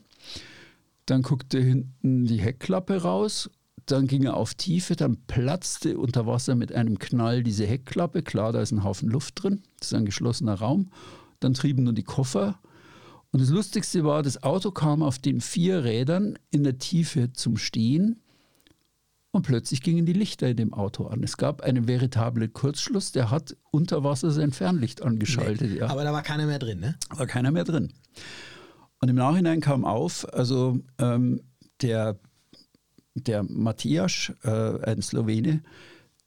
Dann 1.06 1.22
guckte 1.22 1.58
hinten 1.58 2.26
die 2.26 2.40
Heckklappe 2.40 3.00
raus, 3.00 3.50
dann 3.86 4.06
ging 4.06 4.24
er 4.24 4.36
auf 4.36 4.54
Tiefe, 4.54 4.94
dann 4.94 5.16
platzte 5.26 5.96
unter 5.98 6.26
Wasser 6.26 6.54
mit 6.54 6.72
einem 6.72 6.98
Knall 6.98 7.42
diese 7.42 7.66
Heckklappe. 7.66 8.22
Klar, 8.22 8.52
da 8.52 8.60
ist 8.60 8.72
ein 8.72 8.84
Haufen 8.84 9.08
Luft 9.08 9.42
drin, 9.42 9.62
das 9.78 9.88
ist 9.88 9.94
ein 9.94 10.06
geschlossener 10.06 10.54
Raum. 10.54 10.90
Dann 11.40 11.54
trieben 11.54 11.84
nur 11.84 11.94
die 11.94 12.02
Koffer. 12.02 12.60
Und 13.32 13.40
das 13.40 13.48
Lustigste 13.48 14.04
war, 14.04 14.22
das 14.22 14.42
Auto 14.42 14.70
kam 14.70 15.02
auf 15.02 15.18
den 15.18 15.40
vier 15.40 15.84
Rädern 15.84 16.38
in 16.50 16.62
der 16.62 16.78
Tiefe 16.78 17.32
zum 17.32 17.56
Stehen 17.56 18.20
und 19.34 19.42
plötzlich 19.42 19.82
gingen 19.82 20.06
die 20.06 20.12
Lichter 20.12 20.48
in 20.48 20.56
dem 20.56 20.72
Auto 20.72 21.06
an. 21.06 21.22
Es 21.24 21.36
gab 21.36 21.62
einen 21.62 21.88
veritablen 21.88 22.52
Kurzschluss, 22.52 23.10
der 23.10 23.32
hat 23.32 23.56
unter 23.72 24.04
Wasser 24.04 24.30
sein 24.30 24.52
Fernlicht 24.52 25.02
angeschaltet. 25.02 25.72
Nee, 25.72 25.78
ja. 25.78 25.88
Aber 25.88 26.04
da 26.04 26.12
war 26.12 26.22
keiner 26.22 26.46
mehr 26.46 26.60
drin, 26.60 26.78
ne? 26.78 26.96
War 27.10 27.26
keiner 27.26 27.50
mehr 27.50 27.64
drin. 27.64 27.92
Und 29.00 29.08
im 29.08 29.16
Nachhinein 29.16 29.60
kam 29.60 29.84
auf, 29.84 30.32
also 30.32 30.78
ähm, 30.98 31.40
der, 31.82 32.18
der 33.14 33.42
Matthias, 33.42 34.32
äh, 34.44 34.80
ein 34.84 35.02
Slowene, 35.02 35.62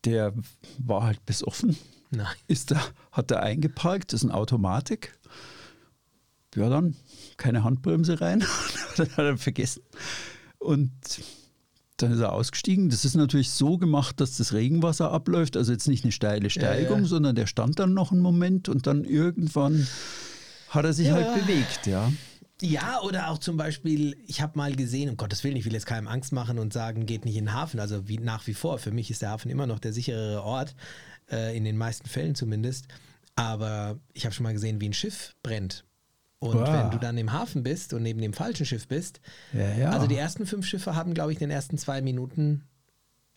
der 0.04 0.34
war 0.78 1.04
halt 1.04 1.26
besoffen. 1.26 1.78
Nein. 2.12 2.28
Ist 2.48 2.72
da, 2.72 2.82
hat 3.14 3.32
da 3.32 3.40
eingeparkt, 3.40 4.12
das 4.12 4.22
ist 4.22 4.30
eine 4.30 4.38
Automatik. 4.38 5.18
Ja, 6.56 6.70
dann 6.70 6.96
keine 7.38 7.64
Handbremse 7.64 8.20
rein, 8.20 8.44
das 8.98 9.12
hat 9.18 9.26
er 9.26 9.38
vergessen. 9.38 9.84
Und 10.58 10.92
dann 11.98 12.12
ist 12.12 12.20
er 12.20 12.32
ausgestiegen. 12.34 12.90
Das 12.90 13.06
ist 13.06 13.16
natürlich 13.16 13.50
so 13.52 13.78
gemacht, 13.78 14.20
dass 14.20 14.38
das 14.38 14.54
Regenwasser 14.54 15.12
abläuft. 15.12 15.58
Also 15.58 15.72
jetzt 15.72 15.88
nicht 15.88 16.04
eine 16.04 16.12
steile 16.12 16.50
Steigung, 16.50 16.98
Ja, 16.98 17.02
ja. 17.04 17.08
sondern 17.08 17.36
der 17.36 17.48
stand 17.48 17.80
dann 17.80 17.94
noch 17.94 18.12
einen 18.12 18.22
Moment 18.22 18.70
und 18.70 18.88
dann 18.88 19.04
irgendwann 19.04 19.88
hat 20.70 20.86
er 20.86 20.94
sich 20.94 21.08
Ja. 21.08 21.16
halt 21.16 21.34
bewegt, 21.42 21.88
ja. 21.88 22.12
Ja, 22.62 23.02
oder 23.04 23.30
auch 23.30 23.38
zum 23.38 23.56
Beispiel, 23.56 24.18
ich 24.26 24.42
habe 24.42 24.58
mal 24.58 24.76
gesehen, 24.76 25.10
um 25.12 25.18
Gottes 25.18 25.44
Willen, 25.44 25.56
ich 25.58 25.66
will 25.66 25.74
jetzt 25.74 25.86
keinem 25.86 26.08
Angst 26.08 26.32
machen 26.32 26.58
und 26.58 26.74
sagen, 26.74 27.06
geht 27.06 27.24
nicht 27.24 27.36
in 27.36 27.46
den 27.46 27.54
Hafen. 27.54 27.80
Also 27.80 28.08
wie 28.08 28.18
nach 28.18 28.48
wie 28.48 28.56
vor, 28.56 28.80
für 28.80 28.92
mich 28.92 29.12
ist 29.12 29.22
der 29.22 29.30
Hafen 29.30 29.52
immer 29.52 29.68
noch 29.68 29.78
der 29.78 29.94
sicherere 29.94 30.42
Ort, 30.42 30.76
äh, 31.32 31.56
in 31.56 31.66
den 31.66 31.78
meisten 31.78 32.10
Fällen 32.10 32.34
zumindest. 32.34 32.88
Aber 33.36 34.00
ich 34.14 34.26
habe 34.26 34.34
schon 34.34 34.44
mal 34.44 34.54
gesehen, 34.54 34.82
wie 34.82 34.90
ein 34.90 34.94
Schiff 34.94 35.36
brennt. 35.44 35.84
Und 36.40 36.54
Wow. 36.54 36.68
wenn 36.70 36.92
du 36.92 36.98
dann 37.00 37.18
im 37.18 37.32
Hafen 37.32 37.64
bist 37.64 37.94
und 37.94 38.04
neben 38.04 38.22
dem 38.22 38.34
falschen 38.34 38.66
Schiff 38.66 38.88
bist, 38.88 39.20
Ja, 39.54 39.74
ja. 39.74 39.90
also 39.90 40.06
die 40.08 40.16
ersten 40.18 40.46
fünf 40.46 40.66
Schiffe 40.68 40.96
haben, 40.96 41.14
glaube 41.14 41.32
ich, 41.32 41.38
in 41.42 41.50
den 41.50 41.52
ersten 41.56 41.78
zwei 41.78 42.02
Minuten 42.02 42.64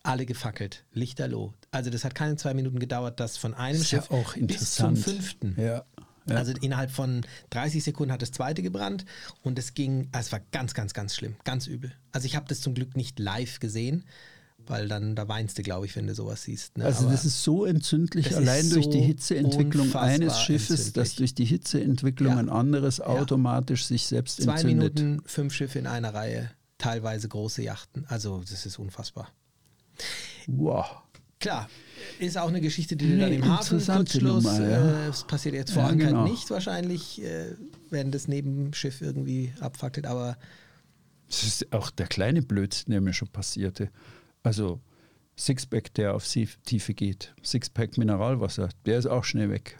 alle 0.03 0.25
gefackelt, 0.25 0.83
lichterloh. 0.93 1.53
Also 1.71 1.89
das 1.89 2.03
hat 2.03 2.15
keine 2.15 2.35
zwei 2.35 2.53
Minuten 2.53 2.79
gedauert, 2.79 3.19
dass 3.19 3.37
von 3.37 3.53
einem 3.53 3.79
Das 3.79 3.91
ja 3.91 3.99
Schiff 4.01 4.11
auch 4.11 4.35
bis 4.37 4.75
zum 4.75 4.95
fünften 4.95 5.55
Ja. 5.59 5.83
Ja. 6.27 6.35
also 6.35 6.53
innerhalb 6.61 6.91
von 6.91 7.21
30 7.49 7.83
Sekunden 7.83 8.11
hat 8.11 8.21
das 8.21 8.31
zweite 8.31 8.61
gebrannt 8.61 9.05
und 9.41 9.57
es 9.57 9.73
ging, 9.73 10.07
also 10.11 10.27
es 10.27 10.31
war 10.31 10.39
ganz, 10.51 10.75
ganz, 10.75 10.93
ganz 10.93 11.15
schlimm, 11.15 11.35
ganz 11.43 11.65
übel. 11.65 11.91
Also 12.11 12.25
ich 12.27 12.35
habe 12.35 12.45
das 12.47 12.61
zum 12.61 12.75
Glück 12.75 12.95
nicht 12.95 13.17
live 13.17 13.59
gesehen, 13.59 14.05
weil 14.67 14.87
dann, 14.87 15.15
da 15.15 15.27
weinst 15.27 15.57
du, 15.57 15.63
glaube 15.63 15.85
ich, 15.85 15.95
wenn 15.95 16.07
du 16.07 16.15
sowas 16.15 16.43
siehst. 16.43 16.77
Ne? 16.77 16.85
Also 16.85 17.03
Aber 17.03 17.11
das 17.11 17.25
ist 17.25 17.43
so 17.43 17.65
entzündlich, 17.65 18.35
allein 18.35 18.69
durch 18.69 18.85
so 18.85 18.91
die 18.91 19.01
Hitzeentwicklung 19.01 19.93
eines 19.95 20.39
Schiffes, 20.39 20.93
dass 20.93 21.15
durch 21.15 21.33
die 21.35 21.45
Hitzeentwicklung 21.45 22.33
Ja. 22.33 22.39
ein 22.39 22.49
anderes 22.49 23.01
automatisch 23.01 23.85
sich 23.85 24.05
selbst 24.07 24.41
zwei 24.41 24.53
entzündet. 24.53 24.95
Minuten, 24.99 25.23
fünf 25.25 25.53
Schiffe 25.53 25.79
in 25.79 25.87
einer 25.87 26.13
Reihe, 26.13 26.51
teilweise 26.77 27.27
große 27.27 27.61
Yachten. 27.63 28.05
Also 28.07 28.41
das 28.49 28.65
ist 28.65 28.79
unfassbar. 28.79 29.29
Wow. 30.47 30.85
Klar, 31.39 31.67
ist 32.19 32.37
auch 32.37 32.49
eine 32.49 32.61
Geschichte, 32.61 32.95
die 32.95 33.09
du 33.09 33.17
dann 33.17 33.29
Nee, 33.29 33.37
im 33.37 33.45
Hafen 33.49 33.83
Kurzschluss, 33.83 34.43
Nummer, 34.43 34.61
ja. 34.69 35.05
äh, 35.05 35.09
es 35.09 35.23
passiert 35.23 35.55
jetzt 35.55 35.71
vor 35.71 35.83
Ja, 35.83 35.89
Anker 35.89 36.07
genau. 36.07 36.23
nicht 36.23 36.49
wahrscheinlich, 36.51 37.19
äh, 37.23 37.55
wenn 37.89 38.11
das 38.11 38.27
Nebenschiff 38.27 39.01
irgendwie 39.01 39.51
abfackelt, 39.59 40.05
aber 40.05 40.37
Das 41.29 41.41
ist 41.43 41.73
auch 41.73 41.89
der 41.89 42.05
kleine 42.07 42.43
Blödsinn, 42.43 42.91
der 42.91 43.01
mir 43.01 43.13
schon 43.13 43.29
passierte. 43.29 43.89
Also 44.43 44.79
Sixpack, 45.37 45.93
der 45.93 46.15
auf 46.15 46.25
Tiefe 46.27 46.93
geht, 46.93 47.33
Sixpack 47.43 47.97
Mineralwasser, 47.97 48.69
der 48.85 48.99
ist 48.99 49.07
auch 49.07 49.23
schnell 49.23 49.49
weg. 49.49 49.79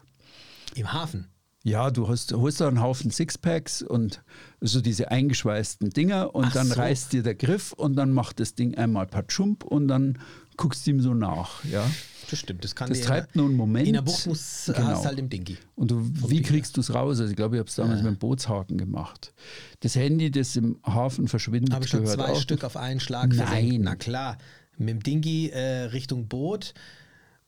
im 0.76 0.92
Hafen. 0.92 1.28
Ja, 1.64 1.92
du 1.92 2.08
hast, 2.08 2.34
holst 2.34 2.60
da 2.60 2.68
einen 2.68 2.82
Haufen 2.82 3.12
Sixpacks 3.12 3.84
und 3.84 4.24
so 4.62 4.82
diese 4.82 5.12
eingeschweißten 5.12 5.92
Dinger 5.92 6.34
und 6.34 6.46
Ach 6.46 6.54
dann 6.54 6.68
so. 6.68 6.74
reißt 6.74 7.14
dir 7.14 7.22
der 7.22 7.36
Griff 7.36 7.72
und 7.74 7.96
dann 7.96 8.12
macht 8.14 8.40
das 8.40 8.56
Ding 8.56 8.74
einmal 8.76 9.06
Patschump 9.06 9.64
und 9.64 9.88
dann 9.88 10.18
guckst 10.62 10.88
ihm 10.88 11.02
so 11.02 11.14
nach. 11.14 11.64
Ja? 11.66 11.90
Das 12.30 12.40
stimmt, 12.40 12.64
das 12.64 12.76
kann 12.76 12.88
Das 12.90 13.02
treibt 13.02 13.36
nur 13.36 13.46
einen 13.48 13.56
Moment. 13.58 13.88
In 13.88 13.94
der 13.94 14.02
Bucht 14.04 14.26
muss, 14.28 14.66
Genau. 14.74 14.88
hast 14.88 15.06
halt 15.06 15.20
im 15.20 15.30
Dingi. 15.30 15.58
Und 15.76 15.92
du, 15.92 16.02
wie 16.30 16.42
kriegst 16.42 16.78
du 16.78 16.82
es 16.82 16.94
raus? 16.94 17.20
Also 17.20 17.30
ich 17.32 17.36
glaube, 17.36 17.56
ich 17.56 17.60
habe 17.60 17.68
es 17.70 17.76
damals 17.76 18.02
mit 18.04 18.12
dem 18.14 18.18
Bootshaken 18.20 18.78
gemacht. 18.78 19.34
Das 19.82 19.96
Handy, 19.96 20.32
das 20.32 20.56
im 20.56 20.80
Hafen 20.86 21.28
verschwindet, 21.28 21.74
Habe 21.74 21.84
ich 21.86 21.90
schon 21.92 22.06
zwei 22.06 22.32
auch. 22.32 22.40
Stück 22.40 22.64
auf 22.64 22.78
einen 22.78 23.00
Schlag 23.00 23.30
Nein. 23.30 23.38
versenkt. 23.48 23.82
Na 23.84 23.96
klar, 23.96 24.38
mit 24.78 24.90
dem 24.90 25.04
Dingi 25.04 25.48
äh, 25.50 25.84
Richtung 25.86 26.28
Boot. 26.28 26.74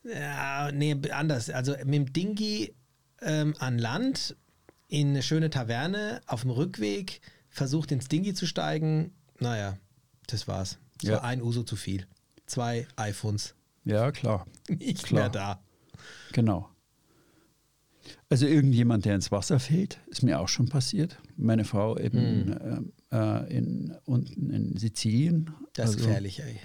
Ja, 0.03 0.71
nee, 0.73 0.97
anders. 1.11 1.49
Also 1.49 1.73
mit 1.85 1.93
dem 1.93 2.11
Dingi 2.13 2.73
ähm, 3.21 3.55
an 3.59 3.77
Land 3.77 4.35
in 4.89 5.09
eine 5.09 5.23
schöne 5.23 5.49
Taverne 5.49 6.19
auf 6.27 6.41
dem 6.41 6.49
Rückweg 6.49 7.21
versucht 7.49 7.91
ins 7.93 8.09
Dingi 8.09 8.33
zu 8.33 8.45
steigen. 8.47 9.11
Naja, 9.39 9.77
das 10.27 10.47
war's. 10.47 10.77
Das 10.99 11.09
Ja. 11.09 11.15
war 11.17 11.23
ein 11.23 11.41
Uso 11.41 11.63
zu 11.63 11.75
viel. 11.77 12.05
Zwei 12.45 12.87
iPhones. 12.95 13.55
Ja, 13.85 14.11
klar. 14.11 14.45
Nicht 14.69 15.03
Klar. 15.03 15.21
mehr 15.23 15.29
da. 15.29 15.63
Genau. 16.31 16.69
Also 18.29 18.45
irgendjemand, 18.47 19.05
der 19.05 19.15
ins 19.15 19.31
Wasser 19.31 19.59
fällt, 19.59 19.99
ist 20.07 20.23
mir 20.23 20.39
auch 20.39 20.49
schon 20.49 20.67
passiert. 20.67 21.17
Meine 21.37 21.63
Frau 21.63 21.95
in, 21.95 22.11
Hm. 22.11 22.91
äh, 23.11 23.15
äh, 23.17 23.57
in, 23.57 23.95
unten 24.05 24.49
in 24.49 24.77
Sizilien. 24.77 25.51
Das 25.73 25.91
ist 25.91 25.95
Also, 25.97 26.07
gefährlich, 26.07 26.41
ey. 26.41 26.59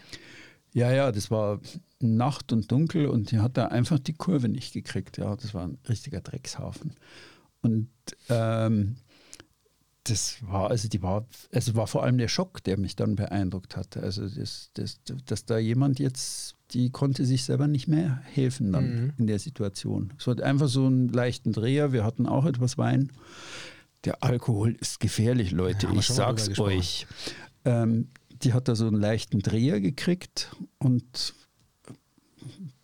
Ja, 0.73 0.91
ja, 0.93 1.13
das 1.13 1.31
war 1.31 1.61
Nacht 2.01 2.53
und 2.53 2.71
dunkel 2.71 3.07
und 3.07 3.31
die 3.31 3.39
hat 3.41 3.57
da 3.57 3.67
einfach 3.67 3.99
die 3.99 4.15
Kurve 4.15 4.49
nicht 4.49 4.73
gekriegt. 4.73 5.17
Ja, 5.19 5.35
das 5.37 5.55
war 5.55 5.65
ein 5.67 5.79
richtiger 5.89 6.21
Dreckshafen. 6.21 6.95
Und 7.63 7.89
ähm, 8.29 8.97
das 10.11 10.37
war, 10.43 10.71
also 10.71 10.89
die 10.89 11.03
war, 11.03 11.27
also 11.53 11.75
war 11.75 11.87
vor 11.87 12.03
allem 12.03 12.19
der 12.19 12.29
Schock, 12.29 12.63
der 12.65 12.79
mich 12.79 12.97
dann 12.97 13.17
beeindruckt 13.17 13.77
hat. 13.77 13.97
Also 13.97 14.29
das, 14.29 14.71
das, 14.75 15.01
dass 15.27 15.45
da 15.45 15.59
jemand 15.59 15.99
jetzt, 15.99 16.55
die 16.73 16.91
konnte 16.91 17.25
sich 17.25 17.45
selber 17.45 17.67
nicht 17.69 17.89
mehr 17.89 18.21
helfen 18.25 18.73
dann 18.73 19.05
Mhm. 19.05 19.13
in 19.19 19.27
der 19.27 19.39
Situation. 19.39 20.13
Es 20.19 20.27
hat 20.27 20.41
einfach 20.43 20.69
so 20.69 20.87
einen 20.87 21.09
leichten 21.09 21.53
Dreher. 21.53 21.93
Wir 21.93 22.05
hatten 22.05 22.27
auch 22.27 22.45
etwas 22.45 22.77
Wein. 22.79 23.11
Der 24.05 24.23
Alkohol 24.23 24.77
ist 24.81 25.01
gefährlich, 25.01 25.51
Leute. 25.51 25.87
Ja, 25.87 25.93
ich 25.95 26.07
sag's 26.07 26.59
euch. 26.59 27.07
Ähm, 27.65 28.09
die 28.43 28.53
hat 28.53 28.69
da 28.69 28.77
so 28.77 28.87
einen 28.87 29.01
leichten 29.01 29.41
Dreher 29.41 29.81
gekriegt 29.81 30.55
und 30.79 31.35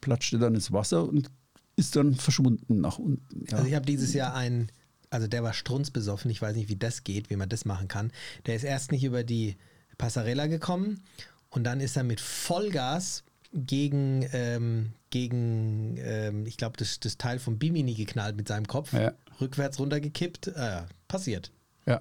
platschte 0.01 0.39
dann 0.39 0.55
ins 0.55 0.73
Wasser 0.73 1.09
und 1.09 1.31
ist 1.77 1.97
dann 1.97 2.15
verschwunden 2.15 2.81
nach 2.81 2.99
unten. 2.99 3.45
Ja. 3.49 3.59
Also 3.59 3.69
ich 3.69 3.75
habe 3.75 3.87
dieses 3.87 4.13
Jahr 4.15 4.35
einen, 4.35 4.69
also 5.15 5.29
der 5.29 5.43
war 5.45 5.53
strunzbesoffen, 5.53 6.31
ich 6.31 6.43
weiß 6.43 6.57
nicht, 6.57 6.69
wie 6.69 6.77
das 6.77 7.05
geht, 7.05 7.31
wie 7.31 7.37
man 7.37 7.49
das 7.49 7.65
machen 7.65 7.87
kann. 7.89 8.11
Der 8.47 8.57
ist 8.57 8.65
erst 8.65 8.91
nicht 8.93 9.05
über 9.05 9.23
die 9.23 9.57
Passarella 9.97 10.49
gekommen 10.49 11.03
und 11.51 11.65
dann 11.65 11.81
ist 11.81 11.97
er 11.97 12.03
mit 12.03 12.21
Vollgas 12.21 13.23
gegen, 13.53 14.29
ähm, 14.33 14.93
gegen 15.11 15.97
ähm, 15.99 16.47
ich 16.47 16.57
glaube, 16.57 16.77
das, 16.77 16.99
das 16.99 17.17
Teil 17.17 17.39
vom 17.39 17.59
Bimini 17.59 17.95
geknallt 17.95 18.37
mit 18.37 18.49
seinem 18.49 18.67
Kopf, 18.67 18.93
Ja. 18.93 19.13
rückwärts 19.41 19.79
runtergekippt. 19.79 20.49
Äh, 20.49 20.83
passiert. 21.07 21.53
Ja, 21.87 22.01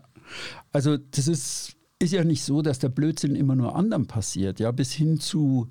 also 0.71 0.97
das 0.97 1.27
ist, 1.27 1.75
ist 1.99 2.13
ja 2.13 2.23
nicht 2.23 2.43
so, 2.43 2.63
dass 2.63 2.79
der 2.79 2.89
Blödsinn 2.89 3.35
immer 3.35 3.55
nur 3.55 3.75
anderen 3.75 4.07
passiert, 4.07 4.59
ja, 4.59 4.71
bis 4.71 4.91
hin 4.91 5.19
zu 5.19 5.69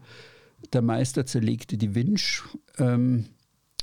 der 0.72 0.82
Meister 0.82 1.26
zerlegte 1.26 1.76
die 1.76 1.96
Winch 1.96 2.42
ähm, 2.78 3.26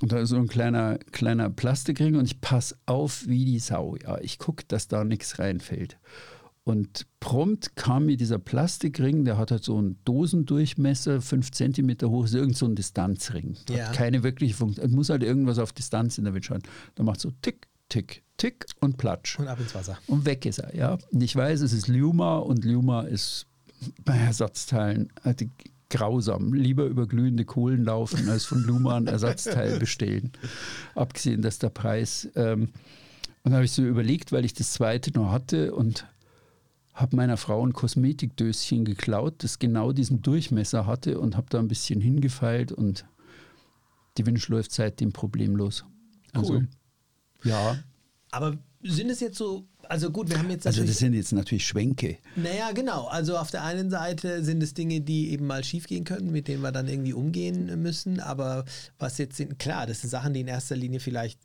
und 0.02 0.12
da 0.12 0.20
ist 0.20 0.30
so 0.30 0.38
ein 0.38 0.48
kleiner, 0.48 0.98
kleiner 1.12 1.50
Plastikring 1.50 2.16
und 2.16 2.26
ich 2.26 2.42
passe 2.42 2.76
auf 2.86 3.28
wie 3.28 3.46
die 3.46 3.60
Sau, 3.60 3.96
ja, 4.02 4.20
ich 4.22 4.38
gucke, 4.40 4.64
dass 4.68 4.88
da 4.88 5.04
nichts 5.04 5.40
reinfällt. 5.40 5.98
Und 6.66 7.08
prompt 7.20 7.76
kam 7.76 8.06
mir 8.06 8.16
dieser 8.18 8.38
Plastikring, 8.38 9.26
der 9.26 9.38
hat 9.38 9.50
halt 9.50 9.64
so 9.64 9.78
einen 9.78 9.98
Dosendurchmesser, 10.06 11.20
fünf 11.22 11.52
Zentimeter 11.52 12.10
hoch, 12.10 12.26
ist 12.26 12.36
irgend 12.36 12.58
so 12.58 12.66
ein 12.68 12.76
Distanzring. 12.76 13.56
Ja. 13.70 13.92
keine 13.92 14.22
wirkliche 14.24 14.54
Funktion. 14.54 14.92
Muss 14.92 15.10
halt 15.10 15.24
irgendwas 15.24 15.58
auf 15.58 15.74
Distanz 15.74 16.18
in 16.20 16.26
der 16.26 16.34
haben. 16.36 16.62
Da 16.96 17.04
macht 17.04 17.22
so 17.22 17.32
tick, 17.42 17.68
tick, 17.88 18.24
tick 18.38 18.66
und 18.82 18.98
platsch. 18.98 19.40
Und 19.40 19.48
ab 19.48 19.60
ins 19.60 19.74
Wasser. 19.74 19.98
Und 20.08 20.26
weg 20.26 20.46
ist 20.46 20.60
er, 20.60 20.76
ja. 20.76 20.98
Und 21.12 21.22
ich 21.24 21.36
weiß, 21.36 21.62
es 21.62 21.74
ist 21.74 21.88
Luma 21.88 22.38
und 22.38 22.64
Luma 22.66 23.02
ist 23.02 23.48
bei 24.06 24.18
Ersatzteilen 24.18 25.10
die- 25.40 25.50
grausam. 25.90 26.54
Lieber 26.54 26.86
über 26.86 27.08
glühende 27.08 27.46
Kohlen 27.46 27.84
laufen, 27.84 28.30
als 28.30 28.46
von 28.46 28.64
Luma 28.64 28.98
ein 28.98 29.08
Ersatzteil 29.08 29.80
bestellen. 29.80 30.32
Abgesehen, 30.96 31.42
dass 31.42 31.60
der 31.60 31.70
Preis. 31.70 32.30
Ähm, 32.36 32.70
und 33.44 33.52
dann 33.52 33.54
habe 33.54 33.66
ich 33.66 33.72
so 33.72 33.84
überlegt, 33.84 34.32
weil 34.32 34.46
ich 34.46 34.54
das 34.54 34.74
zweite 34.74 35.12
noch 35.12 35.32
hatte 35.32 35.74
und 35.74 36.06
habe 36.94 37.16
meiner 37.16 37.38
Frau 37.38 37.66
ein 37.66 37.74
Kosmetikdöschen 37.74 38.84
geklaut, 38.84 39.36
das 39.44 39.58
genau 39.60 39.94
diesen 39.94 40.22
Durchmesser 40.22 40.86
hatte 40.86 41.20
und 41.20 41.38
habe 41.38 41.48
da 41.50 41.60
ein 41.60 41.70
bisschen 41.70 42.02
hingefeilt 42.02 42.74
und 42.74 43.06
die 44.18 44.26
Winch 44.26 44.50
läuft 44.50 44.74
seitdem 44.74 45.14
problemlos. 45.14 45.86
Also, 46.34 46.56
Cool. 46.56 46.68
Ja, 47.44 47.78
Aber 48.32 48.58
sind 48.84 49.10
es 49.10 49.22
jetzt 49.22 49.38
so, 49.38 49.66
also 49.90 50.12
gut, 50.12 50.30
wir 50.30 50.38
haben 50.38 50.52
jetzt 50.52 50.68
also 50.68 50.84
das 50.86 51.00
sind 51.00 51.14
jetzt 51.14 51.32
natürlich 51.32 51.66
Schwenke. 51.66 52.18
naja, 52.36 52.72
genau, 52.74 53.08
also 53.08 53.38
auf 53.38 53.50
der 53.50 53.64
einen 53.64 53.90
Seite 53.90 54.44
sind 54.44 54.62
es 54.62 54.76
Dinge, 54.76 55.02
die 55.02 55.32
eben 55.32 55.48
mal 55.48 55.64
schiefgehen 55.64 56.04
können, 56.06 56.32
mit 56.32 56.48
denen 56.48 56.62
wir 56.62 56.72
dann 56.72 56.88
irgendwie 56.88 57.14
umgehen 57.14 57.82
müssen, 57.82 58.20
aber 58.20 58.66
was 59.00 59.18
jetzt 59.18 59.38
sind, 59.38 59.58
klar, 59.58 59.88
das 59.88 60.02
sind 60.02 60.12
Sachen, 60.12 60.34
die 60.36 60.42
in 60.42 60.48
erster 60.48 60.76
Linie 60.76 61.00
vielleicht, 61.00 61.40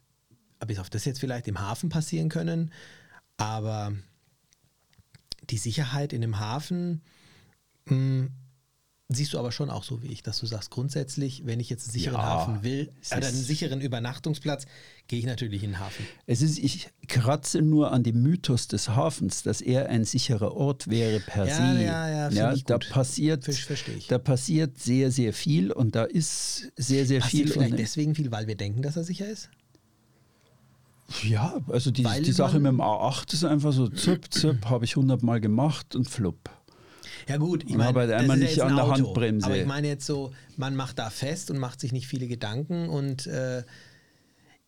bis 0.66 0.78
auf 0.78 0.90
das 0.90 1.06
jetzt 1.06 1.20
vielleicht 1.20 1.48
im 1.48 1.58
Hafen 1.58 1.88
passieren 1.88 2.28
können, 2.28 2.70
aber 3.38 3.92
die 5.48 5.58
Sicherheit 5.58 6.12
in 6.12 6.22
einem 6.22 6.38
Hafen 6.38 7.00
mh, 7.86 8.28
siehst 9.10 9.34
du 9.34 9.38
aber 9.38 9.52
schon 9.52 9.68
auch 9.68 9.84
so 9.84 10.02
wie 10.02 10.06
ich, 10.08 10.22
dass 10.22 10.38
du 10.40 10.46
sagst, 10.46 10.70
grundsätzlich, 10.70 11.42
wenn 11.44 11.60
ich 11.60 11.68
jetzt 11.68 11.84
einen 11.86 11.92
sicheren 11.92 12.16
Ja, 12.20 12.22
Hafen 12.24 12.62
will, 12.62 12.90
oder 13.14 13.26
einen 13.26 13.36
sicheren 13.36 13.80
Übernachtungsplatz, 13.82 14.64
gehe 15.08 15.18
ich 15.18 15.26
natürlich 15.26 15.62
in 15.62 15.72
den 15.72 15.78
Hafen. 15.80 16.06
Es 16.26 16.40
ist, 16.40 16.58
ich 16.58 16.88
kratze 17.06 17.60
nur 17.60 17.92
an 17.92 18.02
dem 18.02 18.22
Mythos 18.22 18.66
des 18.66 18.88
Hafens, 18.88 19.42
dass 19.42 19.60
er 19.60 19.90
ein 19.90 20.04
sicherer 20.04 20.52
Ort 20.54 20.88
wäre 20.88 21.20
per 21.20 21.46
Ja, 21.46 21.54
se. 21.54 21.82
ja, 21.84 22.28
ja, 22.30 22.52
ich 22.54 22.64
da 22.64 22.76
gut. 22.78 22.88
passiert, 22.88 23.44
verstehe 23.44 23.94
ich. 23.96 24.06
da 24.06 24.18
passiert 24.18 24.78
sehr, 24.78 25.10
sehr 25.10 25.34
viel 25.34 25.70
und 25.70 25.94
da 25.94 26.04
ist 26.04 26.72
sehr, 26.76 27.04
sehr 27.06 27.20
Passiert 27.20 27.48
viel. 27.50 27.52
vielleicht 27.52 27.78
deswegen 27.78 28.14
viel, 28.14 28.30
weil 28.32 28.46
wir 28.46 28.56
denken, 28.56 28.80
dass 28.80 28.96
er 28.96 29.04
sicher 29.04 29.28
ist? 29.28 29.50
ja, 31.22 31.60
also 31.68 31.90
die, 31.90 32.04
Weil 32.04 32.22
die 32.22 32.32
Sache 32.32 32.58
mit 32.58 32.72
dem 32.72 32.80
A8 32.80 33.34
ist 33.34 33.44
einfach 33.44 33.72
so, 33.74 33.88
zip, 33.88 34.32
zip, 34.32 34.64
habe 34.64 34.86
ich 34.86 34.96
hundertmal 34.96 35.40
gemacht 35.40 35.94
und 35.94 36.08
flupp. 36.08 36.50
Ja 37.28 37.36
gut, 37.38 37.64
ich 37.64 37.76
meine, 37.76 37.88
aber 37.88 38.06
das 38.06 38.20
einmal 38.20 38.40
ist 38.42 38.56
ja 38.56 38.64
nicht 38.64 38.64
ein 38.64 38.70
an 38.70 38.76
der 38.76 38.84
Auto. 38.84 39.06
Handbremse. 39.06 39.46
Aber 39.46 39.56
ich 39.56 39.66
meine 39.66 39.88
jetzt 39.88 40.06
so, 40.06 40.32
man 40.56 40.76
macht 40.76 40.98
da 40.98 41.10
fest 41.10 41.50
und 41.50 41.58
macht 41.58 41.80
sich 41.80 41.92
nicht 41.92 42.06
viele 42.06 42.26
Gedanken 42.28 42.88
und 42.88 43.26
äh, 43.26 43.62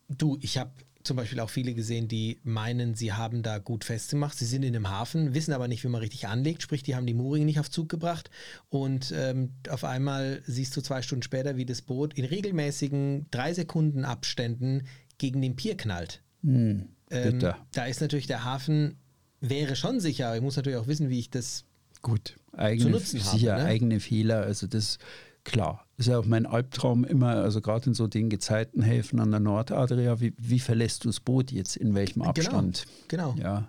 du, 0.08 0.38
ich 0.40 0.58
habe 0.58 0.70
zum 1.02 1.16
Beispiel 1.16 1.38
auch 1.40 1.50
viele 1.50 1.72
gesehen, 1.72 2.08
die 2.08 2.40
meinen, 2.42 2.94
sie 2.94 3.12
haben 3.12 3.42
da 3.42 3.58
gut 3.58 3.84
festgemacht. 3.84 4.36
Sie 4.36 4.44
sind 4.44 4.64
in 4.64 4.74
einem 4.74 4.90
Hafen, 4.90 5.34
wissen 5.34 5.52
aber 5.52 5.68
nicht, 5.68 5.84
wie 5.84 5.88
man 5.88 6.00
richtig 6.00 6.26
anlegt. 6.26 6.62
Sprich, 6.62 6.82
die 6.82 6.96
haben 6.96 7.06
die 7.06 7.14
Mooringe 7.14 7.46
nicht 7.46 7.60
auf 7.60 7.70
Zug 7.70 7.88
gebracht. 7.88 8.28
Und 8.70 9.12
ähm, 9.16 9.52
auf 9.68 9.84
einmal 9.84 10.42
siehst 10.46 10.76
du 10.76 10.80
zwei 10.80 11.02
Stunden 11.02 11.22
später, 11.22 11.56
wie 11.56 11.64
das 11.64 11.82
Boot 11.82 12.14
in 12.14 12.24
regelmäßigen 12.24 13.26
drei 13.30 13.54
Sekunden 13.54 14.04
Abständen 14.04 14.88
gegen 15.18 15.40
den 15.42 15.54
Pier 15.54 15.76
knallt. 15.76 16.22
Hm, 16.42 16.88
Ähm, 17.10 17.38
da 17.72 17.86
ist 17.86 18.00
natürlich 18.00 18.26
der 18.26 18.42
Hafen, 18.42 18.96
wäre 19.40 19.76
schon 19.76 20.00
sicher. 20.00 20.34
Ich 20.34 20.42
muss 20.42 20.56
natürlich 20.56 20.78
auch 20.78 20.88
wissen, 20.88 21.08
wie 21.08 21.20
ich 21.20 21.30
das 21.30 21.66
Gut, 22.02 22.36
eigene, 22.56 22.90
nutzen 22.90 23.20
habe, 23.20 23.38
sicher 23.38 23.56
ne? 23.56 23.64
eigene 23.64 24.00
Fehler, 24.00 24.42
also 24.42 24.66
das 24.66 24.98
klar. 25.44 25.86
Ist 25.96 26.08
ja 26.08 26.18
auch 26.18 26.26
mein 26.26 26.44
Albtraum 26.44 27.04
immer, 27.04 27.36
also 27.36 27.60
gerade 27.60 27.86
in 27.86 27.94
so 27.94 28.06
den 28.06 28.28
Gezeitenhäfen 28.28 29.20
an 29.20 29.30
der 29.30 29.40
Nordadria, 29.40 30.20
wie, 30.20 30.34
wie 30.36 30.58
verlässt 30.58 31.04
du 31.04 31.08
das 31.08 31.20
Boot 31.20 31.52
jetzt, 31.52 31.76
in 31.76 31.94
welchem 31.94 32.22
Abstand? 32.22 32.84
Genau. 33.08 33.34
Ja, 33.38 33.68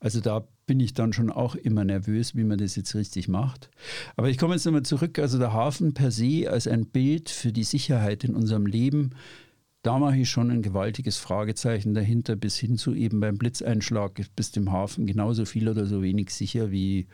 also 0.00 0.20
da 0.20 0.44
bin 0.66 0.80
ich 0.80 0.94
dann 0.94 1.12
schon 1.12 1.30
auch 1.30 1.54
immer 1.54 1.84
nervös, 1.84 2.34
wie 2.34 2.44
man 2.44 2.58
das 2.58 2.76
jetzt 2.76 2.94
richtig 2.94 3.28
macht. 3.28 3.70
Aber 4.16 4.30
ich 4.30 4.38
komme 4.38 4.54
jetzt 4.54 4.64
nochmal 4.64 4.82
zurück, 4.82 5.18
also 5.18 5.38
der 5.38 5.52
Hafen 5.52 5.94
per 5.94 6.10
se 6.10 6.48
als 6.50 6.66
ein 6.66 6.86
Bild 6.86 7.30
für 7.30 7.52
die 7.52 7.64
Sicherheit 7.64 8.24
in 8.24 8.34
unserem 8.34 8.66
Leben, 8.66 9.10
da 9.82 9.98
mache 9.98 10.18
ich 10.18 10.30
schon 10.30 10.50
ein 10.50 10.62
gewaltiges 10.62 11.16
Fragezeichen 11.16 11.92
dahinter, 11.94 12.36
bis 12.36 12.56
hin 12.56 12.76
zu 12.78 12.94
eben 12.94 13.20
beim 13.20 13.36
Blitzeinschlag 13.36 14.20
bist 14.36 14.56
im 14.56 14.70
Hafen 14.70 15.06
genauso 15.06 15.44
viel 15.44 15.68
oder 15.68 15.86
so 15.86 16.02
wenig 16.02 16.30
sicher 16.30 16.70
wie, 16.70 17.08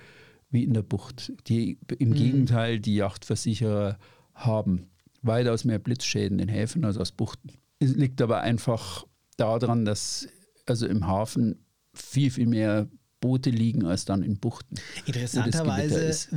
wie 0.50 0.64
in 0.64 0.74
der 0.74 0.82
Bucht. 0.82 1.32
Die, 1.48 1.78
Im 1.98 2.14
Gegenteil, 2.14 2.80
die 2.80 2.96
Yachtversicherer 2.96 3.98
haben 4.34 4.90
weitaus 5.22 5.64
mehr 5.64 5.78
Blitzschäden 5.78 6.38
in 6.38 6.48
Häfen 6.48 6.84
als 6.84 6.96
aus 6.96 7.12
Buchten. 7.12 7.52
Es 7.80 7.94
liegt 7.94 8.22
aber 8.22 8.40
einfach 8.40 9.04
daran, 9.36 9.84
dass 9.84 10.28
also 10.66 10.86
im 10.86 11.06
Hafen 11.06 11.64
viel, 11.94 12.30
viel 12.30 12.46
mehr 12.46 12.88
Boote 13.20 13.50
liegen 13.50 13.84
als 13.84 14.04
dann 14.04 14.22
in 14.22 14.38
Buchten. 14.38 14.76
Interessanterweise, 15.06 16.28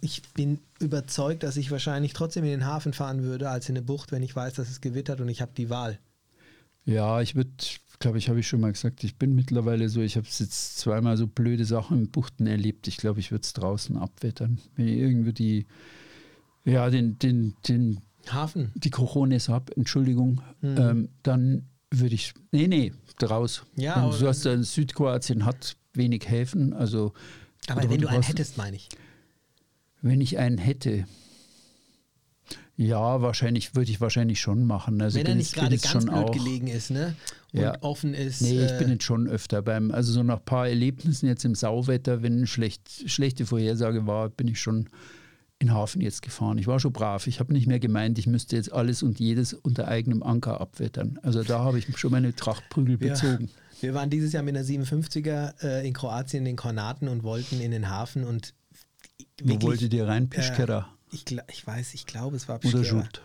ich 0.00 0.22
bin 0.34 0.60
überzeugt, 0.78 1.42
dass 1.42 1.56
ich 1.56 1.70
wahrscheinlich 1.70 2.12
trotzdem 2.12 2.44
in 2.44 2.50
den 2.50 2.66
Hafen 2.66 2.92
fahren 2.92 3.22
würde, 3.22 3.48
als 3.48 3.68
in 3.68 3.76
eine 3.76 3.84
Bucht, 3.84 4.12
wenn 4.12 4.22
ich 4.22 4.36
weiß, 4.36 4.54
dass 4.54 4.68
es 4.68 4.80
gewittert 4.80 5.20
und 5.20 5.28
ich 5.28 5.40
habe 5.40 5.52
die 5.56 5.70
Wahl. 5.70 5.98
Ja, 6.84 7.22
ich 7.22 7.34
würde, 7.34 7.50
glaube 7.98 8.18
ich, 8.18 8.28
habe 8.28 8.40
ich 8.40 8.48
schon 8.48 8.60
mal 8.60 8.72
gesagt, 8.72 9.04
ich 9.04 9.16
bin 9.16 9.34
mittlerweile 9.34 9.88
so, 9.88 10.00
ich 10.00 10.16
habe 10.16 10.26
jetzt 10.26 10.78
zweimal 10.78 11.16
so 11.16 11.26
blöde 11.26 11.64
Sachen 11.64 11.98
in 11.98 12.10
Buchten 12.10 12.46
erlebt. 12.46 12.88
Ich 12.88 12.96
glaube, 12.96 13.20
ich 13.20 13.30
würde 13.30 13.42
es 13.42 13.52
draußen 13.52 13.96
abwettern. 13.96 14.58
Wenn 14.76 14.88
ich 14.88 14.98
irgendwie 14.98 15.32
die, 15.32 15.66
ja, 16.64 16.90
den, 16.90 17.18
den, 17.18 17.54
den, 17.68 18.00
Hafen. 18.30 18.72
die 18.74 18.90
Corones 18.90 19.48
habe, 19.48 19.76
Entschuldigung, 19.76 20.40
ähm, 20.62 21.08
dann 21.22 21.66
würde 21.90 22.14
ich, 22.14 22.34
nee, 22.52 22.66
nee, 22.66 22.92
draus. 23.18 23.64
Ja, 23.76 24.08
du 24.08 24.26
hast 24.26 24.44
ja, 24.44 24.60
Südkroatien 24.62 25.44
hat 25.44 25.76
wenig 25.92 26.28
Häfen, 26.28 26.72
also. 26.72 27.12
Aber 27.68 27.88
wenn 27.88 28.00
du 28.00 28.08
einen 28.08 28.22
hättest, 28.22 28.56
meine 28.56 28.76
ich. 28.76 28.88
Wenn 30.02 30.20
ich 30.20 30.38
einen 30.38 30.58
hätte. 30.58 31.06
Ja, 32.76 33.22
wahrscheinlich 33.22 33.76
würde 33.76 33.90
ich 33.90 34.00
wahrscheinlich 34.00 34.40
schon 34.40 34.66
machen. 34.66 35.00
Also 35.00 35.18
wenn 35.18 35.26
er 35.26 35.34
nicht 35.36 35.54
gerade 35.54 35.78
ganz 35.78 36.04
blöd 36.06 36.14
auch- 36.14 36.32
gelegen 36.32 36.66
ist, 36.66 36.90
ne? 36.90 37.14
Und 37.52 37.60
Ja. 37.60 37.80
offen 37.82 38.14
ist. 38.14 38.40
Nee, 38.42 38.64
ich 38.64 38.72
äh, 38.72 38.78
bin 38.78 38.88
jetzt 38.90 39.04
schon 39.04 39.28
öfter 39.28 39.62
beim, 39.62 39.92
also 39.92 40.12
so 40.12 40.22
nach 40.24 40.38
ein 40.38 40.44
paar 40.44 40.68
Erlebnissen 40.68 41.26
jetzt 41.28 41.44
im 41.44 41.54
Sauwetter, 41.54 42.22
wenn 42.22 42.46
schlecht, 42.48 43.08
schlechte 43.08 43.46
Vorhersage 43.46 44.06
war, 44.08 44.28
bin 44.28 44.48
ich 44.48 44.60
schon 44.60 44.88
in 45.60 45.68
den 45.68 45.74
Hafen 45.74 46.00
jetzt 46.00 46.22
gefahren. 46.22 46.58
Ich 46.58 46.66
war 46.66 46.80
schon 46.80 46.92
brav. 46.92 47.28
Ich 47.28 47.38
habe 47.38 47.52
nicht 47.52 47.68
mehr 47.68 47.78
gemeint, 47.78 48.18
ich 48.18 48.26
müsste 48.26 48.56
jetzt 48.56 48.72
alles 48.72 49.04
und 49.04 49.20
jedes 49.20 49.54
unter 49.54 49.86
eigenem 49.86 50.24
Anker 50.24 50.60
abwettern. 50.60 51.20
Also 51.22 51.44
da 51.44 51.60
habe 51.60 51.78
ich 51.78 51.86
schon 51.96 52.10
meine 52.10 52.34
Trachtprügel 52.34 52.98
Ja. 53.00 53.10
bezogen. 53.14 53.50
Wir 53.80 53.94
waren 53.94 54.10
dieses 54.10 54.32
Jahr 54.32 54.42
mit 54.42 54.56
einer 54.56 54.64
57er 54.66 55.62
äh, 55.62 55.86
in 55.86 55.92
Kroatien 55.92 56.40
in 56.40 56.44
den 56.46 56.56
Kornaten 56.56 57.06
und 57.06 57.22
wollten 57.22 57.60
in 57.60 57.70
den 57.70 57.88
Hafen 57.88 58.24
und 58.24 58.52
Wo 59.40 59.48
wirklich, 59.50 59.62
wolltet 59.62 59.94
ihr 59.94 60.08
rein? 60.08 60.28
Pischkera 60.28 60.88
Äh, 60.90 60.93
ich, 61.14 61.24
ich 61.50 61.66
weiß, 61.66 61.94
ich 61.94 62.06
glaube, 62.06 62.36
es 62.36 62.48
war 62.48 62.56
oder 62.56 62.78
Pischkera. 62.78 62.84
Schut? 63.04 63.22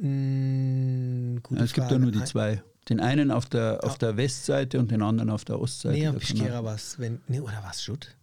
Mm, 0.00 1.36
Ja, 1.50 1.62
es 1.64 1.72
gibt 1.72 1.86
Frage. 1.86 1.94
da 1.94 1.98
nur 1.98 2.12
die 2.12 2.24
zwei. 2.24 2.62
Den 2.88 3.00
einen 3.00 3.30
auf 3.32 3.46
der, 3.46 3.80
auf 3.82 3.98
der 3.98 4.16
Westseite 4.16 4.78
und 4.78 4.90
den 4.92 5.02
anderen 5.02 5.30
auf 5.30 5.44
der 5.44 5.58
Ostseite. 5.58 5.98
Nee, 6.12 6.18
Pischkera 6.18 6.62
war 6.62 6.74
es. 6.76 6.98
Nee, 6.98 7.40
oder 7.40 7.62
war 7.62 7.70
es 7.72 7.82
Schutt? 7.82 8.14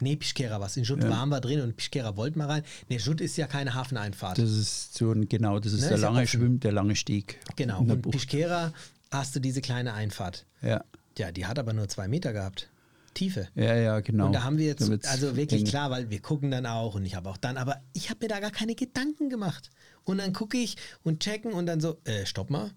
Nee, 0.00 0.16
Pischkera 0.16 0.60
war 0.60 0.66
es. 0.66 0.76
In 0.76 0.84
Schutt 0.84 1.02
Ja. 1.02 1.08
waren 1.08 1.30
wir 1.30 1.40
drin 1.40 1.60
und 1.62 1.76
Pischkera 1.76 2.14
wollten 2.16 2.38
wir 2.38 2.46
rein. 2.48 2.64
Nee, 2.90 2.98
Schutt 2.98 3.22
ist 3.22 3.36
ja 3.38 3.46
keine 3.46 3.72
Hafeneinfahrt. 3.74 4.36
Das 4.36 4.50
ist 4.50 4.94
so 4.94 5.12
ein, 5.12 5.26
genau, 5.28 5.58
das 5.58 5.72
ist 5.72 5.82
Ne, 5.82 5.86
der 5.88 5.96
ist 5.96 6.02
ja 6.02 6.08
lange 6.08 6.18
offen. 6.22 6.26
Schwimm, 6.28 6.60
der 6.60 6.72
lange 6.72 6.96
Steg. 6.96 7.38
genau. 7.56 7.80
Und 7.80 8.02
Bucht. 8.02 8.12
Pischkera 8.12 8.72
hast 9.10 9.34
du 9.36 9.40
diese 9.40 9.62
kleine 9.62 9.94
Einfahrt. 9.94 10.44
Ja. 10.60 10.84
Ja, 11.16 11.32
die 11.32 11.46
hat 11.46 11.58
aber 11.58 11.72
nur 11.72 11.88
zwei 11.88 12.08
Meter 12.08 12.32
gehabt. 12.34 12.68
Tiefe. 13.14 13.48
ja, 13.54 13.74
ja, 13.76 14.00
genau. 14.00 14.26
Und 14.26 14.32
da 14.32 14.42
haben 14.44 14.58
wir 14.58 14.66
jetzt, 14.66 14.82
Da 14.82 14.88
wird's 14.88 15.08
also 15.08 15.36
wirklich 15.36 15.62
eng. 15.62 15.66
klar, 15.68 15.90
weil 15.90 16.10
wir 16.10 16.20
gucken 16.20 16.50
dann 16.50 16.66
auch 16.66 16.94
und 16.96 17.04
ich 17.06 17.14
habe 17.14 17.30
auch 17.30 17.36
dann, 17.36 17.56
aber 17.56 17.80
ich 17.92 18.10
habe 18.10 18.18
mir 18.22 18.28
da 18.28 18.40
gar 18.40 18.50
keine 18.50 18.74
Gedanken 18.74 19.30
gemacht. 19.30 19.70
Und 20.04 20.18
dann 20.18 20.32
gucke 20.32 20.58
ich 20.58 20.76
und 21.02 21.20
checken 21.20 21.52
und 21.52 21.66
dann 21.66 21.80
so, 21.80 21.98
äh, 22.04 22.26
stopp 22.26 22.50
mal, 22.50 22.70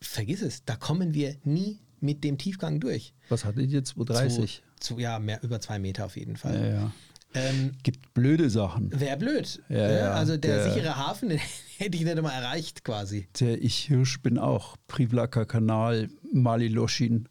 vergiss 0.00 0.42
es, 0.42 0.64
da 0.64 0.76
kommen 0.76 1.14
wir 1.14 1.36
nie 1.44 1.78
mit 2.00 2.22
dem 2.24 2.38
Tiefgang 2.38 2.80
durch. 2.80 3.14
Was 3.28 3.44
hattet 3.44 3.70
ihr? 3.70 3.84
230? 3.84 4.62
Zu, 4.80 4.94
zu, 4.94 5.00
ja, 5.00 5.18
mehr 5.18 5.42
über 5.42 5.60
zwei 5.60 5.78
Meter 5.78 6.04
auf 6.06 6.16
jeden 6.16 6.36
Fall. 6.36 6.54
Ja, 6.60 6.66
ja. 6.66 6.92
Ähm, 7.34 7.72
Gibt 7.82 8.12
blöde 8.12 8.50
Sachen. 8.50 8.90
Wäre 9.00 9.16
blöd. 9.16 9.62
Ja, 9.70 9.76
ne? 9.88 9.98
ja, 9.98 10.12
also 10.12 10.36
der, 10.36 10.64
der- 10.64 10.72
sichere 10.74 10.96
Hafen, 10.96 11.28
den 11.30 11.40
hätte 11.78 11.96
ich 11.96 12.04
nicht 12.04 12.14
einmal 12.16 12.34
erreicht 12.34 12.84
quasi. 12.84 13.26
Der 13.40 13.62
Ich 13.62 13.78
Hirsch 13.84 14.20
bin 14.20 14.36
auch. 14.38 14.76
Privlaka 14.86 15.44
Kanal, 15.46 16.10
Maliloschin, 16.32 17.28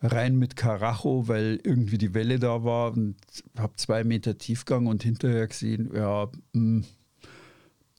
rein 0.00 0.36
mit 0.36 0.56
Karacho, 0.56 1.28
weil 1.28 1.60
irgendwie 1.62 1.98
die 1.98 2.14
Welle 2.14 2.38
da 2.38 2.64
war 2.64 2.92
und 2.92 3.16
habe 3.58 3.74
zwei 3.76 4.02
Meter 4.04 4.38
Tiefgang 4.38 4.86
und 4.86 5.02
hinterher 5.02 5.46
gesehen, 5.46 5.90
ja, 5.94 6.28
mh, 6.52 6.84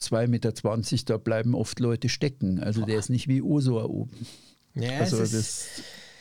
2,20 0.02 0.28
Meter, 0.28 0.52
da 1.06 1.18
bleiben 1.18 1.54
oft 1.54 1.80
Leute 1.80 2.10
stecken. 2.10 2.60
Also 2.60 2.86
der 2.86 2.98
ist 2.98 3.10
nicht 3.10 3.28
wie 3.28 3.42
Osor 3.42 3.90
oben. 3.90 4.26
Ja, 4.74 5.00
Also 5.00 5.22
ist, 5.22 5.34
das, 5.34 5.68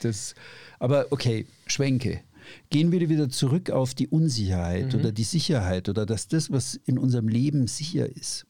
das, 0.02 0.34
aber 0.78 1.06
okay, 1.10 1.46
Schwenke. 1.66 2.20
Gehen 2.68 2.90
wir 2.90 3.08
wieder 3.08 3.28
zurück 3.28 3.70
auf 3.70 3.94
die 3.94 4.08
Unsicherheit 4.08 4.92
Mhm. 4.92 5.00
oder 5.00 5.12
die 5.12 5.24
Sicherheit 5.24 5.88
oder 5.88 6.04
dass 6.04 6.26
das, 6.28 6.50
was 6.50 6.74
in 6.84 6.98
unserem 6.98 7.28
Leben 7.28 7.66
sicher 7.68 8.06
ist, 8.14 8.44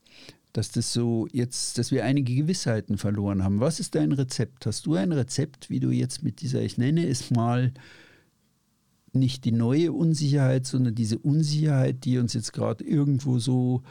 dass 0.52 0.70
das 0.70 0.92
so 0.92 1.26
jetzt, 1.32 1.78
dass 1.78 1.90
wir 1.90 2.04
einige 2.04 2.34
Gewissheiten 2.34 2.98
verloren 2.98 3.44
haben. 3.44 3.60
Was 3.60 3.80
ist 3.80 3.94
dein 3.94 4.12
Rezept? 4.12 4.66
Hast 4.66 4.86
du 4.86 4.94
ein 4.94 5.12
Rezept, 5.12 5.70
wie 5.70 5.80
du 5.80 5.90
jetzt 5.90 6.22
mit 6.22 6.40
dieser, 6.40 6.62
ich 6.62 6.78
nenne 6.78 7.06
es 7.06 7.30
mal, 7.30 7.72
nicht 9.12 9.44
die 9.44 9.52
neue 9.52 9.92
Unsicherheit, 9.92 10.66
sondern 10.66 10.94
diese 10.94 11.18
Unsicherheit, 11.18 12.04
die 12.04 12.18
uns 12.18 12.34
jetzt 12.34 12.52
gerade 12.52 12.84
irgendwo 12.84 13.38
so 13.38 13.82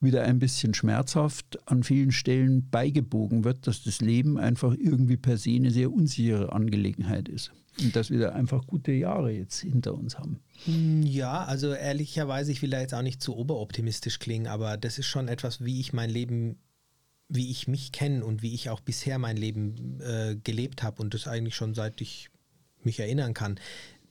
wieder 0.00 0.22
ein 0.24 0.38
bisschen 0.38 0.74
schmerzhaft 0.74 1.58
an 1.68 1.82
vielen 1.82 2.12
Stellen 2.12 2.68
beigebogen 2.70 3.44
wird, 3.44 3.66
dass 3.66 3.82
das 3.82 4.00
Leben 4.00 4.38
einfach 4.38 4.74
irgendwie 4.76 5.16
per 5.16 5.38
se 5.38 5.50
eine 5.50 5.70
sehr 5.70 5.92
unsichere 5.92 6.52
Angelegenheit 6.52 7.28
ist. 7.28 7.52
Und 7.80 7.96
dass 7.96 8.10
wir 8.10 8.20
da 8.20 8.28
einfach 8.30 8.66
gute 8.66 8.92
Jahre 8.92 9.32
jetzt 9.32 9.60
hinter 9.60 9.94
uns 9.94 10.18
haben. 10.18 10.40
Hm, 10.64 11.02
ja, 11.02 11.44
also 11.44 11.72
ehrlicherweise, 11.72 12.52
ich 12.52 12.62
will 12.62 12.70
da 12.70 12.80
jetzt 12.80 12.94
auch 12.94 13.02
nicht 13.02 13.22
zu 13.22 13.36
oberoptimistisch 13.36 14.18
klingen, 14.18 14.46
aber 14.46 14.76
das 14.76 14.98
ist 14.98 15.06
schon 15.06 15.28
etwas, 15.28 15.64
wie 15.64 15.80
ich 15.80 15.92
mein 15.92 16.10
Leben, 16.10 16.58
wie 17.28 17.50
ich 17.50 17.66
mich 17.66 17.90
kenne 17.90 18.24
und 18.24 18.42
wie 18.42 18.54
ich 18.54 18.70
auch 18.70 18.80
bisher 18.80 19.18
mein 19.18 19.36
Leben 19.36 20.00
äh, 20.00 20.36
gelebt 20.36 20.82
habe 20.82 21.02
und 21.02 21.14
das 21.14 21.26
eigentlich 21.26 21.56
schon 21.56 21.74
seit 21.74 22.00
ich 22.00 22.30
mich 22.82 23.00
erinnern 23.00 23.34
kann, 23.34 23.58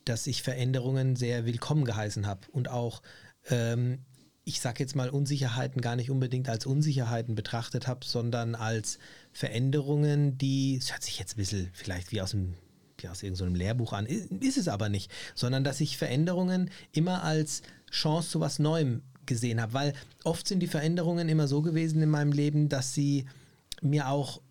dass 0.04 0.28
ich 0.28 0.42
Veränderungen 0.42 1.16
sehr 1.16 1.46
willkommen 1.46 1.86
geheißen 1.86 2.28
habe 2.28 2.42
und 2.52 2.70
auch 2.70 3.02
ähm, 3.50 4.00
ich 4.46 4.60
sage 4.60 4.80
jetzt 4.80 4.96
mal, 4.96 5.10
Unsicherheiten 5.10 5.82
gar 5.82 5.96
nicht 5.96 6.12
unbedingt 6.12 6.50
als 6.50 6.66
Unsicherheiten 6.66 7.36
betrachtet 7.36 7.88
habe, 7.88 8.06
sondern 8.06 8.56
als 8.56 9.00
Veränderungen, 9.32 10.38
die, 10.38 10.76
es 10.76 10.92
hört 10.92 11.04
sich 11.04 11.18
jetzt 11.18 11.36
ein 11.36 11.38
bisschen 11.38 11.70
vielleicht 11.74 12.12
wie 12.12 12.22
aus 12.22 12.32
dem 12.32 12.56
ja, 13.04 13.12
aus 13.12 13.24
irgendeinem 13.24 13.56
Lehrbuch 13.56 13.94
an, 13.94 14.06
ist 14.06 14.58
es 14.58 14.68
aber 14.68 14.90
nicht, 14.90 15.12
sondern 15.36 15.64
dass 15.64 15.82
ich 15.82 15.98
Veränderungen 15.98 16.70
immer 16.92 17.24
als 17.24 17.62
Chance 17.92 18.32
zu 18.32 18.40
was 18.40 18.60
Neuem 18.60 19.04
gesehen 19.26 19.62
habe, 19.62 19.74
weil 19.74 19.94
oft 20.24 20.48
sind 20.48 20.60
die 20.60 20.68
Veränderungen 20.68 21.30
immer 21.30 21.48
so 21.48 21.62
gewesen 21.62 22.02
in 22.02 22.10
meinem 22.10 22.32
Leben, 22.32 22.70
dass 22.70 22.94
sie 22.94 23.26
mir 23.82 24.10
auch 24.10 24.42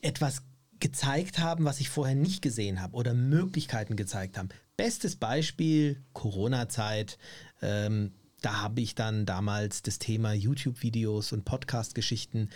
etwas 0.00 0.42
gezeigt 0.80 1.38
haben, 1.38 1.64
was 1.64 1.80
ich 1.80 1.88
vorher 1.88 2.14
nicht 2.14 2.42
gesehen 2.42 2.80
habe 2.80 2.96
oder 2.96 3.14
Möglichkeiten 3.14 3.96
gezeigt 3.96 4.38
haben. 4.38 4.48
Bestes 4.76 5.16
Beispiel 5.16 6.00
Corona-Zeit. 6.12 7.18
Ähm, 7.60 8.12
da 8.40 8.62
habe 8.62 8.80
ich 8.80 8.94
dann 8.94 9.26
damals 9.26 9.82
das 9.82 9.98
Thema 9.98 10.32
YouTube-Videos 10.32 11.32
und 11.32 11.44
Podcast-Geschichten 11.44 12.50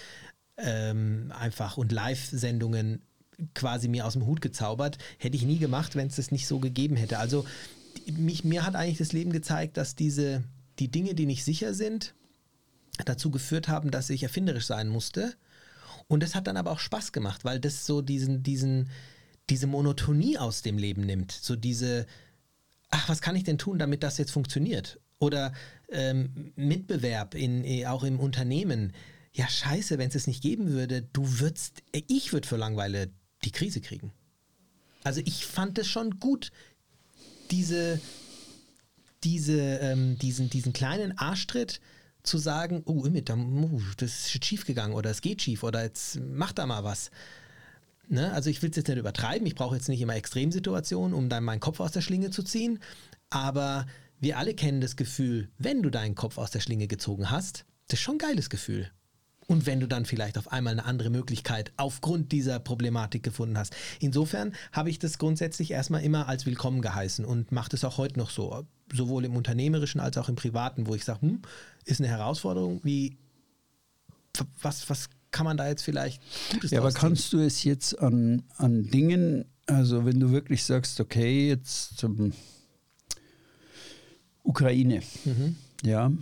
ähm, 0.57 1.33
einfach 1.37 1.77
und 1.77 1.91
Live-Sendungen 1.91 3.03
quasi 3.55 3.89
mir 3.89 4.07
aus 4.07 4.15
dem 4.15 4.27
Hut 4.27 4.41
gezaubert. 4.41 4.99
Hätte 5.19 5.37
ich 5.37 5.45
nie 5.45 5.59
gemacht, 5.59 5.97
wenn 5.97 6.09
es 6.09 6.17
das 6.17 6.31
nicht 6.31 6.47
so 6.47 6.59
gegeben 6.59 6.97
hätte. 6.97 7.19
Also 7.19 7.45
mich, 8.17 8.45
mir 8.45 8.65
hat 8.65 8.75
eigentlich 8.75 8.99
das 8.99 9.13
Leben 9.13 9.33
gezeigt, 9.33 9.77
dass 9.77 9.95
diese, 9.95 10.45
die 10.79 10.91
Dinge, 10.91 11.15
die 11.15 11.27
nicht 11.27 11.45
sicher 11.45 11.75
sind, 11.75 12.15
dazu 13.05 13.31
geführt 13.31 13.69
haben, 13.69 13.91
dass 13.91 14.11
ich 14.11 14.23
erfinderisch 14.23 14.67
sein 14.67 14.89
musste. 14.89 15.35
Und 16.09 16.23
das 16.23 16.35
hat 16.35 16.47
dann 16.47 16.57
aber 16.57 16.73
auch 16.73 16.81
Spaß 16.81 17.13
gemacht, 17.13 17.45
weil 17.45 17.61
das 17.61 17.87
so 17.87 18.03
diesen, 18.03 18.43
diesen, 18.43 18.91
diese 19.51 19.67
Monotonie 19.67 20.39
aus 20.39 20.63
dem 20.63 20.79
Leben 20.79 21.03
nimmt. 21.03 21.33
So 21.33 21.57
diese, 21.57 22.07
ach, 22.91 23.09
was 23.09 23.21
kann 23.21 23.37
ich 23.37 23.45
denn 23.45 23.59
tun, 23.59 23.79
damit 23.79 24.03
das 24.03 24.19
jetzt 24.19 24.33
funktioniert? 24.33 25.01
Oder 25.19 25.53
ähm, 25.91 26.53
Mitbewerb 26.57 27.35
in, 27.35 27.65
eh, 27.65 27.87
auch 27.87 28.03
im 28.03 28.19
Unternehmen. 28.19 28.93
Ja, 29.33 29.49
scheiße, 29.49 29.99
wenn 29.99 30.09
es 30.09 30.15
es 30.15 30.27
nicht 30.27 30.43
geben 30.43 30.69
würde, 30.69 31.03
du 31.03 31.41
würdest, 31.41 31.83
ich 31.93 32.33
würde 32.33 32.47
für 32.47 32.57
Langweile 32.57 33.11
die 33.45 33.53
Krise 33.53 33.81
kriegen. 33.81 34.13
Also 35.05 35.21
ich 35.25 35.47
fand 35.47 35.79
es 35.79 35.89
schon 35.89 36.19
gut, 36.21 36.53
diese, 37.51 38.01
diese, 39.25 39.61
ähm, 39.61 40.19
diesen, 40.19 40.49
diesen 40.51 40.73
kleinen 40.73 41.19
Arschtritt 41.19 41.81
zu 42.23 42.39
sagen, 42.39 42.83
oh, 42.87 43.09
das 43.97 44.11
ist 44.35 44.45
schief 44.45 44.65
gegangen 44.65 44.95
oder 44.95 45.11
es 45.11 45.21
geht 45.21 45.43
schief 45.43 45.65
oder 45.65 45.83
jetzt 45.83 46.21
mach 46.21 46.53
da 46.53 46.67
mal 46.67 46.85
was. 46.85 47.11
Ne? 48.09 48.33
Also 48.33 48.49
ich 48.49 48.63
will 48.63 48.71
es 48.71 48.77
jetzt 48.77 48.89
nicht 48.89 48.99
übertreiben, 48.99 49.47
ich 49.47 49.55
brauche 49.55 49.75
jetzt 49.75 49.89
nicht 49.89 50.01
immer 50.01 50.15
Extremsituationen, 50.15 51.15
um 51.15 51.29
dann 51.29 51.45
meinen 51.45 51.61
Kopf 51.61 51.81
aus 51.81 51.93
der 51.93 52.01
Schlinge 52.01 52.31
zu 52.31 52.43
ziehen, 52.43 52.79
aber 53.31 53.87
wir 54.21 54.39
alle 54.39 54.55
kennen 54.55 54.81
das 54.81 54.97
Gefühl, 54.97 55.49
wenn 55.59 55.83
du 55.83 55.91
deinen 55.91 56.15
Kopf 56.15 56.39
aus 56.39 56.53
der 56.53 56.61
Schlinge 56.61 56.87
gezogen 56.87 57.31
hast, 57.31 57.65
das 57.89 57.99
ist 57.99 58.05
schon 58.05 58.17
ein 58.17 58.19
geiles 58.19 58.51
Gefühl. 58.51 58.91
Und 59.47 59.67
wenn 59.67 59.81
du 59.81 59.89
dann 59.89 60.05
vielleicht 60.05 60.39
auf 60.39 60.53
einmal 60.53 60.73
eine 60.73 60.85
andere 60.85 61.11
Möglichkeit 61.11 61.73
aufgrund 61.77 62.33
dieser 62.33 62.59
Problematik 62.59 63.23
gefunden 63.23 63.59
hast. 63.59 63.75
Insofern 63.99 64.55
habe 64.73 64.89
ich 64.89 64.99
das 64.99 65.19
grundsätzlich 65.19 65.73
erstmal 65.73 66.03
immer 66.03 66.29
als 66.29 66.47
willkommen 66.47 66.81
geheißen 66.81 67.25
und 67.25 67.53
mache 67.53 67.71
das 67.71 67.85
auch 67.85 67.99
heute 67.99 68.19
noch 68.19 68.31
so, 68.31 68.65
sowohl 68.93 69.25
im 69.25 69.37
unternehmerischen 69.37 70.01
als 70.01 70.17
auch 70.17 70.29
im 70.29 70.37
privaten, 70.37 70.87
wo 70.87 70.95
ich 70.95 71.05
sage, 71.05 71.23
hm, 71.23 71.43
ist 71.85 72.01
eine 72.01 72.09
Herausforderung, 72.09 72.81
wie 72.85 73.19
was, 74.63 74.89
was 74.89 75.11
kann 75.31 75.45
man 75.45 75.57
da 75.57 75.69
jetzt 75.69 75.83
vielleicht 75.83 76.23
Gutes 76.53 76.71
Ja, 76.71 76.81
aber 76.81 76.93
kannst 76.93 77.33
du 77.33 77.39
es 77.39 77.65
jetzt 77.65 77.99
an, 77.99 78.43
an 78.57 78.85
Dingen, 78.85 79.47
also 79.67 80.05
wenn 80.05 80.21
du 80.21 80.31
wirklich 80.31 80.65
sagst, 80.65 81.01
okay, 81.01 81.49
jetzt 81.49 81.99
zum 81.99 82.33
Ukraine, 84.43 85.03
mhm. 85.25 85.57
ja, 85.83 86.13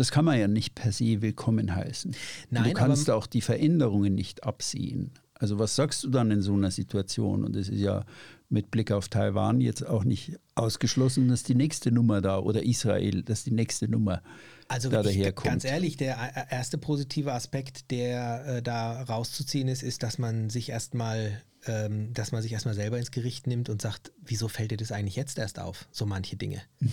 das 0.00 0.10
kann 0.10 0.24
man 0.24 0.38
ja 0.38 0.48
nicht 0.48 0.74
per 0.74 0.92
se 0.92 1.20
willkommen 1.20 1.74
heißen. 1.74 2.16
Nein, 2.48 2.64
du 2.64 2.72
kannst 2.72 3.10
auch 3.10 3.26
die 3.26 3.42
Veränderungen 3.42 4.14
nicht 4.14 4.44
absehen. 4.44 5.12
Also 5.34 5.58
was 5.58 5.76
sagst 5.76 6.04
du 6.04 6.08
dann 6.08 6.30
in 6.30 6.40
so 6.40 6.54
einer 6.54 6.70
Situation? 6.70 7.44
Und 7.44 7.54
es 7.54 7.68
ist 7.68 7.80
ja 7.80 8.06
mit 8.48 8.70
Blick 8.70 8.92
auf 8.92 9.08
Taiwan 9.08 9.60
jetzt 9.60 9.86
auch 9.86 10.04
nicht 10.04 10.38
ausgeschlossen, 10.54 11.28
dass 11.28 11.42
die 11.42 11.54
nächste 11.54 11.92
Nummer 11.92 12.22
da 12.22 12.38
oder 12.38 12.62
Israel, 12.62 13.22
dass 13.22 13.44
die 13.44 13.50
nächste 13.50 13.88
Nummer 13.88 14.22
also 14.68 14.88
da 14.88 15.02
daherkommt. 15.02 15.46
Ganz 15.46 15.64
ehrlich, 15.64 15.98
der 15.98 16.16
äh, 16.34 16.54
erste 16.54 16.78
positive 16.78 17.32
Aspekt, 17.32 17.90
der 17.90 18.46
äh, 18.46 18.62
da 18.62 19.02
rauszuziehen 19.02 19.68
ist, 19.68 19.82
ist, 19.82 20.02
dass 20.02 20.16
man 20.16 20.48
sich 20.48 20.70
erstmal 20.70 21.42
ähm, 21.66 22.14
dass 22.14 22.32
man 22.32 22.40
sich 22.40 22.52
erstmal 22.52 22.74
selber 22.74 22.98
ins 22.98 23.10
Gericht 23.10 23.46
nimmt 23.46 23.68
und 23.68 23.82
sagt, 23.82 24.12
wieso 24.24 24.48
fällt 24.48 24.70
dir 24.70 24.78
das 24.78 24.92
eigentlich 24.92 25.16
jetzt 25.16 25.38
erst 25.38 25.58
auf, 25.58 25.88
so 25.90 26.06
manche 26.06 26.36
Dinge? 26.36 26.62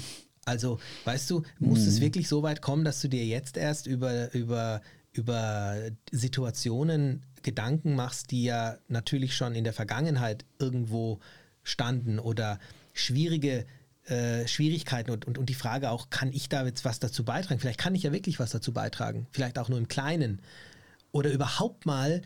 Also, 0.47 0.79
weißt 1.03 1.29
du, 1.29 1.43
muss 1.59 1.81
mhm. 1.81 1.87
es 1.87 2.01
wirklich 2.01 2.27
so 2.27 2.41
weit 2.41 2.61
kommen, 2.61 2.85
dass 2.85 3.01
du 3.01 3.09
dir 3.09 3.25
jetzt 3.25 3.57
erst 3.57 3.85
über, 3.85 4.33
über, 4.33 4.81
über 5.11 5.75
Situationen 6.11 7.25
Gedanken 7.43 7.95
machst, 7.95 8.31
die 8.31 8.43
ja 8.43 8.77
natürlich 8.87 9.35
schon 9.35 9.55
in 9.55 9.63
der 9.63 9.73
Vergangenheit 9.73 10.45
irgendwo 10.57 11.19
standen 11.63 12.17
oder 12.17 12.59
schwierige 12.93 13.65
äh, 14.05 14.47
Schwierigkeiten 14.47 15.11
und, 15.11 15.25
und, 15.25 15.37
und 15.37 15.49
die 15.49 15.53
Frage 15.53 15.91
auch, 15.91 16.09
kann 16.09 16.31
ich 16.31 16.47
da 16.47 16.65
jetzt 16.65 16.85
was 16.85 16.99
dazu 16.99 17.25
beitragen? 17.25 17.59
Vielleicht 17.59 17.79
kann 17.79 17.93
ich 17.93 18.03
ja 18.03 18.13
wirklich 18.13 18.39
was 18.39 18.51
dazu 18.51 18.71
beitragen, 18.71 19.27
vielleicht 19.31 19.59
auch 19.59 19.67
nur 19.67 19.77
im 19.77 19.89
Kleinen. 19.89 20.41
Oder 21.11 21.29
überhaupt 21.31 21.85
mal, 21.85 22.21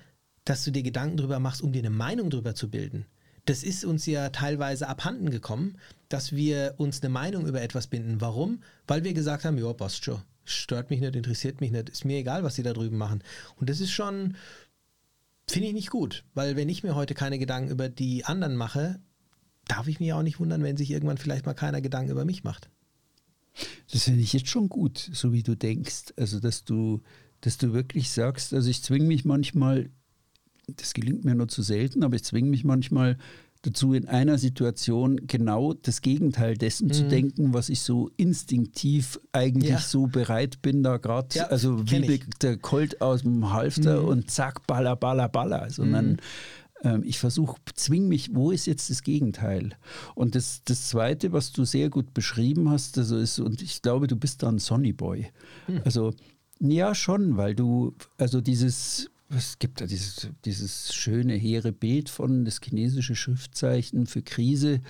dass 0.45 0.63
du 0.63 0.69
dir 0.69 0.83
Gedanken 0.83 1.17
darüber 1.17 1.39
machst, 1.39 1.63
um 1.63 1.71
dir 1.71 1.79
eine 1.79 1.89
Meinung 1.89 2.29
darüber 2.29 2.53
zu 2.53 2.69
bilden. 2.69 3.07
Das 3.45 3.63
ist 3.63 3.83
uns 3.83 4.05
ja 4.05 4.29
teilweise 4.29 4.87
abhanden 4.87 5.31
gekommen, 5.31 5.77
dass 6.13 6.33
wir 6.33 6.75
uns 6.77 7.01
eine 7.01 7.09
Meinung 7.09 7.47
über 7.47 7.61
etwas 7.61 7.87
binden. 7.87 8.21
Warum? 8.21 8.61
Weil 8.87 9.03
wir 9.03 9.13
gesagt 9.13 9.45
haben, 9.45 9.57
ja, 9.57 9.71
passt 9.73 10.03
schon. 10.03 10.21
Stört 10.43 10.89
mich 10.89 10.99
nicht, 10.99 11.15
interessiert 11.15 11.61
mich 11.61 11.71
nicht, 11.71 11.89
ist 11.89 12.05
mir 12.05 12.17
egal, 12.17 12.43
was 12.43 12.55
sie 12.55 12.63
da 12.63 12.73
drüben 12.73 12.97
machen. 12.97 13.23
Und 13.57 13.69
das 13.69 13.79
ist 13.79 13.91
schon, 13.91 14.35
finde 15.47 15.67
ich 15.67 15.73
nicht 15.73 15.91
gut, 15.91 16.23
weil 16.33 16.55
wenn 16.55 16.69
ich 16.69 16.83
mir 16.83 16.95
heute 16.95 17.13
keine 17.13 17.39
Gedanken 17.39 17.71
über 17.71 17.89
die 17.89 18.25
anderen 18.25 18.55
mache, 18.55 18.99
darf 19.67 19.87
ich 19.87 19.99
mich 19.99 20.13
auch 20.13 20.23
nicht 20.23 20.39
wundern, 20.39 20.63
wenn 20.63 20.77
sich 20.77 20.91
irgendwann 20.91 21.17
vielleicht 21.17 21.45
mal 21.45 21.53
keiner 21.53 21.81
Gedanken 21.81 22.11
über 22.11 22.25
mich 22.25 22.43
macht. 22.43 22.69
Das 23.91 24.03
finde 24.03 24.21
ich 24.21 24.33
jetzt 24.33 24.49
schon 24.49 24.67
gut, 24.67 25.09
so 25.13 25.31
wie 25.31 25.43
du 25.43 25.55
denkst. 25.55 26.13
Also, 26.17 26.39
dass 26.39 26.63
du, 26.63 27.01
dass 27.41 27.57
du 27.57 27.73
wirklich 27.73 28.09
sagst, 28.09 28.53
also 28.53 28.69
ich 28.69 28.81
zwinge 28.81 29.05
mich 29.05 29.25
manchmal 29.25 29.91
das 30.77 30.93
gelingt 30.93 31.25
mir 31.25 31.35
nur 31.35 31.47
zu 31.47 31.61
selten, 31.61 32.03
aber 32.03 32.15
ich 32.15 32.23
zwinge 32.23 32.49
mich 32.49 32.63
manchmal 32.63 33.17
dazu, 33.63 33.93
in 33.93 34.07
einer 34.07 34.37
Situation 34.37 35.27
genau 35.27 35.73
das 35.73 36.01
Gegenteil 36.01 36.55
dessen 36.57 36.87
mhm. 36.87 36.93
zu 36.93 37.07
denken, 37.07 37.53
was 37.53 37.69
ich 37.69 37.81
so 37.81 38.09
instinktiv 38.17 39.19
eigentlich 39.31 39.71
ja. 39.71 39.79
so 39.79 40.07
bereit 40.07 40.61
bin, 40.61 40.81
da 40.83 40.97
gerade, 40.97 41.27
ja, 41.33 41.45
also 41.47 41.79
wie 41.89 42.21
der 42.41 42.57
Colt 42.57 43.01
aus 43.01 43.21
dem 43.21 43.53
Halfter 43.53 44.01
mhm. 44.01 44.07
und 44.07 44.31
zack, 44.31 44.65
baller, 44.65 44.95
baller, 44.95 45.29
baller, 45.29 45.69
sondern 45.69 46.17
mhm. 46.83 47.03
ich 47.03 47.19
versuche, 47.19 47.57
zwing 47.75 48.07
mich, 48.07 48.33
wo 48.33 48.51
ist 48.51 48.65
jetzt 48.65 48.89
das 48.89 49.03
Gegenteil? 49.03 49.77
Und 50.15 50.33
das, 50.33 50.61
das 50.65 50.89
Zweite, 50.89 51.31
was 51.31 51.51
du 51.51 51.63
sehr 51.63 51.89
gut 51.89 52.13
beschrieben 52.15 52.69
hast, 52.71 52.97
also 52.97 53.17
ist, 53.17 53.39
und 53.39 53.61
ich 53.61 53.81
glaube, 53.83 54.07
du 54.07 54.15
bist 54.15 54.41
da 54.41 54.49
ein 54.49 54.57
Sonnyboy. 54.57 55.27
Mhm. 55.67 55.81
Also 55.85 56.13
ja, 56.63 56.93
schon, 56.93 57.37
weil 57.37 57.55
du, 57.55 57.95
also 58.17 58.39
dieses 58.39 59.10
es 59.35 59.59
gibt 59.59 59.81
ja 59.81 59.87
dieses, 59.87 60.29
dieses 60.45 60.93
schöne, 60.93 61.33
hehre 61.33 61.71
Bild 61.71 62.09
von 62.09 62.45
das 62.45 62.59
chinesische 62.63 63.15
Schriftzeichen 63.15 64.05
für 64.05 64.21
Krise 64.21 64.81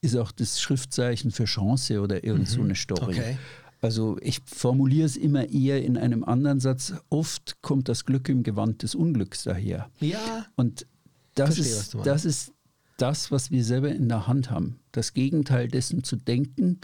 ist 0.00 0.16
auch 0.16 0.32
das 0.32 0.60
Schriftzeichen 0.60 1.30
für 1.30 1.44
Chance 1.44 2.00
oder 2.00 2.24
irgend 2.24 2.48
so 2.48 2.58
mhm. 2.58 2.66
eine 2.66 2.74
Story. 2.74 3.18
Okay. 3.18 3.38
Also 3.80 4.16
ich 4.20 4.40
formuliere 4.46 5.06
es 5.06 5.16
immer 5.16 5.48
eher 5.48 5.82
in 5.82 5.96
einem 5.96 6.24
anderen 6.24 6.60
Satz. 6.60 6.94
Oft 7.10 7.60
kommt 7.62 7.88
das 7.88 8.04
Glück 8.04 8.28
im 8.28 8.42
Gewand 8.42 8.82
des 8.82 8.94
Unglücks 8.94 9.44
daher. 9.44 9.90
Ja. 10.00 10.46
Und 10.56 10.86
das, 11.34 11.56
verstehe, 11.56 11.76
ist, 11.76 11.96
das 12.04 12.24
ist 12.24 12.52
das, 12.96 13.30
was 13.30 13.50
wir 13.50 13.64
selber 13.64 13.90
in 13.90 14.08
der 14.08 14.26
Hand 14.26 14.50
haben. 14.50 14.78
Das 14.92 15.12
Gegenteil 15.12 15.68
dessen 15.68 16.04
zu 16.04 16.16
denken 16.16 16.80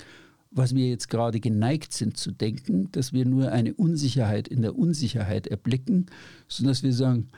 was 0.51 0.75
wir 0.75 0.89
jetzt 0.89 1.09
gerade 1.09 1.41
geneigt 1.41 1.93
sind 1.93 2.17
zu 2.17 2.33
denken, 2.33 2.91
dass 2.93 3.13
wir 3.13 3.25
nur 3.25 3.53
eine 3.53 3.75
Unsicherheit 3.75 4.49
in 4.49 4.63
der 4.63 4.77
Unsicherheit 4.77 5.47
erblicken, 5.47 6.07
sondern 6.49 6.73
dass 6.73 6.83
wir 6.83 6.93
sagen, 6.93 7.29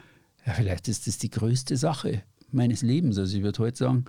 ja, 0.47 0.55
vielleicht 0.55 0.89
ist 0.89 1.07
das 1.07 1.19
die 1.19 1.31
größte 1.31 1.77
Sache 1.77 2.23
meines 2.51 2.83
Lebens. 2.83 3.19
Also 3.19 3.37
ich 3.37 3.43
würde 3.43 3.59
heute 3.59 3.77
sagen, 3.77 4.05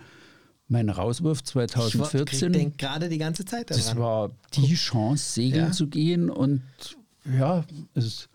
mein 0.67 0.89
Rauswurf 0.89 1.43
2014. 1.43 2.53
Ich 2.53 2.57
denke 2.57 2.77
gerade 2.77 3.09
die 3.09 3.17
ganze 3.17 3.45
Zeit 3.45 3.69
daran. 3.69 3.83
Das 3.83 3.95
war 3.97 4.31
die 4.55 4.73
Chance, 4.75 5.33
segeln 5.33 5.65
ja. 5.65 5.71
zu 5.71 5.87
gehen 5.87 6.29
und 6.29 6.63
ja, 7.25 7.65
es 7.93 8.29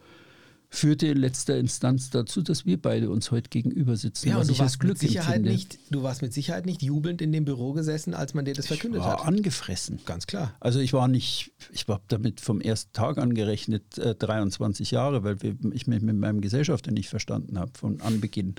führte 0.70 1.06
in 1.06 1.16
letzter 1.16 1.56
Instanz 1.58 2.10
dazu, 2.10 2.42
dass 2.42 2.66
wir 2.66 2.80
beide 2.80 3.08
uns 3.10 3.30
heute 3.30 3.48
gegenüber 3.48 3.96
sitzen. 3.96 4.28
Ja, 4.28 4.38
und 4.38 4.50
du 4.50 4.58
warst, 4.58 4.78
Glück 4.80 4.92
mit 4.94 4.98
Sicherheit 5.00 5.36
empfinde. 5.36 5.52
nicht, 5.52 5.78
du 5.90 6.02
warst 6.02 6.20
mit 6.20 6.34
Sicherheit 6.34 6.66
nicht 6.66 6.82
jubelnd 6.82 7.22
in 7.22 7.32
dem 7.32 7.44
Büro 7.46 7.72
gesessen, 7.72 8.12
als 8.14 8.34
man 8.34 8.44
dir 8.44 8.52
das 8.54 8.66
verkündet 8.66 9.00
ich 9.00 9.06
war 9.06 9.20
hat. 9.20 9.26
angefressen. 9.26 9.98
Ganz 10.04 10.26
klar. 10.26 10.54
Also 10.60 10.78
ich 10.80 10.92
war 10.92 11.08
nicht, 11.08 11.52
ich 11.72 11.86
habe 11.88 12.02
damit 12.08 12.40
vom 12.40 12.60
ersten 12.60 12.92
Tag 12.92 13.16
angerechnet, 13.18 13.96
äh, 13.98 14.14
23 14.14 14.90
Jahre, 14.90 15.24
weil 15.24 15.40
wir, 15.42 15.56
ich 15.72 15.86
mich 15.86 16.02
mit 16.02 16.16
meinem 16.16 16.40
Gesellschafter 16.42 16.90
nicht 16.90 17.08
verstanden 17.08 17.58
habe 17.58 17.72
von 17.78 18.00
Anbeginn. 18.02 18.54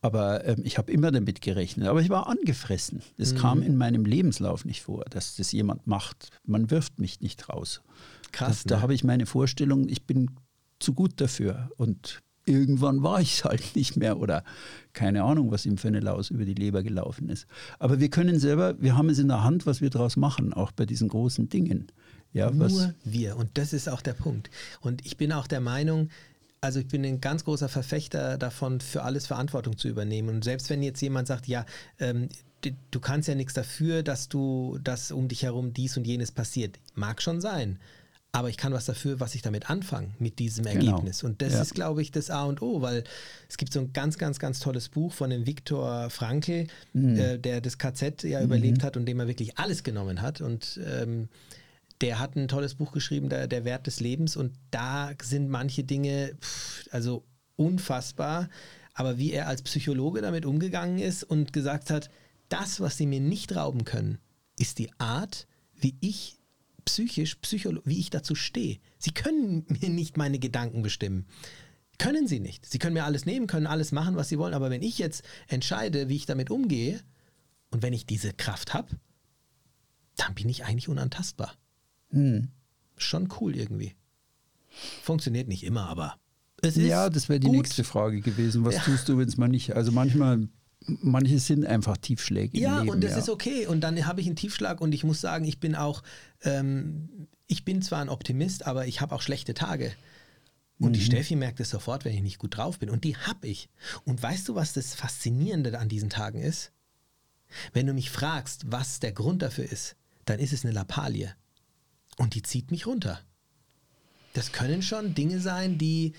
Aber 0.00 0.44
ähm, 0.44 0.60
ich 0.64 0.78
habe 0.78 0.92
immer 0.92 1.10
damit 1.10 1.40
gerechnet. 1.40 1.88
Aber 1.88 2.00
ich 2.02 2.08
war 2.10 2.28
angefressen. 2.28 3.02
Es 3.16 3.32
Mhm. 3.32 3.38
kam 3.38 3.62
in 3.62 3.76
meinem 3.76 4.04
Lebenslauf 4.04 4.64
nicht 4.64 4.82
vor, 4.82 5.04
dass 5.10 5.36
das 5.36 5.50
jemand 5.52 5.86
macht. 5.86 6.28
Man 6.44 6.70
wirft 6.70 7.00
mich 7.00 7.20
nicht 7.20 7.48
raus. 7.48 7.80
Krass. 8.32 8.62
Da, 8.64 8.68
da 8.68 8.76
ne? 8.76 8.82
habe 8.82 8.94
ich 8.94 9.02
meine 9.02 9.26
Vorstellung, 9.26 9.88
ich 9.88 10.04
bin 10.06 10.30
zu 10.78 10.94
gut 10.94 11.20
dafür. 11.20 11.70
Und 11.76 12.22
irgendwann 12.44 13.02
war 13.02 13.20
ich 13.20 13.34
es 13.34 13.44
halt 13.44 13.62
nicht 13.76 13.96
mehr 13.96 14.18
oder 14.18 14.42
keine 14.92 15.22
Ahnung, 15.22 15.50
was 15.50 15.66
ihm 15.66 15.78
für 15.78 15.88
eine 15.88 16.00
Laus 16.00 16.30
über 16.30 16.44
die 16.44 16.54
Leber 16.54 16.82
gelaufen 16.82 17.28
ist. 17.28 17.46
Aber 17.78 18.00
wir 18.00 18.10
können 18.10 18.38
selber, 18.38 18.80
wir 18.80 18.96
haben 18.96 19.08
es 19.10 19.18
in 19.18 19.28
der 19.28 19.44
Hand, 19.44 19.66
was 19.66 19.80
wir 19.80 19.90
daraus 19.90 20.16
machen, 20.16 20.52
auch 20.52 20.72
bei 20.72 20.86
diesen 20.86 21.08
großen 21.08 21.48
Dingen. 21.48 21.92
Ja, 22.32 22.50
was, 22.58 22.72
Nur 22.72 22.94
wir. 23.04 23.36
Und 23.36 23.56
das 23.56 23.72
ist 23.72 23.88
auch 23.88 24.02
der 24.02 24.12
Punkt. 24.12 24.50
Und 24.80 25.06
ich 25.06 25.16
bin 25.16 25.32
auch 25.32 25.46
der 25.46 25.60
Meinung, 25.60 26.10
also 26.60 26.80
ich 26.80 26.88
bin 26.88 27.04
ein 27.04 27.20
ganz 27.20 27.44
großer 27.44 27.68
Verfechter 27.68 28.36
davon, 28.36 28.80
für 28.80 29.02
alles 29.02 29.26
Verantwortung 29.26 29.78
zu 29.78 29.88
übernehmen. 29.88 30.28
Und 30.28 30.44
selbst 30.44 30.68
wenn 30.70 30.82
jetzt 30.82 31.00
jemand 31.00 31.28
sagt, 31.28 31.46
ja, 31.46 31.64
ähm, 31.98 32.28
du 32.90 33.00
kannst 33.00 33.28
ja 33.28 33.34
nichts 33.34 33.54
dafür, 33.54 34.02
dass 34.02 34.28
du, 34.28 34.78
dass 34.82 35.12
um 35.12 35.28
dich 35.28 35.42
herum 35.42 35.72
dies 35.72 35.96
und 35.96 36.06
jenes 36.06 36.32
passiert. 36.32 36.78
Mag 36.94 37.22
schon 37.22 37.40
sein. 37.40 37.78
Aber 38.30 38.50
ich 38.50 38.58
kann 38.58 38.72
was 38.74 38.84
dafür, 38.84 39.20
was 39.20 39.34
ich 39.34 39.40
damit 39.42 39.70
anfange, 39.70 40.10
mit 40.18 40.38
diesem 40.38 40.64
Genau. 40.66 40.76
Ergebnis. 40.92 41.22
Und 41.24 41.40
das 41.40 41.54
Ja. 41.54 41.62
ist, 41.62 41.74
glaube 41.74 42.02
ich, 42.02 42.10
das 42.10 42.28
A 42.30 42.44
und 42.44 42.60
O, 42.60 42.82
weil 42.82 43.04
es 43.48 43.56
gibt 43.56 43.72
so 43.72 43.80
ein 43.80 43.92
ganz, 43.94 44.18
ganz, 44.18 44.38
ganz 44.38 44.60
tolles 44.60 44.90
Buch 44.90 45.12
von 45.14 45.30
dem 45.30 45.46
Viktor 45.46 46.10
Frankl, 46.10 46.66
Mhm. 46.92 47.16
äh, 47.16 47.38
der 47.38 47.60
das 47.62 47.78
KZ 47.78 48.22
ja 48.24 48.42
überlebt 48.42 48.82
hat 48.82 48.96
und 48.98 49.06
dem 49.06 49.18
er 49.18 49.28
wirklich 49.28 49.58
alles 49.58 49.82
genommen 49.82 50.20
hat. 50.20 50.42
Und 50.42 50.78
ähm, 50.84 51.28
der 52.02 52.18
hat 52.20 52.36
ein 52.36 52.48
tolles 52.48 52.74
Buch 52.74 52.92
geschrieben, 52.92 53.28
der, 53.30 53.48
der 53.48 53.64
Wert 53.64 53.86
des 53.86 53.98
Lebens. 54.00 54.36
Und 54.36 54.52
da 54.70 55.10
sind 55.22 55.48
manche 55.48 55.82
Dinge, 55.82 56.34
pff, 56.40 56.86
also 56.92 57.24
unfassbar. 57.56 58.48
Aber 58.94 59.16
wie 59.18 59.32
er 59.32 59.46
als 59.48 59.62
Psychologe 59.62 60.20
damit 60.20 60.44
umgegangen 60.44 60.98
ist 60.98 61.24
und 61.24 61.52
gesagt 61.52 61.88
hat, 61.90 62.10
das, 62.50 62.80
was 62.80 62.96
sie 62.96 63.06
mir 63.06 63.20
nicht 63.20 63.56
rauben 63.56 63.84
können, 63.84 64.18
ist 64.58 64.78
die 64.78 64.90
Art, 64.98 65.46
wie 65.80 65.96
ich 66.00 66.37
psychisch, 66.88 67.34
psycholo 67.36 67.82
wie 67.84 67.98
ich 67.98 68.08
dazu 68.10 68.34
stehe. 68.34 68.78
Sie 68.98 69.10
können 69.12 69.66
mir 69.68 69.90
nicht 69.90 70.16
meine 70.16 70.38
Gedanken 70.38 70.82
bestimmen. 70.82 71.26
Können 71.98 72.26
sie 72.26 72.40
nicht. 72.40 72.64
Sie 72.64 72.78
können 72.78 72.94
mir 72.94 73.04
alles 73.04 73.26
nehmen, 73.26 73.46
können 73.46 73.66
alles 73.66 73.92
machen, 73.92 74.16
was 74.16 74.28
sie 74.28 74.38
wollen. 74.38 74.54
Aber 74.54 74.70
wenn 74.70 74.82
ich 74.82 74.98
jetzt 74.98 75.22
entscheide, 75.48 76.08
wie 76.08 76.16
ich 76.16 76.26
damit 76.26 76.50
umgehe 76.50 77.00
und 77.70 77.82
wenn 77.82 77.92
ich 77.92 78.06
diese 78.06 78.32
Kraft 78.32 78.72
habe, 78.72 78.88
dann 80.16 80.34
bin 80.34 80.48
ich 80.48 80.64
eigentlich 80.64 80.88
unantastbar. 80.88 81.54
Hm. 82.10 82.48
Schon 82.96 83.28
cool 83.40 83.54
irgendwie. 83.54 83.94
Funktioniert 85.02 85.48
nicht 85.48 85.64
immer, 85.64 85.88
aber 85.88 86.16
es 86.62 86.76
ist 86.76 86.86
Ja, 86.86 87.10
das 87.10 87.28
wäre 87.28 87.40
die 87.40 87.48
gut. 87.48 87.56
nächste 87.56 87.84
Frage 87.84 88.20
gewesen. 88.20 88.64
Was 88.64 88.76
Ja. 88.76 88.82
tust 88.82 89.08
du, 89.08 89.18
wenn 89.18 89.28
es 89.28 89.36
mal 89.36 89.48
nicht? 89.48 89.74
Also 89.76 89.92
manchmal, 89.92 90.48
manche 90.86 91.38
sind 91.38 91.66
einfach 91.66 91.96
Tiefschläge 91.96 92.58
Ja, 92.58 92.78
Leben. 92.80 92.90
und 92.90 93.02
das 93.04 93.12
ja. 93.12 93.18
ist 93.18 93.28
okay. 93.28 93.66
Und 93.66 93.80
dann 93.80 94.06
habe 94.06 94.20
ich 94.20 94.26
einen 94.26 94.36
Tiefschlag 94.36 94.80
und 94.80 94.92
ich 94.92 95.04
muss 95.04 95.20
sagen, 95.20 95.44
ich 95.44 95.60
bin 95.60 95.74
auch, 95.74 96.02
ähm, 96.42 97.28
ich 97.46 97.64
bin 97.64 97.82
zwar 97.82 98.00
ein 98.00 98.08
Optimist, 98.08 98.66
aber 98.66 98.86
ich 98.86 99.00
habe 99.00 99.14
auch 99.14 99.22
schlechte 99.22 99.54
Tage. 99.54 99.92
Und 100.78 100.90
Mhm. 100.90 100.92
die 100.94 101.00
Steffi 101.00 101.34
merkt 101.36 101.58
es 101.60 101.70
sofort, 101.70 102.04
wenn 102.04 102.14
ich 102.14 102.22
nicht 102.22 102.38
gut 102.38 102.56
drauf 102.56 102.78
bin. 102.78 102.90
Und 102.90 103.04
die 103.04 103.16
habe 103.16 103.48
ich. 103.48 103.68
Und 104.04 104.22
weißt 104.22 104.48
du, 104.48 104.54
was 104.54 104.72
das 104.72 104.94
Faszinierende 104.94 105.76
an 105.78 105.88
diesen 105.88 106.10
Tagen 106.10 106.40
ist? 106.40 106.72
Wenn 107.72 107.86
du 107.86 107.94
mich 107.94 108.10
fragst, 108.10 108.70
was 108.70 109.00
der 109.00 109.12
Grund 109.12 109.42
dafür 109.42 109.64
ist, 109.64 109.96
dann 110.26 110.38
ist 110.38 110.52
es 110.52 110.64
eine 110.64 110.74
Lappalie. 110.74 111.34
Und 112.16 112.34
die 112.34 112.42
zieht 112.42 112.70
mich 112.70 112.86
runter. 112.86 113.20
Das 114.34 114.52
können 114.52 114.82
schon 114.82 115.14
Dinge 115.14 115.40
sein, 115.40 115.78
die 115.78 116.12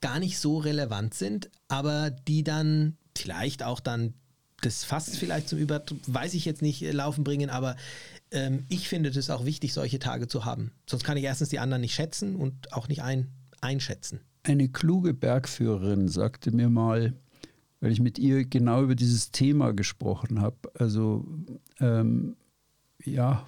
gar 0.00 0.18
nicht 0.20 0.38
so 0.38 0.58
relevant 0.58 1.12
sind, 1.14 1.50
aber 1.68 2.10
die 2.10 2.44
dann 2.44 2.96
vielleicht 3.18 3.62
auch 3.62 3.80
dann 3.80 4.14
das 4.62 4.84
fast 4.84 5.16
vielleicht 5.16 5.48
zum 5.48 5.58
Über, 5.58 5.82
weiß 6.06 6.34
ich 6.34 6.44
jetzt 6.44 6.62
nicht, 6.62 6.82
äh, 6.82 6.90
laufen 6.90 7.24
bringen, 7.24 7.50
aber 7.50 7.76
ähm, 8.30 8.64
ich 8.68 8.88
finde 8.88 9.10
es 9.10 9.30
auch 9.30 9.44
wichtig, 9.44 9.72
solche 9.72 9.98
Tage 9.98 10.28
zu 10.28 10.44
haben. 10.44 10.72
Sonst 10.88 11.04
kann 11.04 11.16
ich 11.16 11.24
erstens 11.24 11.50
die 11.50 11.58
anderen 11.58 11.82
nicht 11.82 11.94
schätzen 11.94 12.36
und 12.36 12.72
auch 12.72 12.88
nicht 12.88 13.02
ein, 13.02 13.28
einschätzen. 13.60 14.20
Eine 14.42 14.68
kluge 14.68 15.12
Bergführerin 15.12 16.08
sagte 16.08 16.52
mir 16.52 16.68
mal, 16.68 17.14
weil 17.80 17.92
ich 17.92 18.00
mit 18.00 18.18
ihr 18.18 18.44
genau 18.44 18.82
über 18.82 18.94
dieses 18.94 19.30
Thema 19.30 19.72
gesprochen 19.72 20.40
habe, 20.40 20.56
also 20.74 21.26
ähm, 21.78 22.36
ja, 23.04 23.46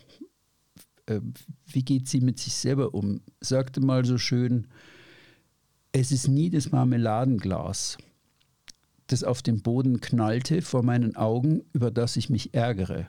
äh, 1.06 1.20
wie 1.66 1.82
geht 1.82 2.08
sie 2.08 2.20
mit 2.20 2.38
sich 2.38 2.54
selber 2.54 2.94
um? 2.94 3.22
Sagte 3.40 3.80
mal 3.80 4.04
so 4.04 4.18
schön, 4.18 4.66
es 5.92 6.12
ist 6.12 6.28
nie 6.28 6.50
das 6.50 6.70
Marmeladenglas, 6.70 7.96
das 9.08 9.24
auf 9.24 9.42
den 9.42 9.62
Boden 9.62 10.00
knallte 10.00 10.62
vor 10.62 10.82
meinen 10.82 11.16
Augen, 11.16 11.62
über 11.72 11.90
das 11.90 12.16
ich 12.16 12.30
mich 12.30 12.54
ärgere. 12.54 13.08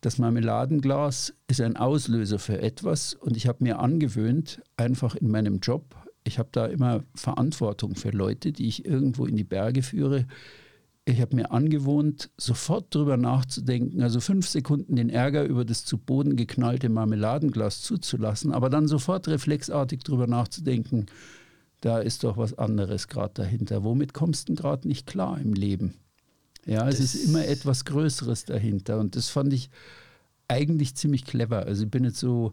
Das 0.00 0.18
Marmeladenglas 0.18 1.34
ist 1.48 1.60
ein 1.60 1.76
Auslöser 1.76 2.38
für 2.38 2.60
etwas 2.60 3.14
und 3.14 3.36
ich 3.36 3.46
habe 3.46 3.64
mir 3.64 3.78
angewöhnt, 3.78 4.62
einfach 4.76 5.16
in 5.16 5.30
meinem 5.30 5.60
Job, 5.60 5.96
ich 6.24 6.38
habe 6.38 6.48
da 6.52 6.66
immer 6.66 7.04
Verantwortung 7.14 7.94
für 7.94 8.10
Leute, 8.10 8.52
die 8.52 8.66
ich 8.66 8.84
irgendwo 8.84 9.26
in 9.26 9.36
die 9.36 9.44
Berge 9.44 9.82
führe. 9.82 10.26
Ich 11.06 11.20
habe 11.20 11.36
mir 11.36 11.52
angewohnt, 11.52 12.30
sofort 12.38 12.94
drüber 12.94 13.18
nachzudenken, 13.18 14.02
also 14.02 14.20
fünf 14.20 14.48
Sekunden 14.48 14.96
den 14.96 15.10
Ärger 15.10 15.44
über 15.44 15.66
das 15.66 15.84
zu 15.84 15.98
Boden 15.98 16.34
geknallte 16.34 16.88
Marmeladenglas 16.88 17.82
zuzulassen, 17.82 18.52
aber 18.52 18.70
dann 18.70 18.88
sofort 18.88 19.28
reflexartig 19.28 20.00
drüber 20.00 20.26
nachzudenken, 20.26 21.06
da 21.84 21.98
ist 21.98 22.24
doch 22.24 22.36
was 22.38 22.56
anderes 22.56 23.08
gerade 23.08 23.34
dahinter. 23.34 23.84
Womit 23.84 24.14
kommst 24.14 24.48
du 24.48 24.54
denn 24.54 24.56
gerade 24.56 24.88
nicht 24.88 25.06
klar 25.06 25.38
im 25.38 25.52
Leben? 25.52 25.94
Ja, 26.64 26.88
es 26.88 26.96
Das- 26.98 27.14
ist 27.14 27.26
immer 27.26 27.46
etwas 27.46 27.84
Größeres 27.84 28.46
dahinter 28.46 28.98
und 28.98 29.16
das 29.16 29.28
fand 29.28 29.52
ich 29.52 29.68
eigentlich 30.48 30.94
ziemlich 30.94 31.24
clever. 31.24 31.66
Also 31.66 31.84
ich 31.84 31.90
bin 31.90 32.04
jetzt 32.04 32.18
so 32.18 32.52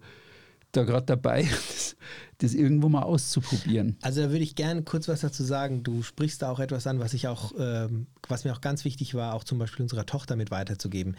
da 0.73 0.83
gerade 0.83 1.05
dabei, 1.05 1.43
das, 1.69 1.95
das 2.39 2.53
irgendwo 2.53 2.89
mal 2.89 3.03
auszuprobieren. 3.03 3.97
Also 4.01 4.21
da 4.21 4.31
würde 4.31 4.43
ich 4.43 4.55
gerne 4.55 4.83
kurz 4.83 5.07
was 5.07 5.21
dazu 5.21 5.43
sagen. 5.43 5.83
Du 5.83 6.01
sprichst 6.03 6.41
da 6.41 6.49
auch 6.51 6.59
etwas 6.59 6.87
an, 6.87 6.99
was 6.99 7.13
ich 7.13 7.27
auch, 7.27 7.53
ähm, 7.57 8.07
was 8.27 8.43
mir 8.45 8.53
auch 8.53 8.61
ganz 8.61 8.83
wichtig 8.85 9.13
war, 9.13 9.33
auch 9.33 9.43
zum 9.45 9.59
Beispiel 9.59 9.83
unserer 9.83 10.05
Tochter 10.05 10.35
mit 10.35 10.51
weiterzugeben. 10.51 11.15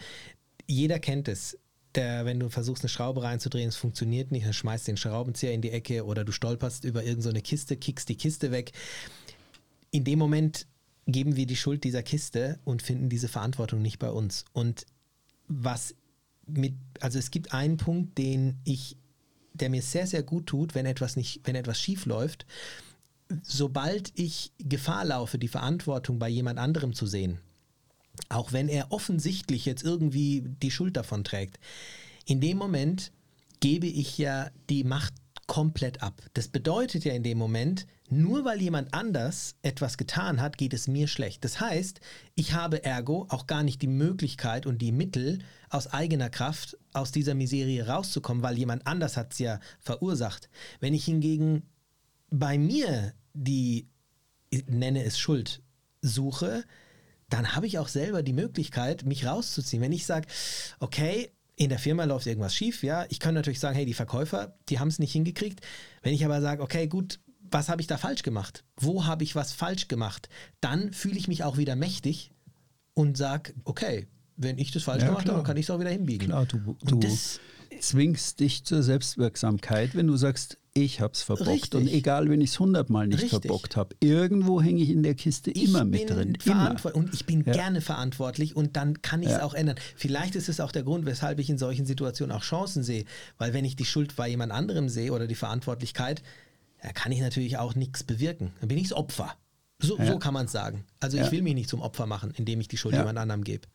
Jeder 0.67 0.99
kennt 0.99 1.27
es. 1.27 1.57
Der, 1.95 2.25
wenn 2.25 2.39
du 2.39 2.49
versuchst, 2.49 2.83
eine 2.83 2.89
Schraube 2.89 3.21
reinzudrehen, 3.21 3.69
es 3.69 3.75
funktioniert 3.75 4.31
nicht, 4.31 4.45
dann 4.45 4.53
schmeißt 4.53 4.87
den 4.87 4.97
Schraubenzieher 4.97 5.53
in 5.53 5.61
die 5.61 5.69
Ecke 5.69 6.05
oder 6.05 6.25
du 6.25 6.31
stolperst 6.31 6.85
über 6.85 7.03
irgendeine 7.03 7.39
so 7.39 7.43
Kiste, 7.43 7.77
kickst 7.77 8.09
die 8.09 8.17
Kiste 8.17 8.51
weg. 8.51 8.71
In 9.91 10.03
dem 10.03 10.17
Moment 10.17 10.65
geben 11.05 11.35
wir 11.35 11.45
die 11.45 11.55
Schuld 11.55 11.83
dieser 11.83 12.01
Kiste 12.01 12.59
und 12.63 12.81
finden 12.81 13.09
diese 13.09 13.27
Verantwortung 13.27 13.81
nicht 13.81 13.99
bei 13.99 14.09
uns. 14.09 14.45
Und 14.53 14.85
was 15.47 15.93
mit, 16.47 16.73
also 16.99 17.19
es 17.19 17.31
gibt 17.31 17.53
einen 17.53 17.77
Punkt, 17.77 18.17
den 18.17 18.57
ich, 18.63 18.97
der 19.53 19.69
mir 19.69 19.81
sehr, 19.81 20.07
sehr 20.07 20.23
gut 20.23 20.47
tut, 20.47 20.75
wenn 20.75 20.85
etwas 20.85 21.15
nicht, 21.15 21.41
wenn 21.43 21.55
etwas 21.55 21.79
schief 21.79 22.05
läuft. 22.05 22.45
Sobald 23.43 24.11
ich 24.15 24.51
Gefahr 24.59 25.05
laufe, 25.05 25.37
die 25.37 25.47
Verantwortung 25.47 26.19
bei 26.19 26.29
jemand 26.29 26.59
anderem 26.59 26.93
zu 26.93 27.05
sehen, 27.05 27.39
auch 28.29 28.51
wenn 28.51 28.69
er 28.69 28.91
offensichtlich 28.91 29.65
jetzt 29.65 29.83
irgendwie 29.83 30.43
die 30.61 30.71
Schuld 30.71 30.97
davon 30.97 31.23
trägt, 31.23 31.59
in 32.25 32.41
dem 32.41 32.57
Moment 32.57 33.11
gebe 33.59 33.87
ich 33.87 34.17
ja 34.17 34.49
die 34.69 34.83
Macht 34.83 35.13
komplett 35.47 36.01
ab. 36.01 36.21
Das 36.33 36.47
bedeutet 36.47 37.03
ja 37.03 37.13
in 37.13 37.23
dem 37.23 37.37
Moment, 37.37 37.85
nur 38.09 38.45
weil 38.45 38.61
jemand 38.61 38.93
anders 38.93 39.55
etwas 39.61 39.97
getan 39.97 40.41
hat, 40.41 40.57
geht 40.57 40.73
es 40.73 40.87
mir 40.87 41.07
schlecht. 41.07 41.43
Das 41.43 41.59
heißt, 41.59 41.99
ich 42.35 42.53
habe 42.53 42.83
ergo 42.83 43.25
auch 43.29 43.47
gar 43.47 43.63
nicht 43.63 43.81
die 43.81 43.87
Möglichkeit 43.87 44.65
und 44.65 44.81
die 44.81 44.91
Mittel, 44.91 45.39
aus 45.69 45.87
eigener 45.87 46.29
Kraft 46.29 46.77
aus 46.93 47.11
dieser 47.11 47.33
Miserie 47.33 47.87
rauszukommen, 47.87 48.43
weil 48.43 48.57
jemand 48.57 48.85
anders 48.85 49.17
hat 49.17 49.33
es 49.33 49.39
ja 49.39 49.59
verursacht. 49.79 50.49
Wenn 50.79 50.93
ich 50.93 51.05
hingegen 51.05 51.63
bei 52.29 52.57
mir 52.57 53.13
die, 53.33 53.87
ich 54.49 54.67
nenne 54.67 55.03
es 55.03 55.17
Schuld, 55.17 55.61
suche, 56.01 56.63
dann 57.33 57.55
habe 57.55 57.65
ich 57.65 57.79
auch 57.79 57.87
selber 57.87 58.21
die 58.21 58.31
Möglichkeit, 58.33 59.05
mich 59.05 59.25
rauszuziehen. 59.25 59.81
Wenn 59.81 59.91
ich 59.91 60.05
sage, 60.05 60.27
okay, 60.79 61.31
in 61.55 61.69
der 61.69 61.79
Firma 61.79 62.03
läuft 62.03 62.27
irgendwas 62.27 62.53
schief, 62.55 62.83
ja, 62.83 63.05
ich 63.09 63.19
kann 63.19 63.33
natürlich 63.33 63.59
sagen, 63.59 63.75
hey, 63.75 63.85
die 63.87 63.95
Verkäufer, 63.95 64.55
die 64.69 64.79
haben 64.79 64.87
es 64.87 64.99
nicht 64.99 65.13
hingekriegt. 65.13 65.61
Wenn 66.03 66.13
ich 66.13 66.23
aber 66.25 66.41
sage, 66.41 66.61
okay, 66.61 66.87
gut, 66.87 67.19
was 67.49 67.69
habe 67.69 67.81
ich 67.81 67.87
da 67.87 67.97
falsch 67.97 68.21
gemacht? 68.21 68.63
Wo 68.77 69.05
habe 69.05 69.23
ich 69.23 69.35
was 69.35 69.51
falsch 69.51 69.87
gemacht? 69.87 70.29
Dann 70.61 70.93
fühle 70.93 71.17
ich 71.17 71.27
mich 71.27 71.43
auch 71.43 71.57
wieder 71.57 71.75
mächtig 71.75 72.31
und 72.93 73.17
sage, 73.17 73.53
okay, 73.63 74.07
wenn 74.37 74.59
ich 74.59 74.71
das 74.71 74.83
falsch 74.83 75.01
Ja, 75.01 75.07
gemacht 75.07 75.23
klar. 75.25 75.35
habe, 75.35 75.43
dann 75.43 75.47
kann 75.47 75.57
ich 75.57 75.65
es 75.65 75.71
auch 75.71 75.79
wieder 75.79 75.89
hinbiegen. 75.89 76.27
Klar, 76.27 76.45
du, 76.45 76.75
du 76.83 76.99
zwingst 77.87 78.39
dich 78.39 78.63
zur 78.63 78.81
Selbstwirksamkeit, 78.83 79.95
wenn 79.95 80.07
du 80.07 80.15
sagst, 80.17 80.57
ich 80.75 81.01
habe 81.01 81.13
es 81.13 81.21
verbockt. 81.21 81.49
Richtig. 81.49 81.73
Und 81.81 81.87
egal, 81.87 82.29
wenn 82.29 82.41
ich 82.41 82.49
es 82.51 82.59
hundertmal 82.59 83.05
nicht 83.07 83.21
Richtig. 83.21 83.41
verbockt 83.41 83.75
habe, 83.75 83.95
irgendwo 83.99 84.59
hänge 84.61 84.81
ich 84.81 84.89
in 84.89 85.03
der 85.03 85.13
Kiste 85.13 85.51
immer 85.51 85.85
mit 85.85 86.09
drin. 86.09 86.35
Immer. 86.45 86.75
Und 86.95 87.13
ich 87.13 87.25
bin 87.27 87.43
Ja. 87.45 87.53
gerne 87.53 87.79
verantwortlich 87.81 88.55
und 88.55 88.75
dann 88.75 89.01
kann 89.03 89.21
ich 89.21 89.27
es 89.29 89.33
Ja. 89.33 89.43
auch 89.43 89.53
ändern. 89.53 89.75
Vielleicht 89.95 90.35
ist 90.35 90.49
es 90.49 90.59
auch 90.59 90.71
der 90.71 90.81
Grund, 90.83 91.05
weshalb 91.05 91.37
ich 91.39 91.49
in 91.49 91.59
solchen 91.59 91.85
Situationen 91.85 92.35
auch 92.35 92.41
Chancen 92.41 92.81
sehe. 92.83 93.05
Weil 93.37 93.53
wenn 93.53 93.65
ich 93.65 93.75
die 93.75 93.85
Schuld 93.85 94.15
bei 94.15 94.27
jemand 94.27 94.51
anderem 94.51 94.89
sehe 94.89 95.11
oder 95.11 95.27
die 95.27 95.35
Verantwortlichkeit, 95.35 96.23
da 96.81 96.91
kann 96.91 97.11
ich 97.11 97.19
natürlich 97.19 97.57
auch 97.57 97.75
nichts 97.75 98.03
bewirken. 98.03 98.51
Dann 98.59 98.67
bin 98.69 98.77
ich 98.79 98.89
das 98.89 98.97
Opfer. 98.97 99.35
So, 99.79 99.97
Ja. 99.99 100.07
so 100.07 100.17
kann 100.17 100.33
man 100.33 100.45
es 100.47 100.51
sagen. 100.51 100.85
Also 101.01 101.17
ich 101.17 101.29
will 101.31 101.41
mich 101.43 101.53
nicht 101.53 101.69
zum 101.69 101.81
Opfer 101.81 102.05
machen, 102.07 102.31
indem 102.35 102.59
ich 102.61 102.67
die 102.67 102.77
Schuld 102.77 102.95
jemand 102.95 103.19
anderem 103.19 103.43
gebe. 103.43 103.67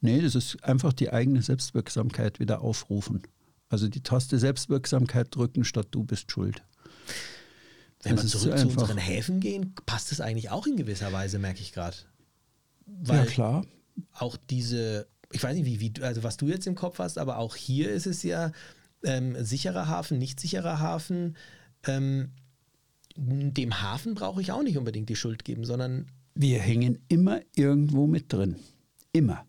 Nee, 0.00 0.20
das 0.22 0.34
ist 0.34 0.62
einfach 0.64 0.92
die 0.92 1.12
eigene 1.12 1.42
Selbstwirksamkeit 1.42 2.40
wieder 2.40 2.62
aufrufen. 2.62 3.22
Also 3.68 3.88
die 3.88 4.02
Taste 4.02 4.38
Selbstwirksamkeit 4.38 5.34
drücken, 5.34 5.64
statt 5.64 5.88
du 5.90 6.04
bist 6.04 6.30
schuld. 6.30 6.62
Wenn 8.02 8.16
Das 8.16 8.24
wir 8.24 8.30
zurück 8.30 8.58
zu 8.58 8.68
unseren 8.68 8.98
Häfen 8.98 9.40
gehen, 9.40 9.74
passt 9.86 10.10
es 10.10 10.20
eigentlich 10.20 10.50
auch 10.50 10.66
in 10.66 10.76
gewisser 10.76 11.12
Weise, 11.12 11.38
merke 11.38 11.60
ich 11.60 11.72
gerade. 11.72 11.96
Ja, 12.86 13.08
Weil 13.08 13.26
klar. 13.26 13.64
auch 14.12 14.36
diese, 14.48 15.06
ich 15.30 15.42
weiß 15.42 15.54
nicht, 15.54 15.66
wie, 15.66 15.80
wie, 15.80 16.02
also 16.02 16.22
was 16.22 16.38
du 16.38 16.48
jetzt 16.48 16.66
im 16.66 16.74
Kopf 16.74 16.98
hast, 16.98 17.18
aber 17.18 17.36
auch 17.36 17.54
hier 17.56 17.90
ist 17.90 18.06
es 18.06 18.22
ja 18.22 18.52
ähm, 19.04 19.36
sicherer 19.44 19.86
Hafen, 19.86 20.18
nicht 20.18 20.40
sicherer 20.40 20.80
Hafen. 20.80 21.36
Ähm, 21.86 22.30
dem 23.16 23.82
Hafen 23.82 24.14
brauche 24.14 24.40
ich 24.40 24.50
auch 24.50 24.62
nicht 24.62 24.78
unbedingt 24.78 25.10
die 25.10 25.16
Schuld 25.16 25.44
geben, 25.44 25.64
sondern 25.64 26.06
Wir 26.34 26.58
hängen 26.58 27.00
immer 27.08 27.40
irgendwo 27.54 28.06
mit 28.06 28.32
drin. 28.32 28.56
Immer. 29.12 29.44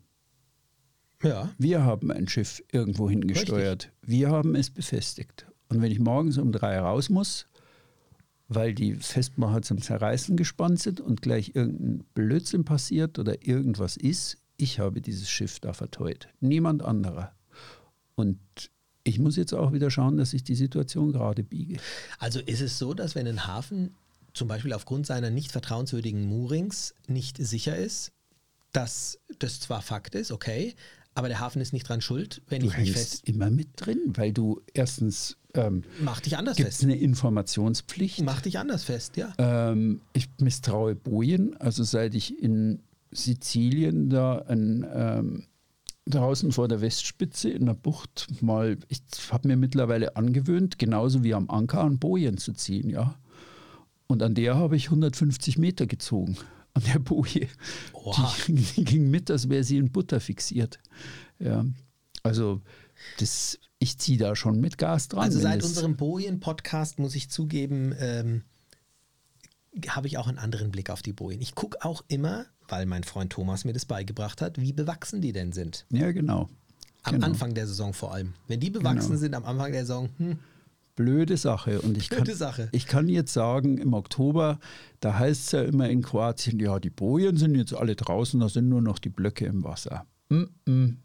Ja, 1.24 1.49
Wir 1.57 1.84
haben 1.84 2.11
ein 2.11 2.28
Schiff 2.28 2.63
irgendwo 2.72 3.09
hingesteuert. 3.09 3.91
Wir 4.01 4.30
haben 4.30 4.55
es 4.55 4.69
befestigt. 4.69 5.45
Und 5.69 5.82
wenn 5.82 5.91
ich 5.91 5.99
morgens 5.99 6.38
um 6.38 6.51
drei 6.51 6.80
raus 6.80 7.09
muss, 7.09 7.47
weil 8.47 8.74
die 8.74 8.95
Festmacher 8.95 9.61
zum 9.61 9.82
Zerreißen 9.82 10.36
gespannt 10.36 10.80
sind 10.80 10.99
und 10.99 11.22
gleich 11.22 11.55
irgendein 11.55 12.03
Blödsinn 12.13 12.65
passiert 12.65 13.17
oder 13.17 13.47
irgendwas 13.47 13.95
ist, 13.95 14.38
ich 14.57 14.80
habe 14.80 15.01
dieses 15.01 15.30
Schiff 15.30 15.59
da 15.59 15.74
verteut. 15.74 16.28
Niemand 16.41 16.84
anderer. 16.84 17.34
Und 18.15 18.39
ich 19.03 19.19
muss 19.19 19.38
jetzt 19.38 19.53
auch 19.53 19.72
wieder 19.72 19.89
schauen, 19.89 20.17
dass 20.17 20.34
ich 20.34 20.43
die 20.43 20.55
Situation 20.55 21.11
gerade 21.11 21.43
biege. 21.43 21.78
Also 22.19 22.39
ist 22.39 22.61
es 22.61 22.78
so, 22.78 22.93
dass 22.93 23.15
wenn 23.15 23.28
ein 23.28 23.47
Hafen 23.47 23.95
zum 24.34 24.47
Beispiel 24.47 24.74
aufgrund 24.74 25.07
seiner 25.07 25.30
nicht 25.30 25.51
vertrauenswürdigen 25.51 26.26
Moorings 26.28 26.93
nicht 27.07 27.38
sicher 27.38 27.76
ist, 27.76 28.11
dass 28.72 29.19
das 29.39 29.59
zwar 29.59 29.82
Fakt 29.82 30.15
ist, 30.15 30.32
okay, 30.32 30.76
aber 31.14 31.28
der 31.28 31.39
Hafen 31.39 31.62
ist 31.62 31.74
nicht 31.74 31.88
dran 31.88 32.01
schuld, 32.01 32.41
wenn 32.47 32.62
Du 32.62 32.68
ich 32.68 32.78
mich 32.78 32.91
fest. 32.93 33.28
immer 33.28 33.49
mit 33.49 33.70
drin, 33.76 33.99
weil 34.16 34.32
du 34.34 34.62
erstens 34.74 35.38
ähm, 35.53 35.84
Mach 36.01 36.22
dich 36.22 36.38
anders 36.38 36.55
gibt 36.55 36.70
es 36.70 36.78
fest. 36.78 36.84
eine 36.86 36.97
Informationspflicht. 36.97 38.22
Mach 38.24 38.41
dich 38.41 38.57
anders 38.59 38.84
fest, 38.86 39.18
ja. 39.18 39.34
Ähm, 39.38 39.99
ich 40.14 40.30
misstraue 40.39 40.95
Bojen. 40.95 41.57
Also 41.57 41.84
seit 41.84 42.16
ich 42.16 42.41
in 42.41 42.80
Sizilien 43.12 44.09
da 44.09 44.38
ein, 44.47 44.86
ähm, 44.93 45.43
draußen 46.07 46.51
vor 46.51 46.68
der 46.68 46.82
Westspitze 46.82 47.49
in 47.49 47.66
der 47.66 47.74
Bucht 47.74 48.28
mal, 48.41 48.78
ich 48.88 49.01
habe 49.32 49.47
mir 49.49 49.57
mittlerweile 49.57 50.16
angewöhnt, 50.16 50.80
genauso 50.80 51.24
wie 51.24 51.34
am 51.34 51.49
Anker 51.49 51.82
an 51.82 51.99
Bojen 51.99 52.38
zu 52.38 52.53
ziehen, 52.53 52.89
ja. 52.89 53.16
Und 54.07 54.24
an 54.24 54.34
der 54.36 54.55
habe 54.55 54.76
ich 54.76 54.86
150 54.86 55.57
Meter 55.57 55.86
gezogen. 55.88 56.38
An 56.74 56.84
der 56.86 56.99
Boje. 56.99 57.47
Die, 58.47 58.53
die 58.53 58.84
ging 58.86 59.09
mit, 59.09 59.30
als 59.30 59.49
wäre 59.49 59.63
sie 59.63 59.78
in 59.78 59.91
Butter 59.91 60.19
fixiert. 60.19 60.80
Ja. 61.39 61.65
Also 62.24 62.61
das, 63.19 63.59
ich 63.80 63.97
ziehe 63.97 64.17
da 64.17 64.36
schon 64.36 64.59
mit 64.61 64.78
Gas 64.78 65.07
dran. 65.09 65.24
Also 65.24 65.39
seit 65.39 65.63
unserem 65.63 65.97
Bojen-Podcast 65.97 66.99
muss 66.99 67.15
ich 67.15 67.30
zugeben, 67.30 67.93
ähm, 67.99 68.43
habe 69.88 70.07
ich 70.07 70.17
auch 70.17 70.28
einen 70.28 70.38
anderen 70.38 70.72
Blick 70.72 70.89
auf 70.89 71.01
die 71.01 71.13
Bojen. 71.13 71.41
Ich 71.41 71.55
gucke 71.55 71.84
auch 71.84 72.03
immer, 72.07 72.45
weil 72.67 72.86
mein 72.86 73.03
Freund 73.03 73.32
Thomas 73.34 73.65
mir 73.65 73.74
das 73.74 73.86
beigebracht 73.86 74.41
hat, 74.41 74.59
wie 74.59 74.74
bewachsen 74.74 75.22
die 75.22 75.34
denn 75.34 75.51
sind. 75.51 75.86
Ja, 75.89 76.11
genau. 76.11 76.49
Am 77.03 77.15
Genau. 77.15 77.26
Anfang 77.26 77.53
der 77.53 77.67
Saison 77.67 77.93
vor 77.93 78.13
allem. 78.13 78.34
Wenn 78.47 78.59
die 78.59 78.69
bewachsen 78.69 79.09
Genau. 79.09 79.19
sind 79.19 79.34
am 79.34 79.45
Anfang 79.45 79.72
der 79.72 79.82
Saison, 79.82 80.09
hm, 80.17 80.39
Blöde 80.95 81.37
Sache. 81.37 81.81
Und 81.81 81.97
ich 81.97 82.09
kann, 82.09 82.23
Blöde 82.23 82.37
Sache. 82.37 82.69
ich 82.71 82.85
kann 82.85 83.07
jetzt 83.07 83.33
sagen, 83.33 83.77
im 83.77 83.93
Oktober, 83.93 84.59
da 84.99 85.17
heißt 85.17 85.45
es 85.45 85.51
ja 85.51 85.61
immer 85.63 85.89
in 85.89 86.01
Kroatien, 86.01 86.59
ja, 86.59 86.79
die 86.79 86.89
Bojen 86.89 87.37
sind 87.37 87.55
jetzt 87.55 87.73
alle 87.73 87.95
draußen, 87.95 88.39
da 88.39 88.49
sind 88.49 88.69
nur 88.69 88.81
noch 88.81 88.99
die 88.99 89.09
Blöcke 89.09 89.45
im 89.45 89.63
Wasser. 89.63 90.05
Mm 90.29 90.43
-mm. 90.65 90.95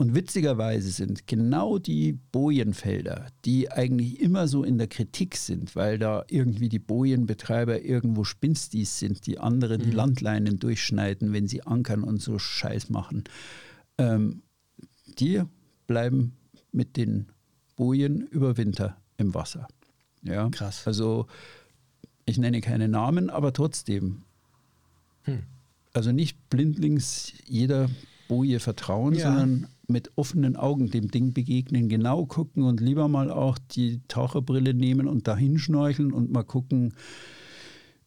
Und 0.00 0.14
witzigerweise 0.14 0.90
sind 0.90 1.26
genau 1.26 1.78
die 1.78 2.14
Bojenfelder, 2.32 3.26
die 3.44 3.70
eigentlich 3.70 4.18
immer 4.18 4.48
so 4.48 4.64
in 4.64 4.78
der 4.78 4.86
Kritik 4.86 5.36
sind, 5.36 5.76
weil 5.76 5.98
da 5.98 6.24
irgendwie 6.30 6.70
die 6.70 6.78
Bojenbetreiber 6.78 7.82
irgendwo 7.82 8.24
Spinstis 8.24 8.98
sind, 8.98 9.26
die 9.26 9.38
andere 9.38 9.76
die 9.76 9.90
Landleinen 9.90 10.58
durchschneiden, 10.58 11.34
wenn 11.34 11.48
sie 11.48 11.66
ankern 11.66 12.02
und 12.02 12.22
so 12.22 12.38
Scheiß 12.38 12.88
machen. 12.88 13.24
Ähm, 13.98 14.42
die 15.18 15.42
bleiben 15.86 16.32
mit 16.72 16.96
den 16.96 17.26
Bojen 17.76 18.22
über 18.22 18.56
Winter 18.56 18.96
im 19.20 19.34
Wasser. 19.34 19.68
Ja, 20.22 20.48
Krass. 20.50 20.86
Also 20.86 21.26
ich 22.26 22.38
nenne 22.38 22.60
keine 22.60 22.88
Namen, 22.88 23.30
aber 23.30 23.52
trotzdem. 23.52 24.22
Hm. 25.22 25.40
Also 25.92 26.12
nicht 26.12 26.48
blindlings 26.50 27.32
jeder 27.46 27.88
Boje 28.28 28.60
vertrauen, 28.60 29.14
Ja. 29.14 29.28
sondern 29.28 29.66
mit 29.88 30.12
offenen 30.16 30.54
Augen 30.56 30.90
dem 30.90 31.10
Ding 31.10 31.32
begegnen, 31.32 31.88
genau 31.88 32.24
gucken 32.24 32.62
und 32.62 32.80
lieber 32.80 33.08
mal 33.08 33.30
auch 33.30 33.58
die 33.58 34.00
Taucherbrille 34.06 34.72
nehmen 34.72 35.08
und 35.08 35.26
dahin 35.26 35.58
schnorcheln 35.58 36.12
und 36.12 36.30
mal 36.30 36.44
gucken, 36.44 36.94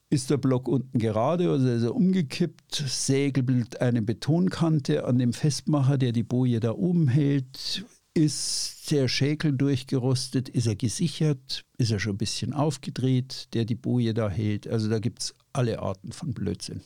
ist 0.10 0.30
der 0.30 0.38
Block 0.38 0.68
unten 0.70 0.98
gerade 1.00 1.50
oder 1.54 1.74
ist 1.76 1.84
er 1.84 1.96
umgekippt? 1.96 2.76
Sägelt 2.88 3.82
eine 3.82 4.02
Betonkante 4.02 5.06
an 5.06 5.18
dem 5.18 5.34
Festmacher, 5.34 5.98
der 5.98 6.12
die 6.14 6.24
Boje 6.24 6.60
da 6.62 6.72
oben 6.72 7.08
hält? 7.10 7.84
Ist 8.16 8.92
der 8.92 9.08
Schäkel 9.08 9.54
durchgerostet? 9.54 10.48
Ist 10.50 10.68
er 10.68 10.76
gesichert? 10.76 11.66
Ist 11.78 11.92
er 11.92 12.00
schon 12.00 12.14
ein 12.14 12.18
bisschen 12.20 12.54
aufgedreht, 12.54 13.48
der 13.54 13.66
die 13.66 13.76
Boje 13.76 14.14
da 14.14 14.30
hält? 14.30 14.68
Also 14.68 14.88
da 14.90 15.00
gibt 15.00 15.24
es 15.24 15.36
alle 15.52 15.80
Arten 15.80 16.12
von 16.12 16.34
Blödsinn. 16.34 16.82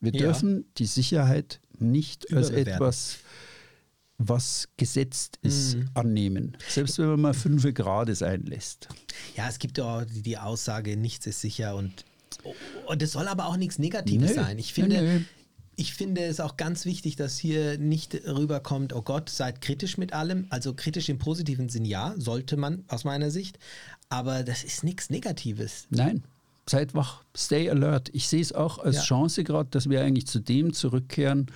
Wir 0.00 0.12
Ja. 0.12 0.18
dürfen 0.26 0.66
die 0.78 0.84
Sicherheit 0.86 1.60
nicht 1.78 2.32
als 2.34 2.50
etwas, 2.50 3.18
was 4.18 4.68
gesetzt 4.76 5.38
ist, 5.42 5.76
Mhm. 5.76 5.88
annehmen. 5.94 6.56
Selbst 6.68 6.98
wenn 6.98 7.06
man 7.06 7.20
mal 7.20 7.34
fünf 7.34 7.64
Grad 7.72 8.14
sein 8.14 8.42
lässt. 8.42 8.88
ja, 9.36 9.48
es 9.48 9.58
gibt 9.58 9.78
ja 9.78 9.84
auch 10.00 10.04
die, 10.04 10.36
Aussage, 10.36 10.96
nichts 10.96 11.26
ist 11.26 11.40
sicher 11.40 11.74
und, 11.76 12.04
und 12.86 13.02
es 13.02 13.12
soll 13.12 13.28
aber 13.28 13.46
auch 13.46 13.56
nichts 13.56 13.78
Negatives 13.78 14.30
Nö. 14.30 14.34
sein. 14.36 14.58
Ich 14.58 14.74
finde, 14.74 15.00
Nö, 15.02 15.18
nö. 15.18 15.24
Ich 15.76 15.94
finde 15.94 16.22
es 16.22 16.40
auch 16.40 16.56
ganz 16.56 16.84
wichtig, 16.84 17.16
dass 17.16 17.38
hier 17.38 17.78
nicht 17.78 18.14
rüberkommt, 18.26 18.92
oh 18.92 19.02
Gott, 19.02 19.30
seid 19.30 19.60
kritisch 19.60 19.96
mit 19.96 20.12
allem. 20.12 20.46
Also 20.50 20.74
kritisch 20.74 21.08
im 21.08 21.18
positiven 21.18 21.68
Sinn 21.68 21.84
ja, 21.84 22.14
sollte 22.18 22.56
man 22.56 22.84
aus 22.88 23.04
meiner 23.04 23.30
Sicht. 23.30 23.58
Aber 24.08 24.42
das 24.42 24.64
ist 24.64 24.84
nichts 24.84 25.08
Negatives. 25.08 25.86
Nein, 25.90 26.24
seid 26.68 26.94
wach, 26.94 27.24
stay 27.34 27.70
alert. 27.70 28.10
Ich 28.12 28.28
sehe 28.28 28.42
es 28.42 28.52
auch 28.52 28.78
als 28.78 28.96
Ja. 28.96 29.02
Chance 29.02 29.44
gerade, 29.44 29.70
dass 29.70 29.88
wir 29.88 30.02
eigentlich 30.02 30.26
zu 30.26 30.40
dem 30.40 30.72
zurückkehren. 30.74 31.46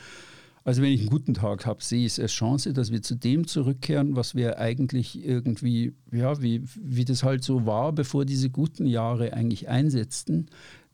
Also 0.64 0.82
wenn 0.82 0.90
ich 0.92 1.02
einen 1.02 1.10
guten 1.10 1.34
Tag 1.34 1.64
habe, 1.66 1.84
sehe 1.84 2.06
ich 2.06 2.12
es 2.12 2.18
als 2.18 2.32
Chance, 2.32 2.72
dass 2.72 2.90
wir 2.90 3.02
zu 3.02 3.14
dem 3.14 3.46
zurückkehren, 3.46 4.16
was 4.16 4.34
wir 4.34 4.58
eigentlich 4.58 5.24
irgendwie, 5.24 5.94
ja, 6.10 6.42
wie, 6.42 6.64
wie 6.74 7.04
das 7.04 7.22
halt 7.22 7.44
so 7.44 7.66
war, 7.66 7.92
bevor 7.92 8.24
diese 8.24 8.50
guten 8.50 8.86
Jahre 8.86 9.32
eigentlich 9.32 9.68
einsetzten, 9.68 10.48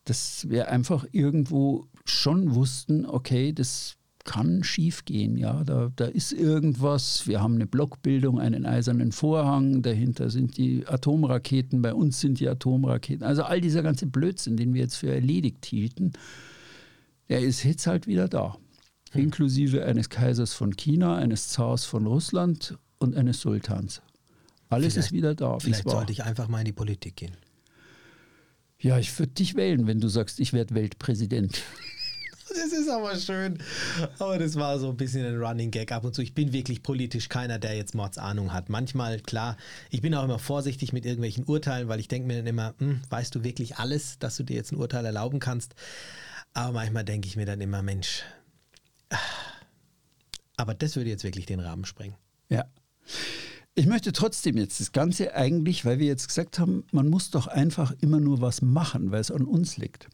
dass 0.05 0.49
wir 0.51 0.68
einfach 0.68 1.07
irgendwo 1.12 1.87
schon 2.05 2.55
wussten, 2.55 3.07
okay, 3.07 3.53
das 3.53 3.96
kann 4.24 4.62
schief 4.62 5.05
gehen, 5.05 5.36
ja, 5.36 5.64
da, 5.64 5.90
da 5.96 6.05
ist 6.05 6.32
irgendwas, 6.32 7.26
wir 7.26 7.40
haben 7.40 7.57
eine 7.57 7.66
Blockbildung, 7.66 8.38
einen 8.38 8.66
eisernen 8.66 9.11
Vorhang, 9.11 9.82
dahinter 9.82 10.30
sind 10.30 10.57
die 10.57 10.86
Atomraketen, 10.86 11.82
bei 11.82 11.92
uns 11.92 12.20
sind 12.20 12.38
die 12.38 12.48
Atomraketen, 12.48 13.24
also 13.26 13.42
all 13.42 13.61
dieser 13.61 13.82
ganze 13.82 14.07
Blödsinn, 14.07 14.57
den 14.57 14.74
wir 14.74 14.82
jetzt 14.82 14.94
für 14.96 15.12
erledigt 15.12 15.66
hielten, 15.66 16.12
der 17.28 17.40
ist 17.40 17.64
jetzt 17.64 17.86
halt 17.88 18.07
wieder 18.07 18.28
da. 18.28 18.57
Inklusive 19.12 19.84
eines 19.84 20.09
Kaisers 20.09 20.55
von 20.55 20.76
China, 20.76 21.16
eines 21.16 21.48
Zars 21.48 21.84
von 21.84 22.07
Russland 22.07 22.78
und 22.98 23.16
eines 23.16 23.40
Sultans. 23.40 24.00
Alles 24.68 24.94
Vielleicht- 24.94 25.07
ist 25.09 25.12
wieder 25.12 25.34
da. 25.34 25.59
Vielleicht 25.59 25.88
sollte 25.88 26.12
ich 26.12 26.22
einfach 26.24 26.48
mal 26.48 26.61
in 26.61 26.64
die 26.66 26.72
Politik 26.72 27.16
gehen. 27.16 27.32
Ja, 28.83 28.99
ich 28.99 29.16
würde 29.16 29.33
dich 29.33 29.55
wählen, 29.55 29.87
wenn 29.87 30.01
du 30.01 30.09
sagst, 30.09 30.41
ich 30.41 30.53
werde 30.53 30.74
Weltpräsident. 30.74 31.62
Das 32.55 32.70
ist 32.70 32.91
aber 32.91 33.16
schön. 33.16 33.57
Aber 34.18 34.39
das 34.39 34.57
war 34.57 34.78
so 34.78 34.91
ein 34.91 34.97
bisschen 34.99 35.24
ein 35.24 35.43
Running 35.43 35.70
Gag 35.70 35.91
ab 35.91 36.05
und 36.05 36.14
zu. 36.14 36.20
Ich 36.20 36.35
bin 36.35 36.53
wirklich 36.53 36.83
politisch 36.83 37.30
keiner, 37.30 37.59
der 37.59 37.74
jetzt 37.76 37.95
Mordsahnung 37.95 38.53
hat. 38.53 38.68
Manchmal, 38.68 39.20
klar, 39.20 39.57
ich 39.89 40.03
bin 40.03 40.14
auch 40.14 40.22
immer 40.22 40.39
vorsichtig 40.39 40.93
mit 40.93 41.07
irgendwelchen 41.07 41.45
Urteilen, 41.45 41.89
weil 41.89 41.99
ich 41.99 42.09
denke 42.09 42.28
mir 42.28 42.37
dann 42.37 42.47
immer, 42.47 42.74
hm, 42.76 43.01
weißt 43.09 43.35
du 43.35 43.43
wirklich 43.43 43.78
alles, 43.78 44.18
dass 44.18 44.37
du 44.37 44.43
dir 44.43 44.55
jetzt 44.55 44.70
ein 44.70 44.76
Urteil 44.76 45.07
erlauben 45.07 45.41
kannst? 45.41 45.74
Aber 46.53 46.72
manchmal 46.72 47.05
denke 47.05 47.26
ich 47.26 47.37
mir 47.37 47.47
dann 47.47 47.62
immer, 47.62 47.80
Mensch, 47.80 48.22
ah, 49.09 49.16
aber 50.57 50.74
das 50.74 50.95
würde 50.97 51.09
jetzt 51.09 51.24
wirklich 51.24 51.47
den 51.47 51.61
Rahmen 51.61 51.87
sprengen. 51.87 52.16
Ja. 52.51 52.66
Ich 53.75 53.87
möchte 53.87 54.12
trotzdem 54.12 54.59
jetzt 54.59 54.81
das 54.81 54.93
Ganze 54.93 55.35
eigentlich, 55.35 55.85
weil 55.85 55.99
wir 55.99 56.07
jetzt 56.07 56.29
gesagt 56.29 56.59
haben, 56.59 56.85
man 56.93 57.09
muss 57.09 57.31
doch 57.31 57.47
einfach 57.47 57.93
immer 58.01 58.20
nur 58.20 58.41
was 58.43 58.61
machen, 58.61 59.11
weil 59.11 59.20
es 59.20 59.31
an 59.31 59.45
uns 59.45 59.79
liegt. 59.79 60.09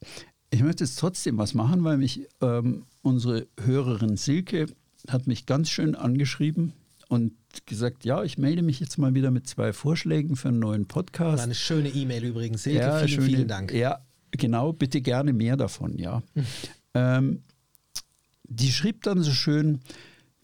Ich 0.50 0.62
möchte 0.62 0.84
jetzt 0.84 0.98
trotzdem 0.98 1.38
was 1.38 1.54
machen, 1.54 1.82
weil 1.82 1.98
mich 1.98 2.26
ähm, 2.40 2.84
unsere 3.02 3.48
Hörerin 3.60 4.16
Silke 4.16 4.66
hat 5.08 5.26
mich 5.26 5.44
ganz 5.46 5.70
schön 5.70 5.94
angeschrieben 5.94 6.72
und 7.08 7.32
gesagt, 7.66 8.04
ja, 8.04 8.22
ich 8.22 8.38
melde 8.38 8.62
mich 8.62 8.80
jetzt 8.80 8.98
mal 8.98 9.14
wieder 9.14 9.30
mit 9.30 9.46
zwei 9.46 9.72
Vorschlägen 9.72 10.36
für 10.36 10.48
einen 10.48 10.60
neuen 10.60 10.86
Podcast. 10.86 11.38
War 11.38 11.44
eine 11.44 11.54
schöne 11.54 11.88
E-Mail 11.88 12.24
übrigens. 12.24 12.62
Silke, 12.62 12.80
ja, 12.80 12.98
vielen, 12.98 13.08
schöne, 13.08 13.26
vielen 13.26 13.48
Dank. 13.48 13.72
Ja, 13.72 14.00
genau, 14.30 14.72
bitte 14.72 15.00
gerne 15.00 15.32
mehr 15.32 15.56
davon, 15.56 15.98
ja. 15.98 16.22
ähm, 16.94 17.42
die 18.44 18.70
schrieb 18.70 19.02
dann 19.02 19.22
so 19.22 19.32
schön, 19.32 19.80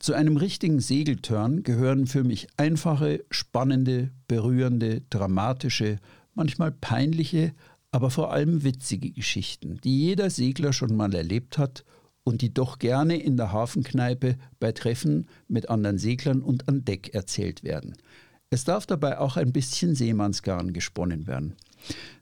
zu 0.04 0.12
einem 0.12 0.36
richtigen 0.36 0.80
Segeltörn 0.80 1.62
gehören 1.62 2.06
für 2.06 2.24
mich 2.24 2.48
einfache, 2.58 3.24
spannende, 3.30 4.10
berührende, 4.28 5.00
dramatische, 5.08 5.98
manchmal 6.34 6.72
peinliche, 6.72 7.54
aber 7.90 8.10
vor 8.10 8.30
allem 8.30 8.64
witzige 8.64 9.10
Geschichten, 9.10 9.80
die 9.82 9.98
jeder 9.98 10.28
Segler 10.28 10.74
schon 10.74 10.94
mal 10.94 11.14
erlebt 11.14 11.56
hat 11.56 11.86
und 12.22 12.42
die 12.42 12.52
doch 12.52 12.78
gerne 12.78 13.16
in 13.16 13.38
der 13.38 13.52
Hafenkneipe 13.52 14.36
bei 14.60 14.72
Treffen 14.72 15.26
mit 15.48 15.70
anderen 15.70 15.96
Seglern 15.96 16.42
und 16.42 16.68
an 16.68 16.84
Deck 16.84 17.14
erzählt 17.14 17.64
werden. 17.64 17.96
Es 18.50 18.64
darf 18.64 18.84
dabei 18.84 19.18
auch 19.18 19.38
ein 19.38 19.54
bisschen 19.54 19.94
Seemannsgarn 19.94 20.74
gesponnen 20.74 21.26
werden. 21.26 21.56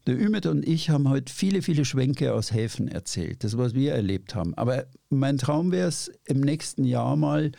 Der 0.06 0.18
Ümit 0.20 0.46
und 0.46 0.66
ich 0.66 0.90
haben 0.90 1.08
heute 1.08 1.32
viele, 1.32 1.62
viele 1.62 1.84
Schwenke 1.84 2.34
aus 2.34 2.52
Häfen 2.52 2.88
erzählt, 2.88 3.44
das, 3.44 3.56
was 3.56 3.74
wir 3.74 3.92
erlebt 3.92 4.34
haben. 4.34 4.54
Aber 4.54 4.86
mein 5.10 5.38
Traum 5.38 5.70
wäre 5.70 5.88
es, 5.88 6.10
im 6.24 6.40
nächsten 6.40 6.84
Jahr 6.84 7.16
mal 7.16 7.52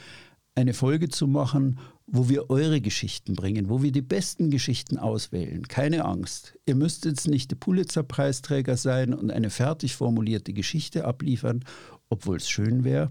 eine 0.55 0.73
Folge 0.73 1.09
zu 1.09 1.27
machen, 1.27 1.79
wo 2.05 2.29
wir 2.29 2.49
eure 2.49 2.81
Geschichten 2.81 3.33
bringen, 3.35 3.69
wo 3.69 3.81
wir 3.81 3.91
die 3.91 4.01
besten 4.01 4.49
Geschichten 4.49 4.97
auswählen. 4.97 5.67
Keine 5.67 6.05
Angst. 6.05 6.53
Ihr 6.65 6.75
müsst 6.75 7.05
jetzt 7.05 7.27
nicht 7.27 7.51
der 7.51 7.55
Pulitzer-Preisträger 7.55 8.77
sein 8.77 9.13
und 9.13 9.31
eine 9.31 9.49
fertig 9.49 9.95
formulierte 9.95 10.53
Geschichte 10.53 11.05
abliefern, 11.05 11.63
obwohl 12.09 12.37
es 12.37 12.49
schön 12.49 12.83
wäre. 12.83 13.09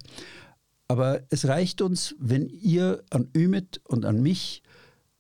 Aber 0.88 1.22
es 1.30 1.48
reicht 1.48 1.80
uns, 1.80 2.14
wenn 2.18 2.48
ihr 2.50 3.02
an 3.10 3.28
Ümit 3.34 3.80
und 3.84 4.04
an 4.04 4.22
mich 4.22 4.61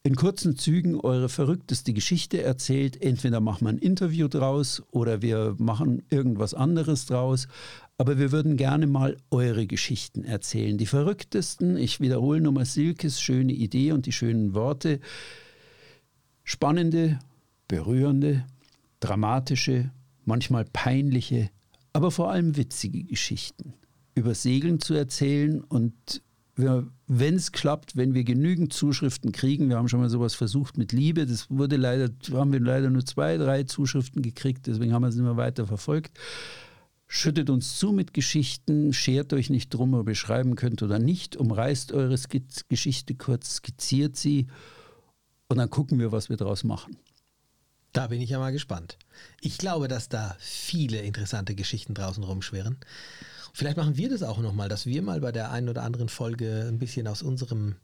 in 0.04 0.16
kurzen 0.16 0.56
Zügen 0.56 0.98
eure 0.98 1.28
verrückteste 1.28 1.92
Geschichte 1.92 2.42
erzählt. 2.42 3.00
Entweder 3.00 3.40
machen 3.40 3.66
wir 3.66 3.68
ein 3.70 3.78
Interview 3.78 4.26
draus 4.26 4.82
oder 4.90 5.22
wir 5.22 5.54
machen 5.58 6.02
irgendwas 6.10 6.54
anderes 6.54 7.06
draus. 7.06 7.46
Aber 7.98 8.18
wir 8.18 8.32
würden 8.32 8.56
gerne 8.56 8.88
mal 8.88 9.16
eure 9.30 9.66
Geschichten 9.66 10.24
erzählen. 10.24 10.76
Die 10.76 10.86
verrücktesten, 10.86 11.76
ich 11.76 12.00
wiederhole 12.00 12.40
nochmal 12.40 12.64
Silkes 12.64 13.20
schöne 13.20 13.52
Idee 13.52 13.92
und 13.92 14.06
die 14.06 14.12
schönen 14.12 14.54
Worte. 14.54 14.98
Spannende, 16.42 17.20
berührende, 17.68 18.44
dramatische, 18.98 19.92
manchmal 20.24 20.64
peinliche, 20.64 21.50
aber 21.92 22.10
vor 22.10 22.30
allem 22.30 22.56
witzige 22.56 23.04
Geschichten 23.04 23.74
über 24.14 24.34
Segeln 24.34 24.80
zu 24.80 24.94
erzählen 24.94 25.62
und 25.62 26.22
wenn 27.14 27.34
es 27.34 27.52
klappt, 27.52 27.94
wenn 27.94 28.14
wir 28.14 28.24
genügend 28.24 28.72
Zuschriften 28.72 29.32
kriegen, 29.32 29.68
wir 29.68 29.76
haben 29.76 29.88
schon 29.88 30.00
mal 30.00 30.08
sowas 30.08 30.34
versucht 30.34 30.78
mit 30.78 30.92
Liebe, 30.92 31.26
das 31.26 31.50
wurde 31.50 31.76
leider, 31.76 32.08
haben 32.32 32.52
wir 32.52 32.60
leider 32.60 32.88
nur 32.88 33.04
zwei, 33.04 33.36
drei 33.36 33.64
Zuschriften 33.64 34.22
gekriegt, 34.22 34.66
deswegen 34.66 34.94
haben 34.94 35.02
wir 35.02 35.08
es 35.08 35.16
mehr 35.16 35.36
weiter 35.36 35.66
verfolgt. 35.66 36.18
Schüttet 37.06 37.50
uns 37.50 37.76
zu 37.78 37.92
mit 37.92 38.14
Geschichten, 38.14 38.94
schert 38.94 39.34
euch 39.34 39.50
nicht 39.50 39.68
drum, 39.68 39.92
ob 39.92 40.08
ihr 40.08 40.14
schreiben 40.14 40.56
könnt 40.56 40.82
oder 40.82 40.98
nicht, 40.98 41.36
umreißt 41.36 41.92
eure 41.92 42.16
Skiz 42.16 42.64
Geschichte 42.70 43.14
kurz, 43.14 43.56
skizziert 43.56 44.16
sie 44.16 44.46
und 45.48 45.58
dann 45.58 45.68
gucken 45.68 45.98
wir, 45.98 46.12
was 46.12 46.30
wir 46.30 46.38
daraus 46.38 46.64
machen. 46.64 46.96
Da 47.92 48.06
bin 48.06 48.22
ich 48.22 48.30
ja 48.30 48.38
mal 48.38 48.52
gespannt. 48.52 48.96
Ich 49.42 49.58
glaube, 49.58 49.86
dass 49.86 50.08
da 50.08 50.34
viele 50.38 51.02
interessante 51.02 51.54
Geschichten 51.54 51.92
draußen 51.92 52.24
rumschwirren. 52.24 52.78
Vielleicht 53.52 53.76
machen 53.76 53.96
wir 53.96 54.08
das 54.08 54.22
auch 54.22 54.38
nochmal, 54.38 54.68
dass 54.68 54.86
wir 54.86 55.02
mal 55.02 55.20
bei 55.20 55.32
der 55.32 55.50
einen 55.50 55.68
oder 55.68 55.82
anderen 55.82 56.08
Folge 56.08 56.66
ein 56.68 56.78
bisschen 56.78 57.06
aus 57.06 57.22
unserem 57.22 57.76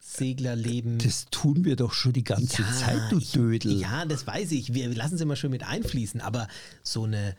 Seglerleben. 0.00 0.98
Das 0.98 1.26
tun 1.30 1.64
wir 1.64 1.76
doch 1.76 1.92
schon 1.92 2.12
die 2.12 2.24
ganze 2.24 2.62
ja, 2.62 2.72
Zeit, 2.72 3.12
du 3.12 3.18
Dödel. 3.20 3.72
Ich, 3.72 3.80
ja, 3.82 4.04
das 4.04 4.26
weiß 4.26 4.52
ich. 4.52 4.74
Wir 4.74 4.88
lassen 4.94 5.16
es 5.16 5.20
immer 5.20 5.36
schön 5.36 5.50
mit 5.50 5.62
einfließen, 5.62 6.20
aber 6.20 6.48
so 6.82 7.04
eine 7.04 7.36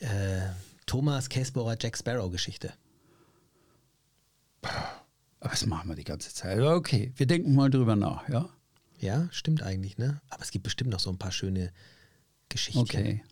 äh, 0.00 0.40
Thomas 0.84 1.28
Käsbohrer 1.28 1.76
Jack 1.80 1.96
Sparrow 1.96 2.30
Geschichte. 2.30 2.72
Aber 5.40 5.50
das 5.50 5.66
machen 5.66 5.88
wir 5.88 5.96
die 5.96 6.04
ganze 6.04 6.32
Zeit. 6.32 6.60
Okay, 6.60 7.12
wir 7.16 7.26
denken 7.26 7.54
mal 7.54 7.70
drüber 7.70 7.96
nach, 7.96 8.28
ja? 8.28 8.48
Ja, 8.98 9.28
stimmt 9.30 9.62
eigentlich, 9.62 9.98
ne? 9.98 10.20
Aber 10.28 10.42
es 10.42 10.50
gibt 10.50 10.64
bestimmt 10.64 10.90
noch 10.90 11.00
so 11.00 11.10
ein 11.10 11.18
paar 11.18 11.32
schöne 11.32 11.72
Geschichten 12.48 12.80
okay. 12.80 13.22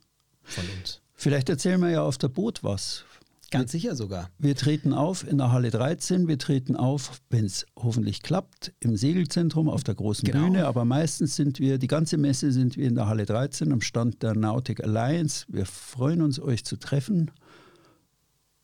von 0.42 0.64
uns. 0.78 1.00
Vielleicht 1.14 1.48
erzählen 1.48 1.80
wir 1.80 1.90
ja 1.90 2.02
auf 2.02 2.18
der 2.18 2.28
Boot 2.28 2.62
was. 2.62 3.04
Ganz 3.50 3.72
sicher 3.72 3.94
sogar. 3.94 4.30
Wir 4.38 4.56
treten 4.56 4.92
auf 4.92 5.26
in 5.26 5.38
der 5.38 5.52
Halle 5.52 5.70
13, 5.70 6.28
wir 6.28 6.38
treten 6.38 6.76
auf, 6.76 7.20
wenn 7.30 7.44
es 7.44 7.66
hoffentlich 7.76 8.22
klappt, 8.22 8.72
im 8.80 8.96
Segelzentrum 8.96 9.68
auf 9.68 9.84
der 9.84 9.94
großen 9.94 10.26
genau. 10.26 10.44
Bühne, 10.44 10.66
aber 10.66 10.84
meistens 10.84 11.36
sind 11.36 11.58
wir, 11.58 11.78
die 11.78 11.86
ganze 11.86 12.16
Messe 12.16 12.52
sind 12.52 12.76
wir 12.76 12.86
in 12.86 12.94
der 12.94 13.06
Halle 13.06 13.26
13 13.26 13.72
am 13.72 13.80
Stand 13.80 14.22
der 14.22 14.34
Nautic 14.34 14.82
Alliance. 14.82 15.46
Wir 15.48 15.66
freuen 15.66 16.22
uns, 16.22 16.40
euch 16.40 16.64
zu 16.64 16.76
treffen. 16.76 17.30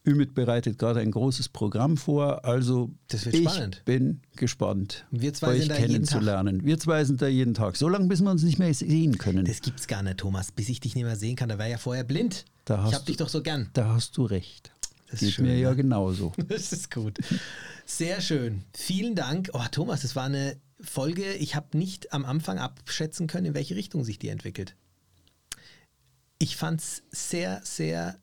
Ümit 0.07 0.35
bereitet 0.35 0.79
gerade 0.79 1.01
ein 1.01 1.11
großes 1.11 1.51
Programm 1.51 1.97
vor, 1.97 2.45
also 2.45 2.91
ich 3.13 3.21
spannend. 3.21 3.83
bin 3.85 4.21
gespannt, 4.37 5.07
wir 5.11 5.35
zwei 5.35 5.59
euch 5.59 5.69
kennenzulernen. 5.69 6.65
Wir 6.65 6.79
zwei 6.79 7.05
sind 7.05 7.21
da 7.21 7.29
jeden 7.29 7.53
Tag, 7.55 7.77
so 7.77 7.89
lange, 7.89 8.07
bis 8.07 8.23
wir 8.23 8.31
uns 8.31 8.43
nicht 8.43 8.59
mehr 8.59 8.73
sehen 8.73 9.19
können. 9.19 9.45
Das 9.45 9.61
gibt's 9.61 9.87
gar 9.87 10.03
nicht, 10.03 10.19
Thomas. 10.19 10.53
Bis 10.53 10.69
ich 10.71 10.81
dich 10.81 10.95
nicht 10.95 11.05
mehr 11.05 11.17
sehen 11.17 11.37
kann, 11.37 11.51
da 11.51 11.59
wäre 11.59 11.71
ja 11.71 11.79
vorher 11.79 12.05
blind. 12.05 12.47
Ich 12.89 12.95
hab 12.95 13.07
dich 13.07 13.17
doch 13.17 13.29
so 13.29 13.43
gern. 13.43 13.71
Da 13.73 13.95
hast 13.95 14.17
du 14.17 14.25
recht. 14.25 14.73
Das 15.11 15.21
Geht 15.21 15.33
schön, 15.33 15.47
mir 15.47 15.59
ja 15.59 15.71
ne? 15.71 15.77
genauso. 15.77 16.33
Das 16.49 16.73
ist 16.73 16.91
gut. 16.91 17.19
Sehr 17.85 18.21
schön. 18.21 18.65
Vielen 18.73 19.15
Dank. 19.15 19.51
Oh, 19.53 19.65
Thomas, 19.71 20.03
das 20.03 20.15
war 20.15 20.25
eine 20.25 20.57
Folge. 20.81 21.35
Ich 21.35 21.57
habe 21.57 21.77
nicht 21.77 22.13
am 22.13 22.25
Anfang 22.25 22.59
abschätzen 22.59 23.27
können, 23.27 23.47
in 23.47 23.55
welche 23.55 23.75
Richtung 23.75 24.05
sich 24.05 24.19
die 24.19 24.29
entwickelt. 24.29 24.77
Ich 26.39 26.57
fand 26.57 26.81
es 26.81 27.03
sehr, 27.11 27.61
sehr 27.65 28.19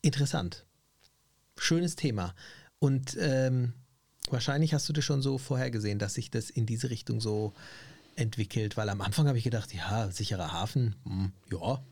interessant. 0.00 0.64
Schönes 1.58 1.94
Thema. 1.94 2.34
Und 2.78 3.16
ähm, 3.20 3.74
wahrscheinlich 4.30 4.74
hast 4.74 4.88
du 4.88 4.92
das 4.92 5.04
schon 5.04 5.22
so 5.22 5.38
vorhergesehen, 5.38 5.98
dass 5.98 6.14
sich 6.14 6.30
das 6.30 6.50
in 6.50 6.66
diese 6.66 6.90
Richtung 6.90 7.20
so 7.20 7.52
entwickelt, 8.16 8.76
weil 8.76 8.88
am 8.88 9.00
Anfang 9.00 9.28
habe 9.28 9.38
ich 9.38 9.44
gedacht, 9.44 9.72
ja, 9.72 10.10
sicherer 10.10 10.52
Hafen, 10.52 10.96
hm, 11.04 11.32
ja, 11.50 11.82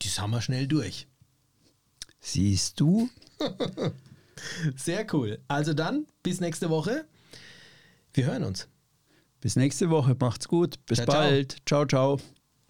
das 0.00 0.18
haben 0.18 0.30
wir 0.30 0.40
schnell 0.40 0.66
durch. 0.66 1.06
Siehst 2.20 2.80
du? 2.80 3.08
Sehr 4.76 5.06
cool. 5.12 5.38
Also 5.48 5.74
dann, 5.74 6.06
bis 6.22 6.40
nächste 6.40 6.70
Woche. 6.70 7.06
Wir 8.12 8.26
hören 8.26 8.44
uns. 8.44 8.68
Bis 9.40 9.56
nächste 9.56 9.90
Woche. 9.90 10.16
Macht's 10.18 10.48
gut. 10.48 10.84
Bis 10.86 10.98
ciao, 10.98 11.06
bald. 11.06 11.56
ciao, 11.66 11.84
ciao. 11.84 12.16
ciao. 12.16 12.33